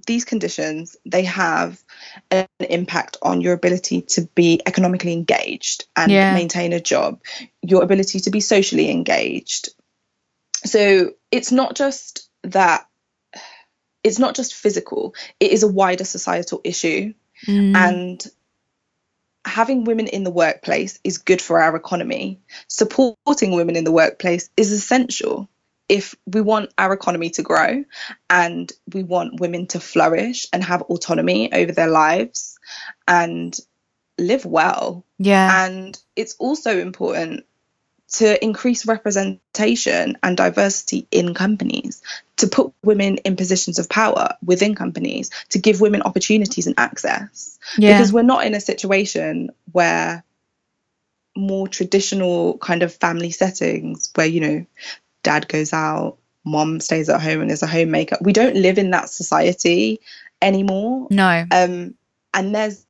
these 0.06 0.24
conditions 0.24 0.96
they 1.06 1.24
have 1.24 1.82
an 2.30 2.46
impact 2.60 3.16
on 3.22 3.40
your 3.40 3.52
ability 3.52 4.02
to 4.02 4.22
be 4.34 4.60
economically 4.66 5.12
engaged 5.12 5.86
and 5.96 6.10
yeah. 6.10 6.34
maintain 6.34 6.72
a 6.72 6.80
job 6.80 7.20
your 7.62 7.82
ability 7.82 8.20
to 8.20 8.30
be 8.30 8.40
socially 8.40 8.90
engaged 8.90 9.70
so 10.64 11.12
it's 11.30 11.52
not 11.52 11.74
just 11.74 12.28
that 12.44 12.86
it's 14.04 14.18
not 14.18 14.34
just 14.34 14.54
physical 14.54 15.14
it 15.40 15.52
is 15.52 15.62
a 15.62 15.68
wider 15.68 16.04
societal 16.04 16.60
issue 16.64 17.12
mm. 17.46 17.76
and 17.76 18.26
having 19.44 19.84
women 19.84 20.06
in 20.06 20.22
the 20.24 20.30
workplace 20.30 21.00
is 21.02 21.18
good 21.18 21.42
for 21.42 21.60
our 21.60 21.74
economy 21.74 22.40
supporting 22.68 23.52
women 23.52 23.76
in 23.76 23.84
the 23.84 23.92
workplace 23.92 24.50
is 24.56 24.70
essential 24.70 25.48
if 25.92 26.14
we 26.24 26.40
want 26.40 26.72
our 26.78 26.94
economy 26.94 27.28
to 27.28 27.42
grow 27.42 27.84
and 28.30 28.72
we 28.94 29.02
want 29.02 29.38
women 29.40 29.66
to 29.66 29.78
flourish 29.78 30.46
and 30.50 30.64
have 30.64 30.80
autonomy 30.80 31.52
over 31.52 31.70
their 31.70 31.90
lives 31.90 32.58
and 33.06 33.54
live 34.16 34.46
well. 34.46 35.04
Yeah. 35.18 35.66
And 35.66 35.98
it's 36.16 36.34
also 36.38 36.78
important 36.78 37.44
to 38.12 38.42
increase 38.42 38.86
representation 38.86 40.16
and 40.22 40.34
diversity 40.34 41.06
in 41.10 41.34
companies, 41.34 42.00
to 42.38 42.46
put 42.46 42.72
women 42.82 43.18
in 43.18 43.36
positions 43.36 43.78
of 43.78 43.90
power 43.90 44.34
within 44.42 44.74
companies, 44.74 45.30
to 45.50 45.58
give 45.58 45.82
women 45.82 46.00
opportunities 46.00 46.66
and 46.66 46.74
access. 46.78 47.58
Yeah. 47.76 47.98
Because 47.98 48.14
we're 48.14 48.22
not 48.22 48.46
in 48.46 48.54
a 48.54 48.60
situation 48.60 49.50
where 49.72 50.24
more 51.36 51.68
traditional 51.68 52.56
kind 52.56 52.82
of 52.82 52.94
family 52.94 53.30
settings 53.30 54.10
where, 54.14 54.26
you 54.26 54.40
know, 54.40 54.66
dad 55.22 55.48
goes 55.48 55.72
out, 55.72 56.18
mom 56.44 56.80
stays 56.80 57.08
at 57.08 57.20
home 57.20 57.40
and 57.40 57.50
is 57.50 57.62
a 57.62 57.66
homemaker. 57.66 58.16
We 58.20 58.32
don't 58.32 58.56
live 58.56 58.78
in 58.78 58.90
that 58.90 59.10
society 59.10 60.00
anymore. 60.40 61.06
No. 61.10 61.44
Um, 61.50 61.94
and 62.34 62.54
there's 62.54 62.84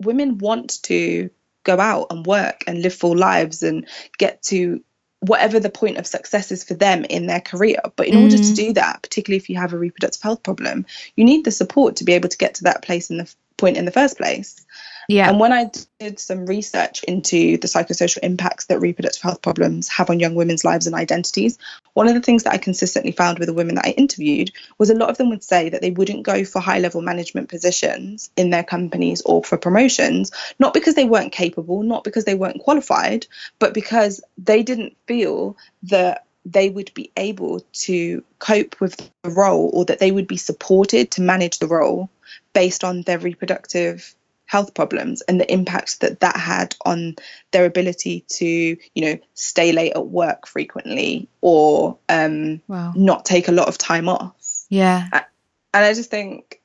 women 0.00 0.38
want 0.38 0.82
to 0.84 1.30
go 1.64 1.78
out 1.78 2.08
and 2.10 2.26
work 2.26 2.64
and 2.66 2.82
live 2.82 2.94
full 2.94 3.16
lives 3.16 3.62
and 3.62 3.86
get 4.18 4.42
to 4.42 4.82
whatever 5.20 5.60
the 5.60 5.70
point 5.70 5.98
of 5.98 6.06
success 6.06 6.50
is 6.50 6.64
for 6.64 6.74
them 6.74 7.04
in 7.04 7.26
their 7.26 7.40
career. 7.40 7.78
But 7.94 8.08
in 8.08 8.14
mm. 8.14 8.24
order 8.24 8.36
to 8.36 8.42
mm. 8.42 8.56
do 8.56 8.72
that, 8.72 9.02
particularly 9.02 9.36
if 9.36 9.48
you 9.48 9.56
have 9.56 9.72
a 9.72 9.78
reproductive 9.78 10.22
health 10.22 10.42
problem, 10.42 10.84
you 11.14 11.24
need 11.24 11.44
the 11.44 11.52
support 11.52 11.96
to 11.96 12.04
be 12.04 12.12
able 12.14 12.28
to 12.28 12.38
get 12.38 12.54
to 12.56 12.64
that 12.64 12.82
place 12.82 13.10
in 13.10 13.18
the 13.18 13.32
point 13.62 13.76
in 13.76 13.84
the 13.84 13.92
first 13.92 14.18
place. 14.18 14.66
Yeah. 15.08 15.28
And 15.28 15.38
when 15.38 15.52
I 15.52 15.70
did 16.00 16.18
some 16.18 16.46
research 16.46 17.04
into 17.04 17.56
the 17.58 17.68
psychosocial 17.68 18.18
impacts 18.22 18.66
that 18.66 18.80
reproductive 18.80 19.22
health 19.22 19.40
problems 19.40 19.88
have 19.88 20.10
on 20.10 20.18
young 20.18 20.34
women's 20.34 20.64
lives 20.64 20.86
and 20.86 20.96
identities, 20.96 21.58
one 21.94 22.08
of 22.08 22.14
the 22.14 22.20
things 22.20 22.42
that 22.42 22.54
I 22.54 22.58
consistently 22.58 23.12
found 23.12 23.38
with 23.38 23.46
the 23.46 23.54
women 23.54 23.76
that 23.76 23.86
I 23.86 23.90
interviewed 23.90 24.50
was 24.78 24.90
a 24.90 24.96
lot 24.96 25.10
of 25.10 25.18
them 25.18 25.30
would 25.30 25.44
say 25.44 25.68
that 25.68 25.80
they 25.80 25.92
wouldn't 25.92 26.24
go 26.24 26.44
for 26.44 26.60
high 26.60 26.80
level 26.80 27.02
management 27.02 27.48
positions 27.48 28.30
in 28.36 28.50
their 28.50 28.64
companies 28.64 29.22
or 29.22 29.44
for 29.44 29.56
promotions, 29.58 30.32
not 30.58 30.74
because 30.74 30.96
they 30.96 31.04
weren't 31.04 31.32
capable, 31.32 31.84
not 31.84 32.02
because 32.02 32.24
they 32.24 32.34
weren't 32.34 32.62
qualified, 32.62 33.26
but 33.60 33.74
because 33.74 34.20
they 34.38 34.62
didn't 34.64 34.96
feel 35.06 35.56
that 35.84 36.26
they 36.44 36.68
would 36.68 36.92
be 36.94 37.12
able 37.16 37.60
to 37.72 38.24
cope 38.40 38.80
with 38.80 38.96
the 39.22 39.30
role 39.30 39.70
or 39.72 39.84
that 39.84 40.00
they 40.00 40.10
would 40.10 40.26
be 40.26 40.36
supported 40.36 41.12
to 41.12 41.22
manage 41.22 41.58
the 41.58 41.68
role 41.68 42.10
based 42.52 42.84
on 42.84 43.02
their 43.02 43.18
reproductive 43.18 44.14
health 44.46 44.74
problems 44.74 45.22
and 45.22 45.40
the 45.40 45.50
impact 45.50 46.00
that 46.00 46.20
that 46.20 46.36
had 46.36 46.74
on 46.84 47.16
their 47.52 47.64
ability 47.64 48.24
to 48.28 48.44
you 48.46 49.02
know 49.02 49.18
stay 49.34 49.72
late 49.72 49.92
at 49.94 50.08
work 50.08 50.46
frequently 50.46 51.26
or 51.40 51.96
um, 52.10 52.60
wow. 52.68 52.92
not 52.94 53.24
take 53.24 53.48
a 53.48 53.52
lot 53.52 53.68
of 53.68 53.78
time 53.78 54.08
off 54.08 54.64
yeah 54.68 55.08
and 55.12 55.84
i 55.86 55.94
just 55.94 56.10
think 56.10 56.60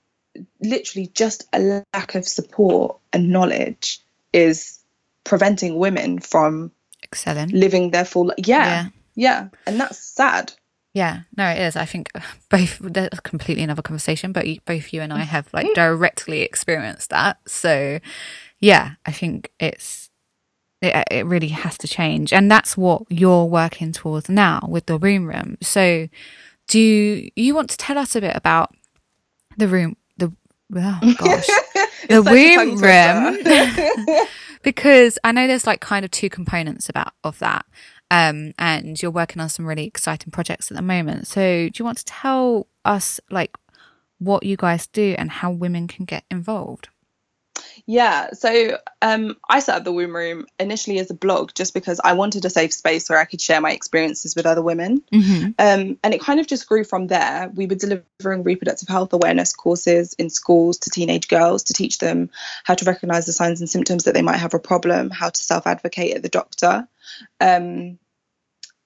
literally 0.61 1.07
just 1.13 1.47
a 1.53 1.83
lack 1.93 2.15
of 2.15 2.27
support 2.27 2.97
and 3.13 3.29
knowledge 3.29 4.01
is 4.33 4.79
preventing 5.23 5.77
women 5.77 6.19
from 6.19 6.71
Excelling. 7.03 7.49
living 7.49 7.91
their 7.91 8.05
full 8.05 8.33
yeah, 8.37 8.45
Yeah. 8.45 8.89
yeah. 9.15 9.47
And 9.65 9.79
that's 9.79 9.97
sad. 9.97 10.53
Yeah, 10.97 11.21
no, 11.37 11.47
it 11.47 11.59
is. 11.59 11.75
I 11.75 11.85
think 11.85 12.09
both 12.49 12.79
that's 12.79 13.19
completely 13.19 13.63
another 13.63 13.83
conversation, 13.83 14.31
but 14.31 14.47
you- 14.47 14.59
both 14.65 14.91
you 14.93 15.01
and 15.03 15.13
I 15.13 15.19
have 15.19 15.47
like 15.53 15.67
directly 15.75 16.41
experienced 16.41 17.11
that. 17.11 17.37
So, 17.47 17.99
yeah, 18.59 18.93
I 19.05 19.11
think 19.11 19.51
it's 19.59 20.09
it, 20.81 20.95
uh, 20.95 21.03
it 21.11 21.25
really 21.27 21.49
has 21.49 21.77
to 21.79 21.87
change, 21.87 22.33
and 22.33 22.49
that's 22.49 22.75
what 22.75 23.03
you're 23.09 23.45
working 23.45 23.91
towards 23.91 24.27
now 24.27 24.59
with 24.67 24.87
the 24.87 24.97
womb 24.97 25.27
room. 25.27 25.57
So, 25.61 26.07
do 26.67 27.29
you 27.35 27.53
want 27.53 27.69
to 27.69 27.77
tell 27.77 27.99
us 27.99 28.15
a 28.15 28.21
bit 28.21 28.35
about 28.35 28.73
the 29.55 29.67
room? 29.67 29.97
The 30.17 30.33
oh 30.75 30.99
gosh, 31.19 31.47
the 32.09 32.23
It's 32.25 32.25
such 32.25 32.27
a 32.27 32.31
room 32.31 32.77
room 32.79 34.25
because 34.63 35.19
I 35.23 35.31
know 35.31 35.45
there's 35.45 35.67
like 35.67 35.79
kind 35.81 36.03
of 36.05 36.09
two 36.11 36.29
components 36.29 36.89
about 36.89 37.13
of 37.23 37.37
that. 37.39 37.65
Um, 38.09 38.53
and 38.57 39.01
you're 39.01 39.11
working 39.11 39.41
on 39.41 39.49
some 39.49 39.65
really 39.65 39.85
exciting 39.85 40.31
projects 40.31 40.71
at 40.71 40.77
the 40.77 40.83
moment. 40.83 41.27
So, 41.27 41.41
do 41.41 41.71
you 41.75 41.85
want 41.85 41.97
to 41.97 42.05
tell 42.05 42.67
us 42.85 43.19
like 43.29 43.55
what 44.19 44.43
you 44.43 44.55
guys 44.55 44.87
do 44.87 45.15
and 45.17 45.29
how 45.29 45.51
women 45.51 45.87
can 45.87 46.05
get 46.05 46.23
involved? 46.31 46.89
Yeah, 47.89 48.31
so 48.33 48.77
um, 49.01 49.37
I 49.49 49.61
set 49.61 49.77
up 49.77 49.83
the 49.85 49.93
womb 49.93 50.13
room 50.13 50.45
initially 50.59 50.99
as 50.99 51.09
a 51.09 51.13
blog 51.13 51.53
just 51.55 51.73
because 51.73 52.01
I 52.03 52.13
wanted 52.13 52.43
a 52.43 52.49
safe 52.49 52.73
space 52.73 53.09
where 53.09 53.17
I 53.17 53.23
could 53.23 53.39
share 53.39 53.61
my 53.61 53.71
experiences 53.71 54.35
with 54.35 54.45
other 54.45 54.61
women. 54.61 55.01
Mm-hmm. 55.13 55.45
Um, 55.57 55.97
and 56.03 56.13
it 56.13 56.19
kind 56.19 56.41
of 56.41 56.47
just 56.47 56.67
grew 56.67 56.83
from 56.83 57.07
there. 57.07 57.49
We 57.55 57.65
were 57.65 57.75
delivering 57.75 58.43
reproductive 58.43 58.89
health 58.89 59.13
awareness 59.13 59.53
courses 59.53 60.13
in 60.19 60.29
schools 60.29 60.79
to 60.79 60.89
teenage 60.89 61.29
girls 61.29 61.63
to 61.63 61.73
teach 61.73 61.99
them 61.99 62.29
how 62.65 62.73
to 62.75 62.83
recognize 62.83 63.25
the 63.25 63.31
signs 63.31 63.61
and 63.61 63.69
symptoms 63.69 64.03
that 64.03 64.13
they 64.13 64.21
might 64.21 64.37
have 64.37 64.53
a 64.53 64.59
problem, 64.59 65.09
how 65.09 65.29
to 65.29 65.41
self 65.41 65.65
advocate 65.65 66.13
at 66.13 66.23
the 66.23 66.29
doctor, 66.29 66.89
um, 67.39 67.97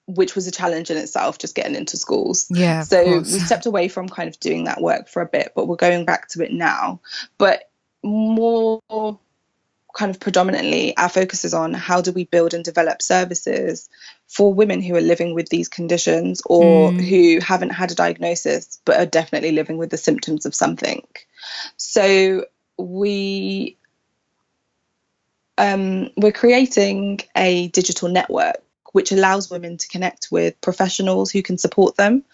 which 0.06 0.36
was 0.36 0.46
a 0.46 0.52
challenge 0.52 0.92
in 0.92 0.96
itself, 0.96 1.38
just 1.38 1.56
getting 1.56 1.74
into 1.74 1.96
schools. 1.96 2.46
Yeah. 2.50 2.82
So 2.82 3.18
we 3.18 3.24
stepped 3.24 3.66
away 3.66 3.88
from 3.88 4.08
kind 4.08 4.28
of 4.28 4.38
doing 4.38 4.62
that 4.64 4.80
work 4.80 5.08
for 5.08 5.22
a 5.22 5.26
bit, 5.26 5.54
but 5.56 5.66
we're 5.66 5.74
going 5.74 6.04
back 6.04 6.28
to 6.28 6.44
it 6.44 6.52
now. 6.52 7.00
But 7.36 7.68
more 8.02 8.80
kind 9.94 10.10
of 10.10 10.18
predominantly, 10.20 10.96
our 10.96 11.08
focus 11.08 11.44
is 11.44 11.54
on 11.54 11.74
how 11.74 12.00
do 12.00 12.12
we 12.12 12.24
build 12.24 12.54
and 12.54 12.64
develop 12.64 13.02
services 13.02 13.88
for 14.26 14.54
women 14.54 14.80
who 14.80 14.96
are 14.96 15.02
living 15.02 15.34
with 15.34 15.48
these 15.50 15.68
conditions 15.68 16.42
or 16.46 16.92
Mm. 16.92 17.08
who 17.08 17.40
haven't 17.40 17.70
had 17.70 17.92
a 17.92 17.94
diagnosis 17.94 18.80
but 18.84 18.98
are 18.98 19.06
definitely 19.06 19.52
living 19.52 19.76
with 19.76 19.90
the 19.90 19.98
symptoms 19.98 20.46
of 20.46 20.54
something. 20.54 21.06
So 21.76 22.46
we 22.78 23.76
um, 25.58 26.10
we're 26.16 26.32
creating 26.32 27.20
a 27.36 27.68
digital 27.68 28.08
network 28.08 28.62
which 28.92 29.12
allows 29.12 29.50
women 29.50 29.76
to 29.76 29.88
connect 29.88 30.28
with 30.30 30.60
professionals 30.60 31.30
who 31.30 31.42
can 31.42 31.58
support 31.58 31.96
them 31.96 32.24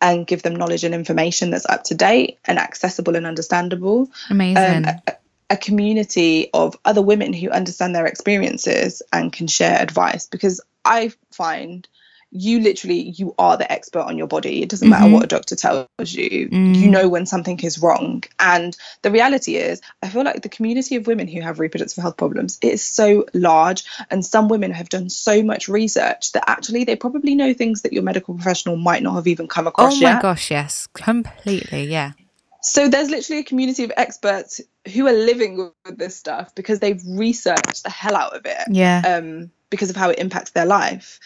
and 0.00 0.26
give 0.26 0.42
them 0.42 0.56
knowledge 0.56 0.84
and 0.84 0.94
information 0.94 1.50
that's 1.50 1.66
up 1.66 1.84
to 1.84 1.94
date 1.94 2.38
and 2.44 2.58
accessible 2.58 3.16
and 3.16 3.26
understandable. 3.26 4.08
Amazing. 4.30 4.86
Um, 4.88 4.94
a, 5.06 5.12
a 5.50 5.56
community 5.56 6.50
of 6.52 6.76
other 6.84 7.02
women 7.02 7.32
who 7.32 7.50
understand 7.50 7.94
their 7.94 8.06
experiences 8.06 9.02
and 9.12 9.32
can 9.32 9.46
share 9.46 9.80
advice 9.80 10.26
because 10.26 10.60
I 10.84 11.12
find 11.32 11.88
you 12.30 12.60
literally 12.60 13.00
you 13.16 13.34
are 13.38 13.56
the 13.56 13.70
expert 13.72 14.00
on 14.00 14.18
your 14.18 14.26
body 14.26 14.62
it 14.62 14.68
doesn't 14.68 14.90
matter 14.90 15.06
Mhm. 15.06 15.12
what 15.12 15.24
a 15.24 15.26
doctor 15.26 15.56
tells 15.56 15.86
you 16.12 16.48
Mm. 16.50 16.76
you 16.78 16.88
know 16.88 17.08
when 17.08 17.24
something 17.24 17.58
is 17.60 17.78
wrong 17.78 18.22
and 18.38 18.76
the 19.00 19.10
reality 19.10 19.56
is 19.56 19.80
i 20.02 20.08
feel 20.10 20.24
like 20.24 20.42
the 20.42 20.48
community 20.50 20.96
of 20.96 21.06
women 21.06 21.26
who 21.26 21.40
have 21.40 21.58
reproductive 21.58 22.02
health 22.02 22.18
problems 22.18 22.58
is 22.60 22.82
so 22.84 23.24
large 23.32 23.84
and 24.10 24.26
some 24.26 24.48
women 24.48 24.72
have 24.72 24.90
done 24.90 25.08
so 25.08 25.42
much 25.42 25.68
research 25.68 26.32
that 26.32 26.44
actually 26.46 26.84
they 26.84 26.96
probably 26.96 27.34
know 27.34 27.54
things 27.54 27.80
that 27.82 27.94
your 27.94 28.02
medical 28.02 28.34
professional 28.34 28.76
might 28.76 29.02
not 29.02 29.14
have 29.14 29.26
even 29.26 29.48
come 29.48 29.66
across 29.66 29.94
oh 29.94 29.96
my 29.96 30.10
yet 30.12 30.22
gosh, 30.22 30.50
yes, 30.50 30.86
completely. 30.92 31.84
Yeah. 31.84 32.12
so 32.60 32.88
there's 32.88 33.08
literally 33.08 33.40
a 33.40 33.44
community 33.44 33.84
of 33.84 33.92
experts 33.96 34.60
who 34.92 35.06
are 35.06 35.12
living 35.12 35.56
with 35.86 35.96
this 35.98 36.16
stuff 36.16 36.54
because 36.54 36.80
they've 36.80 37.00
researched 37.06 37.84
the 37.84 37.90
hell 37.90 38.16
out 38.16 38.34
of 38.34 38.44
it 38.44 38.64
Yeah. 38.70 39.00
um, 39.06 39.50
because 39.70 39.90
of 39.90 39.96
how 39.96 40.10
it 40.10 40.18
impacts 40.18 40.50
their 40.50 40.66
life. 40.66 41.20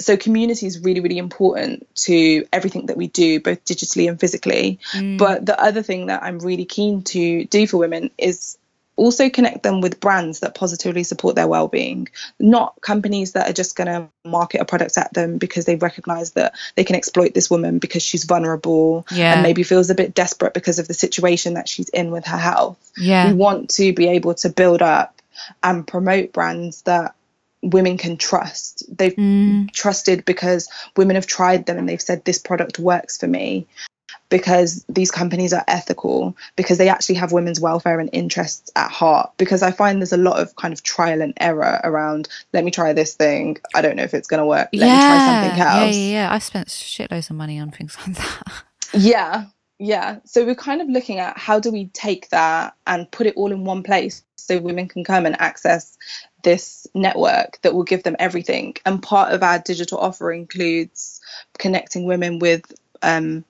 So 0.00 0.16
community 0.16 0.66
is 0.66 0.80
really, 0.80 1.00
really 1.00 1.18
important 1.18 1.86
to 2.04 2.46
everything 2.52 2.86
that 2.86 2.96
we 2.96 3.08
do, 3.08 3.40
both 3.40 3.64
digitally 3.64 4.08
and 4.08 4.20
physically. 4.20 4.80
Mm. 4.92 5.18
But 5.18 5.46
the 5.46 5.60
other 5.60 5.82
thing 5.82 6.06
that 6.06 6.22
I'm 6.22 6.38
really 6.38 6.64
keen 6.64 7.02
to 7.04 7.44
do 7.44 7.66
for 7.66 7.78
women 7.78 8.10
is 8.18 8.58
also 8.98 9.30
connect 9.30 9.62
them 9.62 9.80
with 9.80 10.00
brands 10.00 10.40
that 10.40 10.54
positively 10.56 11.04
support 11.04 11.36
their 11.36 11.46
well-being 11.46 12.08
not 12.40 12.74
companies 12.80 13.32
that 13.32 13.48
are 13.48 13.52
just 13.52 13.76
going 13.76 13.86
to 13.86 14.08
market 14.28 14.60
a 14.60 14.64
product 14.64 14.98
at 14.98 15.14
them 15.14 15.38
because 15.38 15.64
they 15.64 15.76
recognize 15.76 16.32
that 16.32 16.54
they 16.74 16.82
can 16.82 16.96
exploit 16.96 17.32
this 17.32 17.48
woman 17.48 17.78
because 17.78 18.02
she's 18.02 18.24
vulnerable 18.24 19.06
Yeah. 19.10 19.34
and 19.34 19.42
maybe 19.42 19.62
feels 19.62 19.88
a 19.88 19.94
bit 19.94 20.14
desperate 20.14 20.52
because 20.52 20.80
of 20.80 20.88
the 20.88 20.94
situation 20.94 21.54
that 21.54 21.68
she's 21.68 21.88
in 21.90 22.10
with 22.10 22.26
her 22.26 22.36
health 22.36 22.92
yeah. 22.96 23.28
we 23.28 23.34
want 23.34 23.70
to 23.70 23.92
be 23.92 24.08
able 24.08 24.34
to 24.34 24.48
build 24.48 24.82
up 24.82 25.22
and 25.62 25.86
promote 25.86 26.32
brands 26.32 26.82
that 26.82 27.14
women 27.62 27.96
can 27.98 28.16
trust. 28.16 28.84
They've 28.96 29.14
Mm. 29.16 29.72
trusted 29.72 30.24
because 30.24 30.68
women 30.96 31.16
have 31.16 31.26
tried 31.26 31.66
them 31.66 31.78
and 31.78 31.88
they've 31.88 32.00
said 32.00 32.24
this 32.24 32.38
product 32.38 32.78
works 32.78 33.16
for 33.18 33.26
me 33.26 33.66
because 34.30 34.84
these 34.88 35.10
companies 35.10 35.52
are 35.52 35.64
ethical 35.68 36.36
because 36.56 36.78
they 36.78 36.88
actually 36.88 37.14
have 37.16 37.32
women's 37.32 37.60
welfare 37.60 37.98
and 38.00 38.10
interests 38.12 38.70
at 38.76 38.90
heart 38.90 39.30
because 39.38 39.62
i 39.62 39.70
find 39.70 40.00
there's 40.00 40.12
a 40.12 40.18
lot 40.18 40.38
of 40.40 40.54
kind 40.56 40.72
of 40.72 40.82
trial 40.82 41.20
and 41.22 41.32
error 41.38 41.80
around 41.84 42.28
let 42.52 42.64
me 42.64 42.70
try 42.70 42.92
this 42.92 43.14
thing 43.14 43.56
i 43.74 43.80
don't 43.82 43.96
know 43.96 44.02
if 44.02 44.14
it's 44.14 44.28
going 44.28 44.40
to 44.40 44.46
work 44.46 44.68
let 44.72 44.86
yeah. 44.86 44.94
me 44.94 45.04
try 45.04 45.18
something 45.18 45.56
Yeah, 45.56 45.82
else 45.84 45.96
yeah, 45.96 46.10
yeah. 46.12 46.32
I've 46.32 46.42
spent 46.42 46.68
shitloads 46.68 47.30
of 47.30 47.36
money 47.36 47.58
on 47.58 47.70
things 47.70 47.96
like 48.06 48.16
that. 48.16 48.42
Yeah, 48.94 49.46
yeah. 49.78 50.18
So 50.24 50.44
we're 50.44 50.54
kind 50.54 50.80
of 50.80 50.88
looking 50.88 51.18
at 51.18 51.38
how 51.38 51.60
do 51.60 51.70
we 51.70 51.86
take 51.88 52.28
that 52.30 52.74
and 52.86 53.10
put 53.10 53.26
it 53.26 53.36
all 53.36 53.52
in 53.52 53.64
one 53.64 53.82
place 53.82 54.24
so 54.36 54.58
women 54.58 54.88
can 54.88 55.04
come 55.04 55.24
and 55.26 55.40
access 55.40 55.96
this 56.42 56.86
network 56.94 57.60
that 57.62 57.74
will 57.74 57.84
give 57.84 58.02
them 58.02 58.16
everything. 58.18 58.74
And 58.84 59.02
part 59.02 59.32
of 59.32 59.42
our 59.42 59.58
digital 59.58 59.98
offer 59.98 60.32
includes 60.32 61.20
connecting 61.58 62.04
women 62.04 62.38
with 62.38 62.72
um, 63.02 63.44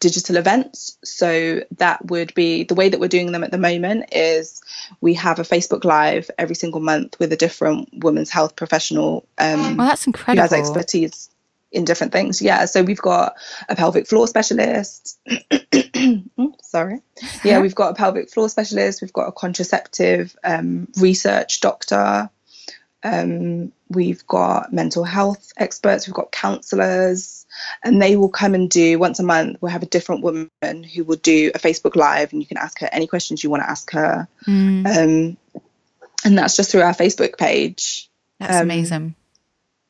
digital 0.00 0.36
events. 0.36 0.98
So 1.04 1.62
that 1.76 2.04
would 2.06 2.34
be 2.34 2.64
the 2.64 2.74
way 2.74 2.88
that 2.88 2.98
we're 2.98 3.08
doing 3.08 3.32
them 3.32 3.44
at 3.44 3.50
the 3.50 3.58
moment 3.58 4.06
is 4.12 4.60
we 5.00 5.14
have 5.14 5.38
a 5.38 5.42
Facebook 5.42 5.84
Live 5.84 6.30
every 6.38 6.54
single 6.54 6.80
month 6.80 7.18
with 7.18 7.32
a 7.32 7.36
different 7.36 7.88
women's 7.98 8.30
health 8.30 8.56
professional 8.56 9.26
um, 9.38 9.76
Well, 9.76 9.88
that's 9.88 10.06
incredible 10.06 10.48
who 10.48 10.54
has 10.54 10.68
expertise 10.68 11.30
in 11.70 11.84
different 11.84 12.12
things. 12.12 12.40
Yeah, 12.40 12.64
so 12.64 12.82
we've 12.82 13.00
got 13.00 13.36
a 13.68 13.76
pelvic 13.76 14.06
floor 14.06 14.26
specialist. 14.26 15.18
Sorry. 16.62 17.00
Yeah, 17.44 17.60
we've 17.60 17.74
got 17.74 17.90
a 17.90 17.94
pelvic 17.94 18.30
floor 18.30 18.48
specialist. 18.48 19.02
We've 19.02 19.12
got 19.12 19.28
a 19.28 19.32
contraceptive 19.32 20.36
um, 20.44 20.88
research 20.98 21.60
doctor. 21.60 22.30
Um, 23.02 23.72
we've 23.88 24.26
got 24.26 24.72
mental 24.72 25.04
health 25.04 25.52
experts. 25.56 26.06
We've 26.06 26.14
got 26.14 26.32
counselors, 26.32 27.46
and 27.84 28.00
they 28.02 28.16
will 28.16 28.28
come 28.28 28.54
and 28.54 28.68
do 28.68 28.98
once 28.98 29.20
a 29.20 29.22
month. 29.22 29.58
We'll 29.60 29.72
have 29.72 29.82
a 29.82 29.86
different 29.86 30.22
woman 30.22 30.82
who 30.82 31.04
will 31.04 31.16
do 31.16 31.52
a 31.54 31.58
Facebook 31.58 31.96
Live, 31.96 32.32
and 32.32 32.42
you 32.42 32.46
can 32.46 32.58
ask 32.58 32.80
her 32.80 32.88
any 32.90 33.06
questions 33.06 33.44
you 33.44 33.50
want 33.50 33.62
to 33.62 33.70
ask 33.70 33.90
her. 33.92 34.28
Mm, 34.46 34.86
Um, 34.86 35.62
and 36.24 36.36
that's 36.36 36.56
just 36.56 36.72
through 36.72 36.82
our 36.82 36.94
Facebook 36.94 37.38
page 37.38 38.08
that's 38.38 38.56
um, 38.56 38.62
amazing. 38.62 39.14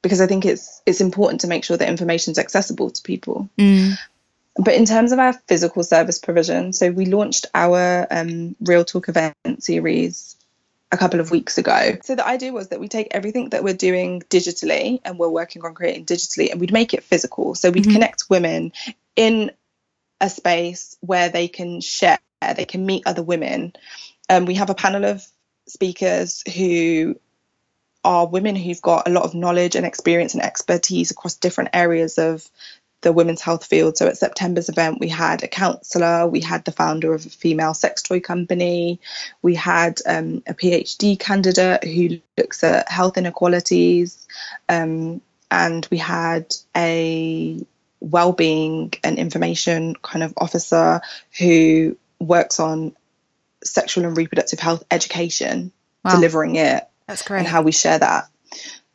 Because 0.02 0.20
I 0.20 0.26
think 0.26 0.44
it's 0.44 0.82
it's 0.86 1.00
important 1.00 1.42
to 1.42 1.48
make 1.48 1.64
sure 1.64 1.76
that 1.76 1.88
information 1.88 2.32
is 2.32 2.38
accessible 2.38 2.90
to 2.90 3.02
people. 3.02 3.48
Mm. 3.58 3.98
But 4.56 4.74
in 4.74 4.86
terms 4.86 5.12
of 5.12 5.18
our 5.18 5.32
physical 5.32 5.84
service 5.84 6.18
provision, 6.18 6.72
so 6.72 6.90
we 6.90 7.06
launched 7.06 7.46
our 7.54 8.06
um, 8.10 8.56
Real 8.60 8.84
Talk 8.84 9.08
event 9.08 9.34
series 9.60 10.36
a 10.90 10.96
couple 10.96 11.20
of 11.20 11.30
weeks 11.30 11.58
ago. 11.58 11.96
So 12.02 12.16
the 12.16 12.26
idea 12.26 12.52
was 12.52 12.68
that 12.68 12.80
we 12.80 12.88
take 12.88 13.08
everything 13.10 13.50
that 13.50 13.62
we're 13.62 13.74
doing 13.74 14.22
digitally 14.22 15.00
and 15.04 15.18
we're 15.18 15.28
working 15.28 15.64
on 15.64 15.74
creating 15.74 16.06
digitally 16.06 16.50
and 16.50 16.60
we'd 16.60 16.72
make 16.72 16.94
it 16.94 17.04
physical. 17.04 17.54
So 17.54 17.70
we'd 17.70 17.84
Mhm. 17.84 17.92
connect 17.92 18.30
women 18.30 18.72
in 19.14 19.52
a 20.20 20.30
space 20.30 20.96
where 21.00 21.28
they 21.28 21.46
can 21.46 21.80
share, 21.80 22.18
they 22.56 22.64
can 22.64 22.84
meet 22.86 23.02
other 23.06 23.22
women. 23.22 23.74
Um, 24.30 24.46
we 24.46 24.54
have 24.54 24.70
a 24.70 24.74
panel 24.74 25.04
of 25.04 25.24
speakers 25.68 26.42
who 26.52 27.20
are 28.04 28.26
women 28.26 28.56
who've 28.56 28.80
got 28.82 29.08
a 29.08 29.10
lot 29.10 29.24
of 29.24 29.34
knowledge 29.34 29.74
and 29.76 29.84
experience 29.84 30.34
and 30.34 30.42
expertise 30.42 31.10
across 31.10 31.34
different 31.34 31.70
areas 31.72 32.18
of 32.18 32.48
the 33.00 33.12
women's 33.12 33.40
health 33.40 33.64
field. 33.64 33.96
So 33.96 34.08
at 34.08 34.16
September's 34.18 34.68
event, 34.68 34.98
we 34.98 35.08
had 35.08 35.42
a 35.44 35.48
counsellor, 35.48 36.26
we 36.26 36.40
had 36.40 36.64
the 36.64 36.72
founder 36.72 37.14
of 37.14 37.24
a 37.26 37.30
female 37.30 37.74
sex 37.74 38.02
toy 38.02 38.20
company, 38.20 39.00
we 39.40 39.54
had 39.54 40.00
um, 40.06 40.42
a 40.46 40.54
PhD 40.54 41.18
candidate 41.18 41.84
who 41.84 42.20
looks 42.36 42.64
at 42.64 42.90
health 42.90 43.16
inequalities, 43.16 44.26
um, 44.68 45.20
and 45.50 45.86
we 45.90 45.98
had 45.98 46.54
a 46.76 47.64
well-being 48.00 48.92
and 49.04 49.18
information 49.18 49.94
kind 50.02 50.22
of 50.22 50.34
officer 50.36 51.00
who 51.38 51.96
works 52.20 52.60
on 52.60 52.96
sexual 53.64 54.04
and 54.04 54.16
reproductive 54.16 54.58
health 54.58 54.84
education, 54.90 55.72
Wow. 56.04 56.12
delivering 56.12 56.56
it, 56.56 56.87
That's 57.08 57.22
great. 57.22 57.40
and 57.40 57.48
how 57.48 57.62
we 57.62 57.72
share 57.72 57.98
that. 57.98 58.28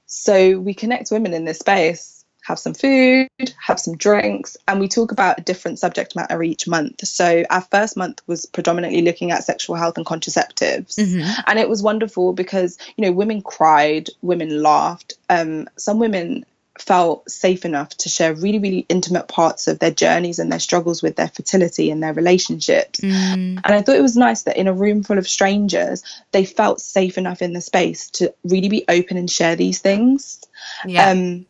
So 0.05 0.59
we 0.59 0.74
connect 0.74 1.11
women 1.11 1.34
in 1.34 1.43
this 1.43 1.59
space, 1.59 2.24
have 2.45 2.59
some 2.59 2.74
food, 2.74 3.28
have 3.59 3.80
some 3.80 3.97
drinks, 3.97 4.55
and 4.68 4.80
we 4.80 4.88
talk 4.88 5.11
about 5.11 5.39
a 5.39 5.41
different 5.41 5.80
subject 5.80 6.16
matter 6.16 6.41
each 6.43 6.68
month. 6.68 7.05
So 7.07 7.43
our 7.49 7.61
first 7.61 7.97
month 7.97 8.22
was 8.28 8.45
predominantly 8.45 9.01
looking 9.01 9.32
at 9.32 9.43
sexual 9.43 9.76
health 9.76 9.97
and 9.97 10.05
contraceptives. 10.05 10.95
Mhm. 10.99 11.26
And 11.47 11.57
it 11.59 11.68
was 11.70 11.82
wonderful 11.82 12.34
because, 12.34 12.78
you 12.95 13.05
know, 13.05 13.11
women 13.11 13.41
cried, 13.41 14.09
women 14.22 14.61
laughed. 14.61 15.16
Um, 15.30 15.68
some 15.78 15.99
women 15.99 16.45
felt 16.80 17.30
safe 17.30 17.66
enough 17.66 17.90
to 17.90 18.10
share 18.10 18.34
really, 18.34 18.58
really 18.60 18.86
intimate 18.90 19.28
parts 19.28 19.68
of 19.68 19.78
their 19.80 19.92
journeys 19.92 20.40
and 20.40 20.52
their 20.52 20.60
struggles 20.60 21.04
with 21.04 21.16
their 21.16 21.28
fertility 21.28 21.92
and 21.92 22.02
their 22.02 22.14
relationships. 22.14 23.00
Mm, 23.00 23.62
And 23.64 23.66
I 23.66 23.82
thought 23.82 23.96
it 23.96 24.02
was 24.02 24.18
nice 24.18 24.44
that 24.44 24.58
in 24.58 24.68
a 24.68 24.74
room 24.74 25.04
full 25.04 25.20
of 25.20 25.28
strangers, 25.28 26.04
they 26.32 26.46
felt 26.46 26.82
safe 26.82 27.18
enough 27.20 27.42
in 27.44 27.54
the 27.54 27.62
space 27.62 28.10
to 28.12 28.34
really 28.44 28.70
be 28.70 28.86
open 28.90 29.18
and 29.18 29.30
share 29.30 29.56
these 29.56 29.80
things. 29.80 30.42
yeah. 30.86 31.10
Um, 31.12 31.46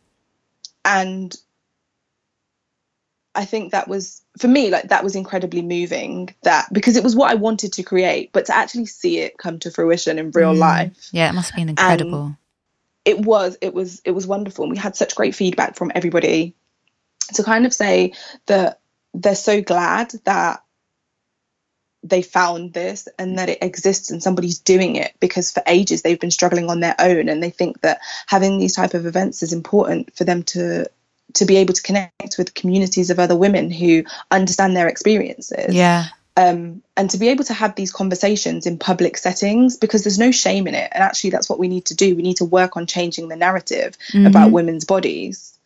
and 0.84 1.34
I 3.34 3.46
think 3.46 3.72
that 3.72 3.88
was 3.88 4.22
for 4.38 4.46
me 4.46 4.70
like 4.70 4.90
that 4.90 5.02
was 5.02 5.16
incredibly 5.16 5.62
moving 5.62 6.34
that 6.42 6.72
because 6.72 6.96
it 6.96 7.02
was 7.02 7.16
what 7.16 7.30
I 7.30 7.34
wanted 7.34 7.72
to 7.74 7.82
create, 7.82 8.30
but 8.32 8.46
to 8.46 8.54
actually 8.56 8.86
see 8.86 9.18
it 9.18 9.38
come 9.38 9.58
to 9.60 9.70
fruition 9.70 10.18
in 10.18 10.30
real 10.30 10.54
Mm. 10.54 10.58
life, 10.58 11.08
yeah, 11.12 11.30
it 11.30 11.32
must 11.32 11.50
have 11.50 11.56
been 11.56 11.70
incredible. 11.70 12.36
It 13.04 13.18
was 13.18 13.56
it 13.60 13.74
was 13.74 14.00
it 14.04 14.12
was 14.12 14.26
wonderful. 14.26 14.64
And 14.64 14.72
we 14.72 14.78
had 14.78 14.96
such 14.96 15.14
great 15.14 15.34
feedback 15.34 15.76
from 15.76 15.92
everybody 15.94 16.54
to 17.34 17.42
kind 17.42 17.66
of 17.66 17.72
say 17.72 18.12
that 18.46 18.80
they're 19.12 19.34
so 19.34 19.62
glad 19.62 20.12
that 20.24 20.62
they 22.02 22.20
found 22.20 22.74
this 22.74 23.08
and 23.18 23.38
that 23.38 23.48
it 23.48 23.62
exists 23.62 24.10
and 24.10 24.22
somebody's 24.22 24.58
doing 24.58 24.96
it 24.96 25.14
because 25.20 25.50
for 25.50 25.62
ages 25.66 26.02
they've 26.02 26.20
been 26.20 26.30
struggling 26.30 26.68
on 26.68 26.80
their 26.80 26.94
own 26.98 27.30
and 27.30 27.42
they 27.42 27.50
think 27.50 27.80
that 27.80 27.98
having 28.26 28.58
these 28.58 28.74
type 28.74 28.92
of 28.92 29.06
events 29.06 29.42
is 29.42 29.54
important 29.54 30.14
for 30.14 30.24
them 30.24 30.42
to 30.42 30.88
to 31.32 31.46
be 31.46 31.56
able 31.56 31.72
to 31.72 31.82
connect 31.82 32.36
with 32.36 32.54
communities 32.54 33.08
of 33.08 33.18
other 33.18 33.36
women 33.36 33.70
who 33.70 34.04
understand 34.30 34.76
their 34.76 34.86
experiences 34.86 35.74
yeah. 35.74 36.08
Um, 36.36 36.82
and 36.96 37.10
to 37.10 37.18
be 37.18 37.28
able 37.28 37.44
to 37.44 37.54
have 37.54 37.74
these 37.76 37.92
conversations 37.92 38.66
in 38.66 38.78
public 38.78 39.16
settings 39.16 39.76
because 39.76 40.02
there's 40.04 40.18
no 40.18 40.30
shame 40.32 40.66
in 40.66 40.74
it. 40.74 40.90
And 40.92 41.02
actually 41.02 41.30
that's 41.30 41.48
what 41.48 41.58
we 41.58 41.68
need 41.68 41.84
to 41.86 41.94
do. 41.94 42.16
We 42.16 42.22
need 42.22 42.38
to 42.38 42.44
work 42.44 42.76
on 42.76 42.86
changing 42.86 43.28
the 43.28 43.36
narrative 43.36 43.96
about 44.12 44.48
Mhm. 44.48 44.52
women's 44.52 44.84
bodies. 44.84 45.56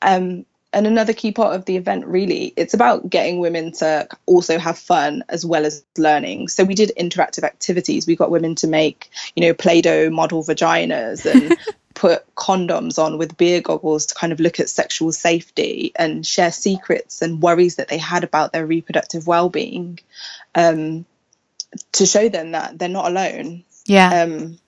Um, 0.00 0.44
and 0.74 0.86
another 0.86 1.12
key 1.12 1.32
part 1.32 1.54
of 1.54 1.66
the 1.66 1.76
event 1.76 2.06
really 2.06 2.54
it's 2.56 2.72
about 2.72 3.10
getting 3.10 3.40
women 3.40 3.72
to 3.72 4.08
also 4.24 4.58
have 4.58 4.78
fun 4.78 5.22
as 5.28 5.44
well 5.44 5.66
as 5.66 5.84
learning. 5.98 6.48
So 6.48 6.64
we 6.64 6.74
did 6.74 6.92
interactive 6.98 7.44
activities. 7.44 8.06
We 8.06 8.16
got 8.16 8.30
women 8.30 8.54
to 8.56 8.66
make 8.66 9.10
you 9.36 9.42
know 9.42 9.54
play-doh 9.54 10.08
model 10.10 10.42
vaginas 10.42 11.26
and 11.26 11.56
put 11.94 12.22
condoms 12.34 12.98
on 12.98 13.18
with 13.18 13.36
beer 13.36 13.60
goggles 13.60 14.06
to 14.06 14.14
kind 14.14 14.32
of 14.32 14.40
look 14.40 14.60
at 14.60 14.68
sexual 14.68 15.12
safety 15.12 15.92
and 15.96 16.26
share 16.26 16.52
secrets 16.52 17.22
and 17.22 17.42
worries 17.42 17.76
that 17.76 17.88
they 17.88 17.98
had 17.98 18.24
about 18.24 18.52
their 18.52 18.66
reproductive 18.66 19.26
well-being 19.26 19.98
um, 20.54 21.04
to 21.92 22.06
show 22.06 22.28
them 22.28 22.52
that 22.52 22.78
they're 22.78 22.88
not 22.88 23.10
alone. 23.10 23.64
Yeah. 23.86 24.22
um, 24.22 24.58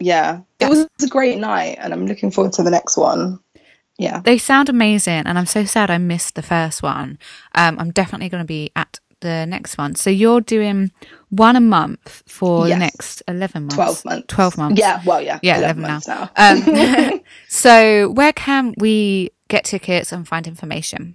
yeah. 0.00 0.40
It 0.60 0.68
was 0.68 0.88
a 1.02 1.08
great 1.08 1.38
night 1.38 1.78
and 1.80 1.92
i'm 1.92 2.06
looking 2.06 2.30
forward 2.30 2.52
to 2.54 2.62
the 2.62 2.70
next 2.70 2.96
one. 2.96 3.40
Yeah. 3.98 4.20
They 4.20 4.38
sound 4.38 4.68
amazing, 4.68 5.26
and 5.26 5.36
I'm 5.36 5.46
so 5.46 5.64
sad 5.64 5.90
I 5.90 5.98
missed 5.98 6.36
the 6.36 6.42
first 6.42 6.84
one. 6.84 7.18
Um, 7.56 7.80
I'm 7.80 7.90
definitely 7.90 8.28
going 8.28 8.44
to 8.44 8.46
be 8.46 8.70
at 8.76 9.00
the 9.20 9.46
next 9.46 9.76
one. 9.78 9.94
So 9.94 10.10
you're 10.10 10.40
doing 10.40 10.92
one 11.30 11.56
a 11.56 11.60
month 11.60 12.22
for 12.26 12.66
the 12.68 12.76
next 12.76 13.22
11 13.28 13.62
months. 13.64 13.74
12 13.74 14.04
months 14.04 14.24
12 14.28 14.58
months. 14.58 14.80
yeah 14.80 15.00
well 15.04 15.20
yeah 15.20 15.38
Yeah, 15.42 15.58
11, 15.58 15.82
11 15.82 15.82
now. 15.82 15.88
months 15.88 16.08
now, 16.08 17.10
Um, 17.14 17.20
so 17.48 18.10
where 18.10 18.32
can 18.32 18.74
we 18.78 19.30
get 19.48 19.64
tickets 19.64 20.12
and 20.12 20.26
find 20.26 20.46
information? 20.46 21.14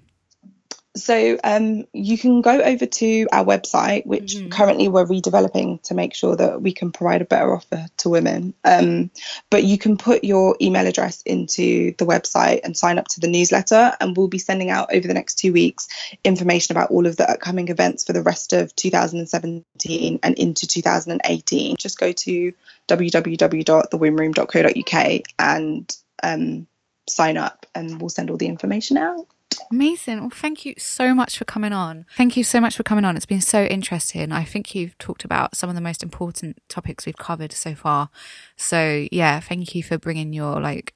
So 0.95 1.39
um, 1.43 1.85
you 1.91 2.19
can 2.19 2.41
go 2.41 2.61
over 2.61 2.85
to 2.85 3.25
our 3.31 3.43
website 3.43 4.05
which 4.05 4.35
Mhm. 4.35 4.51
currently 4.51 4.87
we're 4.87 5.05
redeveloping 5.05 5.81
to 5.83 5.95
make 5.95 6.13
sure 6.13 6.35
that 6.35 6.61
we 6.61 6.71
can 6.71 6.91
provide 6.91 7.23
a 7.23 7.25
better 7.25 7.55
offer 7.55 7.87
to 7.97 8.09
women. 8.09 8.53
Um, 8.63 9.09
but 9.49 9.63
you 9.63 9.79
can 9.79 9.97
put 9.97 10.23
your 10.23 10.55
email 10.61 10.85
address 10.85 11.23
into 11.25 11.95
the 11.97 12.05
website 12.05 12.59
and 12.63 12.77
sign 12.77 12.99
up 12.99 13.07
to 13.09 13.19
the 13.19 13.27
newsletter 13.27 13.93
and 13.99 14.15
we'll 14.15 14.27
be 14.27 14.37
sending 14.37 14.69
out 14.69 14.93
over 14.93 15.07
the 15.07 15.15
next 15.15 15.39
two 15.39 15.51
weeks 15.51 15.87
information 16.23 16.77
about 16.77 16.91
all 16.91 17.07
of 17.07 17.17
the 17.17 17.27
upcoming 17.29 17.69
events 17.69 18.03
for 18.03 18.13
the 18.13 18.21
rest 18.21 18.53
of 18.53 18.75
2017 18.75 20.19
and 20.21 20.37
into 20.37 20.67
2018 20.67 21.75
just 21.77 21.97
go 21.97 22.11
to 22.11 22.53
www.thewombroom.co.uk 22.87 25.21
and 25.39 25.97
um, 26.21 26.67
sign 27.07 27.37
up 27.37 27.65
and 27.75 27.99
we'll 27.99 28.09
send 28.09 28.29
all 28.29 28.37
the 28.37 28.47
information 28.47 28.97
out 28.97 29.25
Amazing. 29.71 30.19
Well, 30.19 30.29
thank 30.29 30.65
you 30.65 30.73
so 30.77 31.13
much 31.13 31.37
for 31.37 31.45
coming 31.45 31.73
on. 31.73 32.05
Thank 32.15 32.37
you 32.37 32.43
so 32.43 32.59
much 32.61 32.75
for 32.75 32.83
coming 32.83 33.05
on. 33.05 33.15
It's 33.15 33.25
been 33.25 33.41
so 33.41 33.63
interesting. 33.63 34.31
I 34.31 34.43
think 34.43 34.75
you've 34.75 34.97
talked 34.97 35.23
about 35.23 35.55
some 35.55 35.69
of 35.69 35.75
the 35.75 35.81
most 35.81 36.03
important 36.03 36.61
topics 36.69 37.05
we've 37.05 37.17
covered 37.17 37.51
so 37.51 37.75
far. 37.75 38.09
So, 38.57 39.07
yeah, 39.11 39.39
thank 39.39 39.75
you 39.75 39.83
for 39.83 39.97
bringing 39.97 40.33
your 40.33 40.59
like 40.59 40.93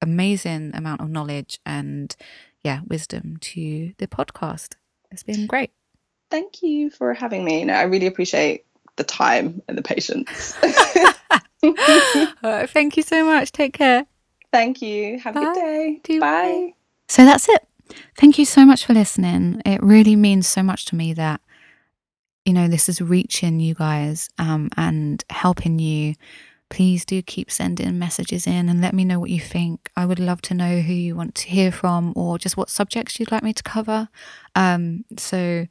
amazing 0.00 0.72
amount 0.74 1.00
of 1.00 1.10
knowledge 1.10 1.58
and 1.66 2.14
yeah, 2.62 2.80
wisdom 2.86 3.36
to 3.40 3.92
the 3.98 4.06
podcast. 4.06 4.74
It's 5.10 5.22
been 5.22 5.46
great. 5.46 5.70
Thank 6.30 6.62
you 6.62 6.90
for 6.90 7.14
having 7.14 7.44
me. 7.44 7.64
No, 7.64 7.74
I 7.74 7.82
really 7.82 8.06
appreciate 8.06 8.66
the 8.96 9.04
time 9.04 9.62
and 9.68 9.78
the 9.78 9.82
patience. 9.82 10.56
All 11.62 11.72
right, 12.42 12.68
thank 12.68 12.96
you 12.96 13.02
so 13.02 13.24
much. 13.24 13.52
Take 13.52 13.72
care. 13.72 14.06
Thank 14.52 14.82
you. 14.82 15.18
Have 15.18 15.36
a 15.36 15.40
Bye. 15.40 15.44
good 15.44 15.54
day. 15.54 16.00
Do 16.04 16.20
Bye. 16.20 16.74
So 17.08 17.24
that's 17.24 17.48
it. 17.48 17.67
Thank 18.16 18.38
you 18.38 18.44
so 18.44 18.64
much 18.64 18.84
for 18.84 18.94
listening. 18.94 19.62
It 19.64 19.82
really 19.82 20.16
means 20.16 20.46
so 20.46 20.62
much 20.62 20.84
to 20.86 20.96
me 20.96 21.12
that, 21.14 21.40
you 22.44 22.52
know, 22.52 22.68
this 22.68 22.88
is 22.88 23.00
reaching 23.00 23.60
you 23.60 23.74
guys 23.74 24.28
um, 24.38 24.70
and 24.76 25.24
helping 25.30 25.78
you. 25.78 26.14
Please 26.70 27.06
do 27.06 27.22
keep 27.22 27.50
sending 27.50 27.98
messages 27.98 28.46
in 28.46 28.68
and 28.68 28.80
let 28.82 28.94
me 28.94 29.04
know 29.04 29.18
what 29.18 29.30
you 29.30 29.40
think. 29.40 29.90
I 29.96 30.04
would 30.04 30.18
love 30.18 30.42
to 30.42 30.54
know 30.54 30.80
who 30.80 30.92
you 30.92 31.16
want 31.16 31.34
to 31.36 31.48
hear 31.48 31.72
from 31.72 32.12
or 32.14 32.38
just 32.38 32.58
what 32.58 32.68
subjects 32.68 33.18
you'd 33.18 33.32
like 33.32 33.42
me 33.42 33.54
to 33.54 33.62
cover. 33.62 34.08
Um, 34.54 35.04
so, 35.16 35.66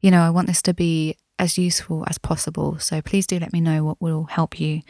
you 0.00 0.10
know, 0.10 0.20
I 0.20 0.30
want 0.30 0.48
this 0.48 0.60
to 0.62 0.74
be 0.74 1.16
as 1.38 1.56
useful 1.58 2.04
as 2.06 2.18
possible. 2.18 2.78
So 2.78 3.00
please 3.00 3.26
do 3.26 3.38
let 3.38 3.52
me 3.52 3.60
know 3.60 3.82
what 3.82 4.00
will 4.00 4.24
help 4.24 4.60
you. 4.60 4.82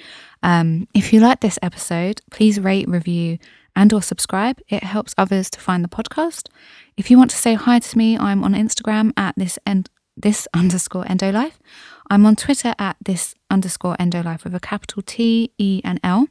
Um, 0.43 0.89
if 0.95 1.13
you 1.13 1.21
like 1.21 1.41
this 1.41 1.59
episode, 1.63 2.21
please 2.31 2.59
rate, 2.61 2.89
review, 2.89 3.39
and 3.75 3.93
or 3.93 4.03
subscribe. 4.03 4.61
It 4.69 4.83
helps 4.83 5.15
others 5.17 5.51
to 5.51 5.61
find 5.61 5.85
the 5.85 5.89
podcast. 5.89 6.49
If 6.97 7.11
you 7.11 7.19
want 7.19 7.31
to 7.31 7.37
say 7.37 7.55
hi 7.55 7.79
to 7.79 7.99
me, 7.99 8.19
I'm 8.19 8.45
on 8.45 8.55
Instagram 8.55 9.13
at 9.17 9.35
this 9.37 9.59
end 9.67 9.89
this 10.17 10.47
underscore 10.55 11.05
endolife. 11.05 11.55
I'm 12.11 12.27
on 12.27 12.37
Twitter 12.37 12.75
at 12.79 12.97
this 13.05 13.35
underscore 13.51 13.97
endolife 13.97 14.45
with 14.45 14.55
a 14.55 14.61
capital 14.61 15.03
T, 15.03 15.53
E, 15.59 15.81
and 15.85 15.99
L. 16.05 16.29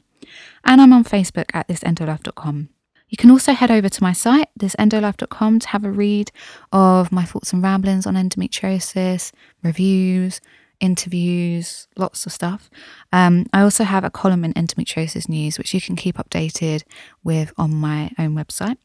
And 0.64 0.80
I'm 0.80 0.94
on 0.94 1.04
Facebook 1.04 1.50
at 1.54 1.68
thisendolife.com. 1.68 2.70
You 3.10 3.18
can 3.18 3.30
also 3.30 3.52
head 3.52 3.72
over 3.72 3.90
to 3.90 4.04
my 4.04 4.14
site, 4.14 4.48
thisendolife.com, 4.58 5.60
to 5.60 5.68
have 5.68 5.84
a 5.84 5.92
read 5.92 6.32
of 6.72 7.12
my 7.12 7.26
thoughts 7.26 7.52
and 7.52 7.62
ramblings 7.62 8.06
on 8.06 8.16
endometriosis, 8.16 9.32
reviews, 9.64 10.40
interviews, 10.82 11.88
lots 11.96 12.26
of 12.26 12.34
stuff. 12.34 12.70
Um, 13.14 13.46
I 13.54 13.62
also 13.62 13.84
have 13.86 14.04
a 14.04 14.10
column 14.10 14.44
in 14.44 14.54
endometriosis 14.54 15.30
news, 15.30 15.58
which 15.58 15.74
you 15.74 15.80
can 15.80 15.96
keep 15.96 16.18
updated 16.18 16.84
with 17.24 17.54
on 17.58 17.74
my 17.74 18.12
own 18.20 18.36
website. 18.36 18.78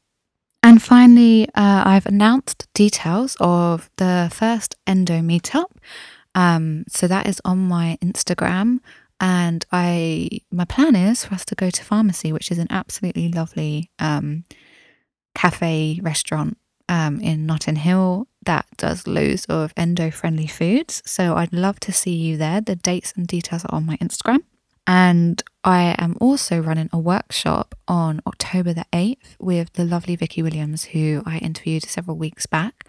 And 0.62 0.82
finally, 0.82 1.48
uh, 1.54 1.82
I've 1.86 2.06
announced 2.06 2.68
details 2.74 3.36
of 3.40 3.90
the 3.96 4.30
first 4.32 4.74
endo 4.86 5.20
meetup. 5.20 5.70
Um, 6.34 6.84
so 6.88 7.06
that 7.06 7.26
is 7.26 7.40
on 7.44 7.58
my 7.58 7.98
Instagram. 8.02 8.80
And 9.18 9.64
I, 9.72 10.28
my 10.50 10.64
plan 10.66 10.94
is 10.94 11.24
for 11.24 11.34
us 11.34 11.44
to 11.46 11.54
go 11.54 11.70
to 11.70 11.82
Farmacy, 11.82 12.32
which 12.32 12.50
is 12.50 12.58
an 12.58 12.66
absolutely 12.68 13.28
lovely 13.28 13.90
um, 13.98 14.44
cafe 15.34 16.00
restaurant 16.02 16.58
um, 16.88 17.20
in 17.20 17.46
Notting 17.46 17.76
Hill 17.76 18.28
that 18.46 18.66
does 18.76 19.06
loads 19.06 19.44
of 19.46 19.74
endo 19.76 20.10
friendly 20.10 20.46
foods. 20.46 21.02
So 21.04 21.36
I'd 21.36 21.52
love 21.52 21.78
to 21.80 21.92
see 21.92 22.14
you 22.14 22.36
there. 22.36 22.60
The 22.60 22.76
dates 22.76 23.12
and 23.16 23.26
details 23.26 23.64
are 23.64 23.74
on 23.74 23.84
my 23.84 23.96
Instagram. 23.98 24.38
And 24.88 25.42
I 25.64 25.96
am 25.98 26.16
also 26.20 26.60
running 26.60 26.88
a 26.92 26.98
workshop 26.98 27.74
on 27.88 28.22
October 28.24 28.72
the 28.72 28.86
8th 28.92 29.34
with 29.40 29.72
the 29.72 29.84
lovely 29.84 30.14
Vicky 30.14 30.44
Williams, 30.44 30.84
who 30.84 31.24
I 31.26 31.38
interviewed 31.38 31.82
several 31.82 32.16
weeks 32.16 32.46
back. 32.46 32.86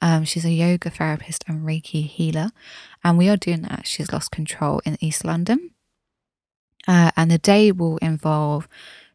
Um, 0.00 0.24
she's 0.24 0.44
a 0.44 0.52
yoga 0.52 0.90
therapist 0.90 1.44
and 1.48 1.66
Reiki 1.66 2.06
healer. 2.06 2.50
And 3.02 3.18
we 3.18 3.28
are 3.28 3.36
doing 3.36 3.62
that. 3.62 3.84
She's 3.84 4.12
lost 4.12 4.30
control 4.30 4.80
in 4.84 4.96
East 5.00 5.24
London. 5.24 5.72
Uh, 6.86 7.10
and 7.16 7.30
the 7.30 7.38
day 7.38 7.72
will 7.72 7.98
involve 7.98 8.68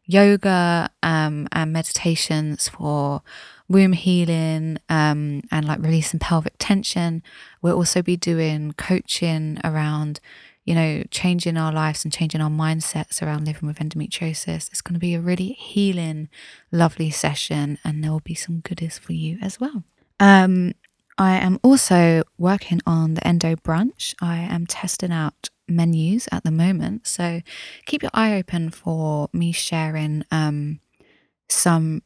yoga 0.06 0.90
um, 1.02 1.48
and 1.52 1.72
meditations 1.72 2.68
for 2.68 3.22
womb 3.68 3.92
healing 3.92 4.78
um, 4.88 5.42
and 5.50 5.66
like 5.66 5.80
releasing 5.80 6.20
pelvic 6.20 6.54
tension. 6.58 7.22
We'll 7.62 7.76
also 7.76 8.02
be 8.02 8.16
doing 8.16 8.72
coaching 8.72 9.58
around, 9.64 10.20
you 10.64 10.74
know, 10.74 11.02
changing 11.10 11.56
our 11.56 11.72
lives 11.72 12.04
and 12.04 12.12
changing 12.12 12.40
our 12.40 12.50
mindsets 12.50 13.22
around 13.22 13.46
living 13.46 13.66
with 13.66 13.78
endometriosis. 13.78 14.68
It's 14.70 14.80
going 14.80 14.94
to 14.94 15.00
be 15.00 15.14
a 15.14 15.20
really 15.20 15.52
healing, 15.52 16.28
lovely 16.70 17.10
session, 17.10 17.78
and 17.84 18.02
there 18.02 18.12
will 18.12 18.20
be 18.20 18.34
some 18.34 18.60
goodies 18.60 18.98
for 18.98 19.12
you 19.12 19.38
as 19.42 19.60
well. 19.60 19.84
Um, 20.20 20.72
I 21.18 21.36
am 21.38 21.58
also 21.62 22.22
working 22.38 22.80
on 22.86 23.14
the 23.14 23.26
endo 23.26 23.56
brunch. 23.56 24.14
I 24.20 24.36
am 24.36 24.66
testing 24.66 25.12
out 25.12 25.50
menus 25.68 26.28
at 26.32 26.44
the 26.44 26.50
moment. 26.50 27.06
So 27.06 27.42
keep 27.84 28.02
your 28.02 28.10
eye 28.14 28.36
open 28.36 28.70
for 28.70 29.28
me 29.32 29.52
sharing 29.52 30.24
um, 30.30 30.80
some 31.48 32.02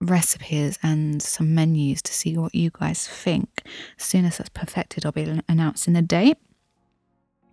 recipes 0.00 0.78
and 0.82 1.22
some 1.22 1.54
menus 1.54 2.02
to 2.02 2.12
see 2.12 2.36
what 2.36 2.54
you 2.54 2.70
guys 2.70 3.06
think. 3.06 3.62
As 3.98 4.04
soon 4.04 4.24
as 4.24 4.38
that's 4.38 4.50
perfected, 4.50 5.06
I'll 5.06 5.12
be 5.12 5.40
announcing 5.48 5.94
the 5.94 6.02
date. 6.02 6.38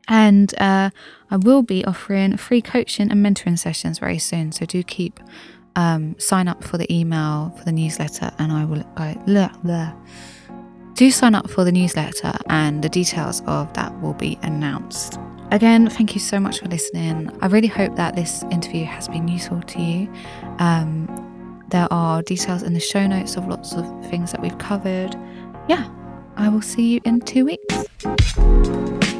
And 0.08 0.60
uh, 0.60 0.90
I 1.30 1.38
will 1.38 1.62
be 1.62 1.86
offering 1.86 2.36
free 2.38 2.64
coaching 2.64 3.12
and 3.12 3.24
mentoring 3.24 3.60
sessions 3.60 4.00
very 4.00 4.18
soon. 4.18 4.52
So 4.52 4.66
do 4.66 4.82
keep 4.82 5.20
um, 5.76 6.18
sign 6.18 6.48
up 6.48 6.64
for 6.64 6.78
the 6.78 6.92
email 6.94 7.54
for 7.58 7.64
the 7.64 7.72
newsletter, 7.72 8.32
and 8.40 8.52
I 8.52 8.66
will. 8.66 8.84
I, 8.98 9.14
blah. 9.64 9.94
Do 10.96 11.12
sign 11.12 11.36
up 11.36 11.50
for 11.50 11.64
the 11.64 11.72
newsletter, 11.72 12.34
and 12.48 12.84
the 12.84 12.90
details 12.90 13.42
of 13.46 13.72
that 13.74 14.02
will 14.02 14.16
be 14.16 14.40
announced. 14.42 15.18
Again, 15.52 15.90
thank 15.90 16.14
you 16.14 16.20
so 16.22 16.40
much 16.40 16.60
for 16.60 16.68
listening. 16.68 17.36
I 17.42 17.48
really 17.48 17.68
hope 17.68 17.96
that 17.96 18.16
this 18.16 18.44
interview 18.52 18.86
has 18.86 19.08
been 19.08 19.28
useful 19.28 19.62
to 19.62 19.82
you. 19.82 20.12
Um, 20.60 21.64
there 21.70 21.88
are 21.92 22.22
details 22.22 22.62
in 22.62 22.74
the 22.74 22.80
show 22.80 23.08
notes 23.08 23.36
of 23.36 23.48
lots 23.48 23.74
of 23.74 23.86
things 24.10 24.32
that 24.32 24.42
we've 24.42 24.58
covered. 24.60 25.16
Yeah, 25.68 25.90
I 26.36 26.50
will 26.50 26.62
see 26.62 26.94
you 26.94 27.02
in 27.04 27.22
two 27.22 27.46
weeks. 27.46 29.19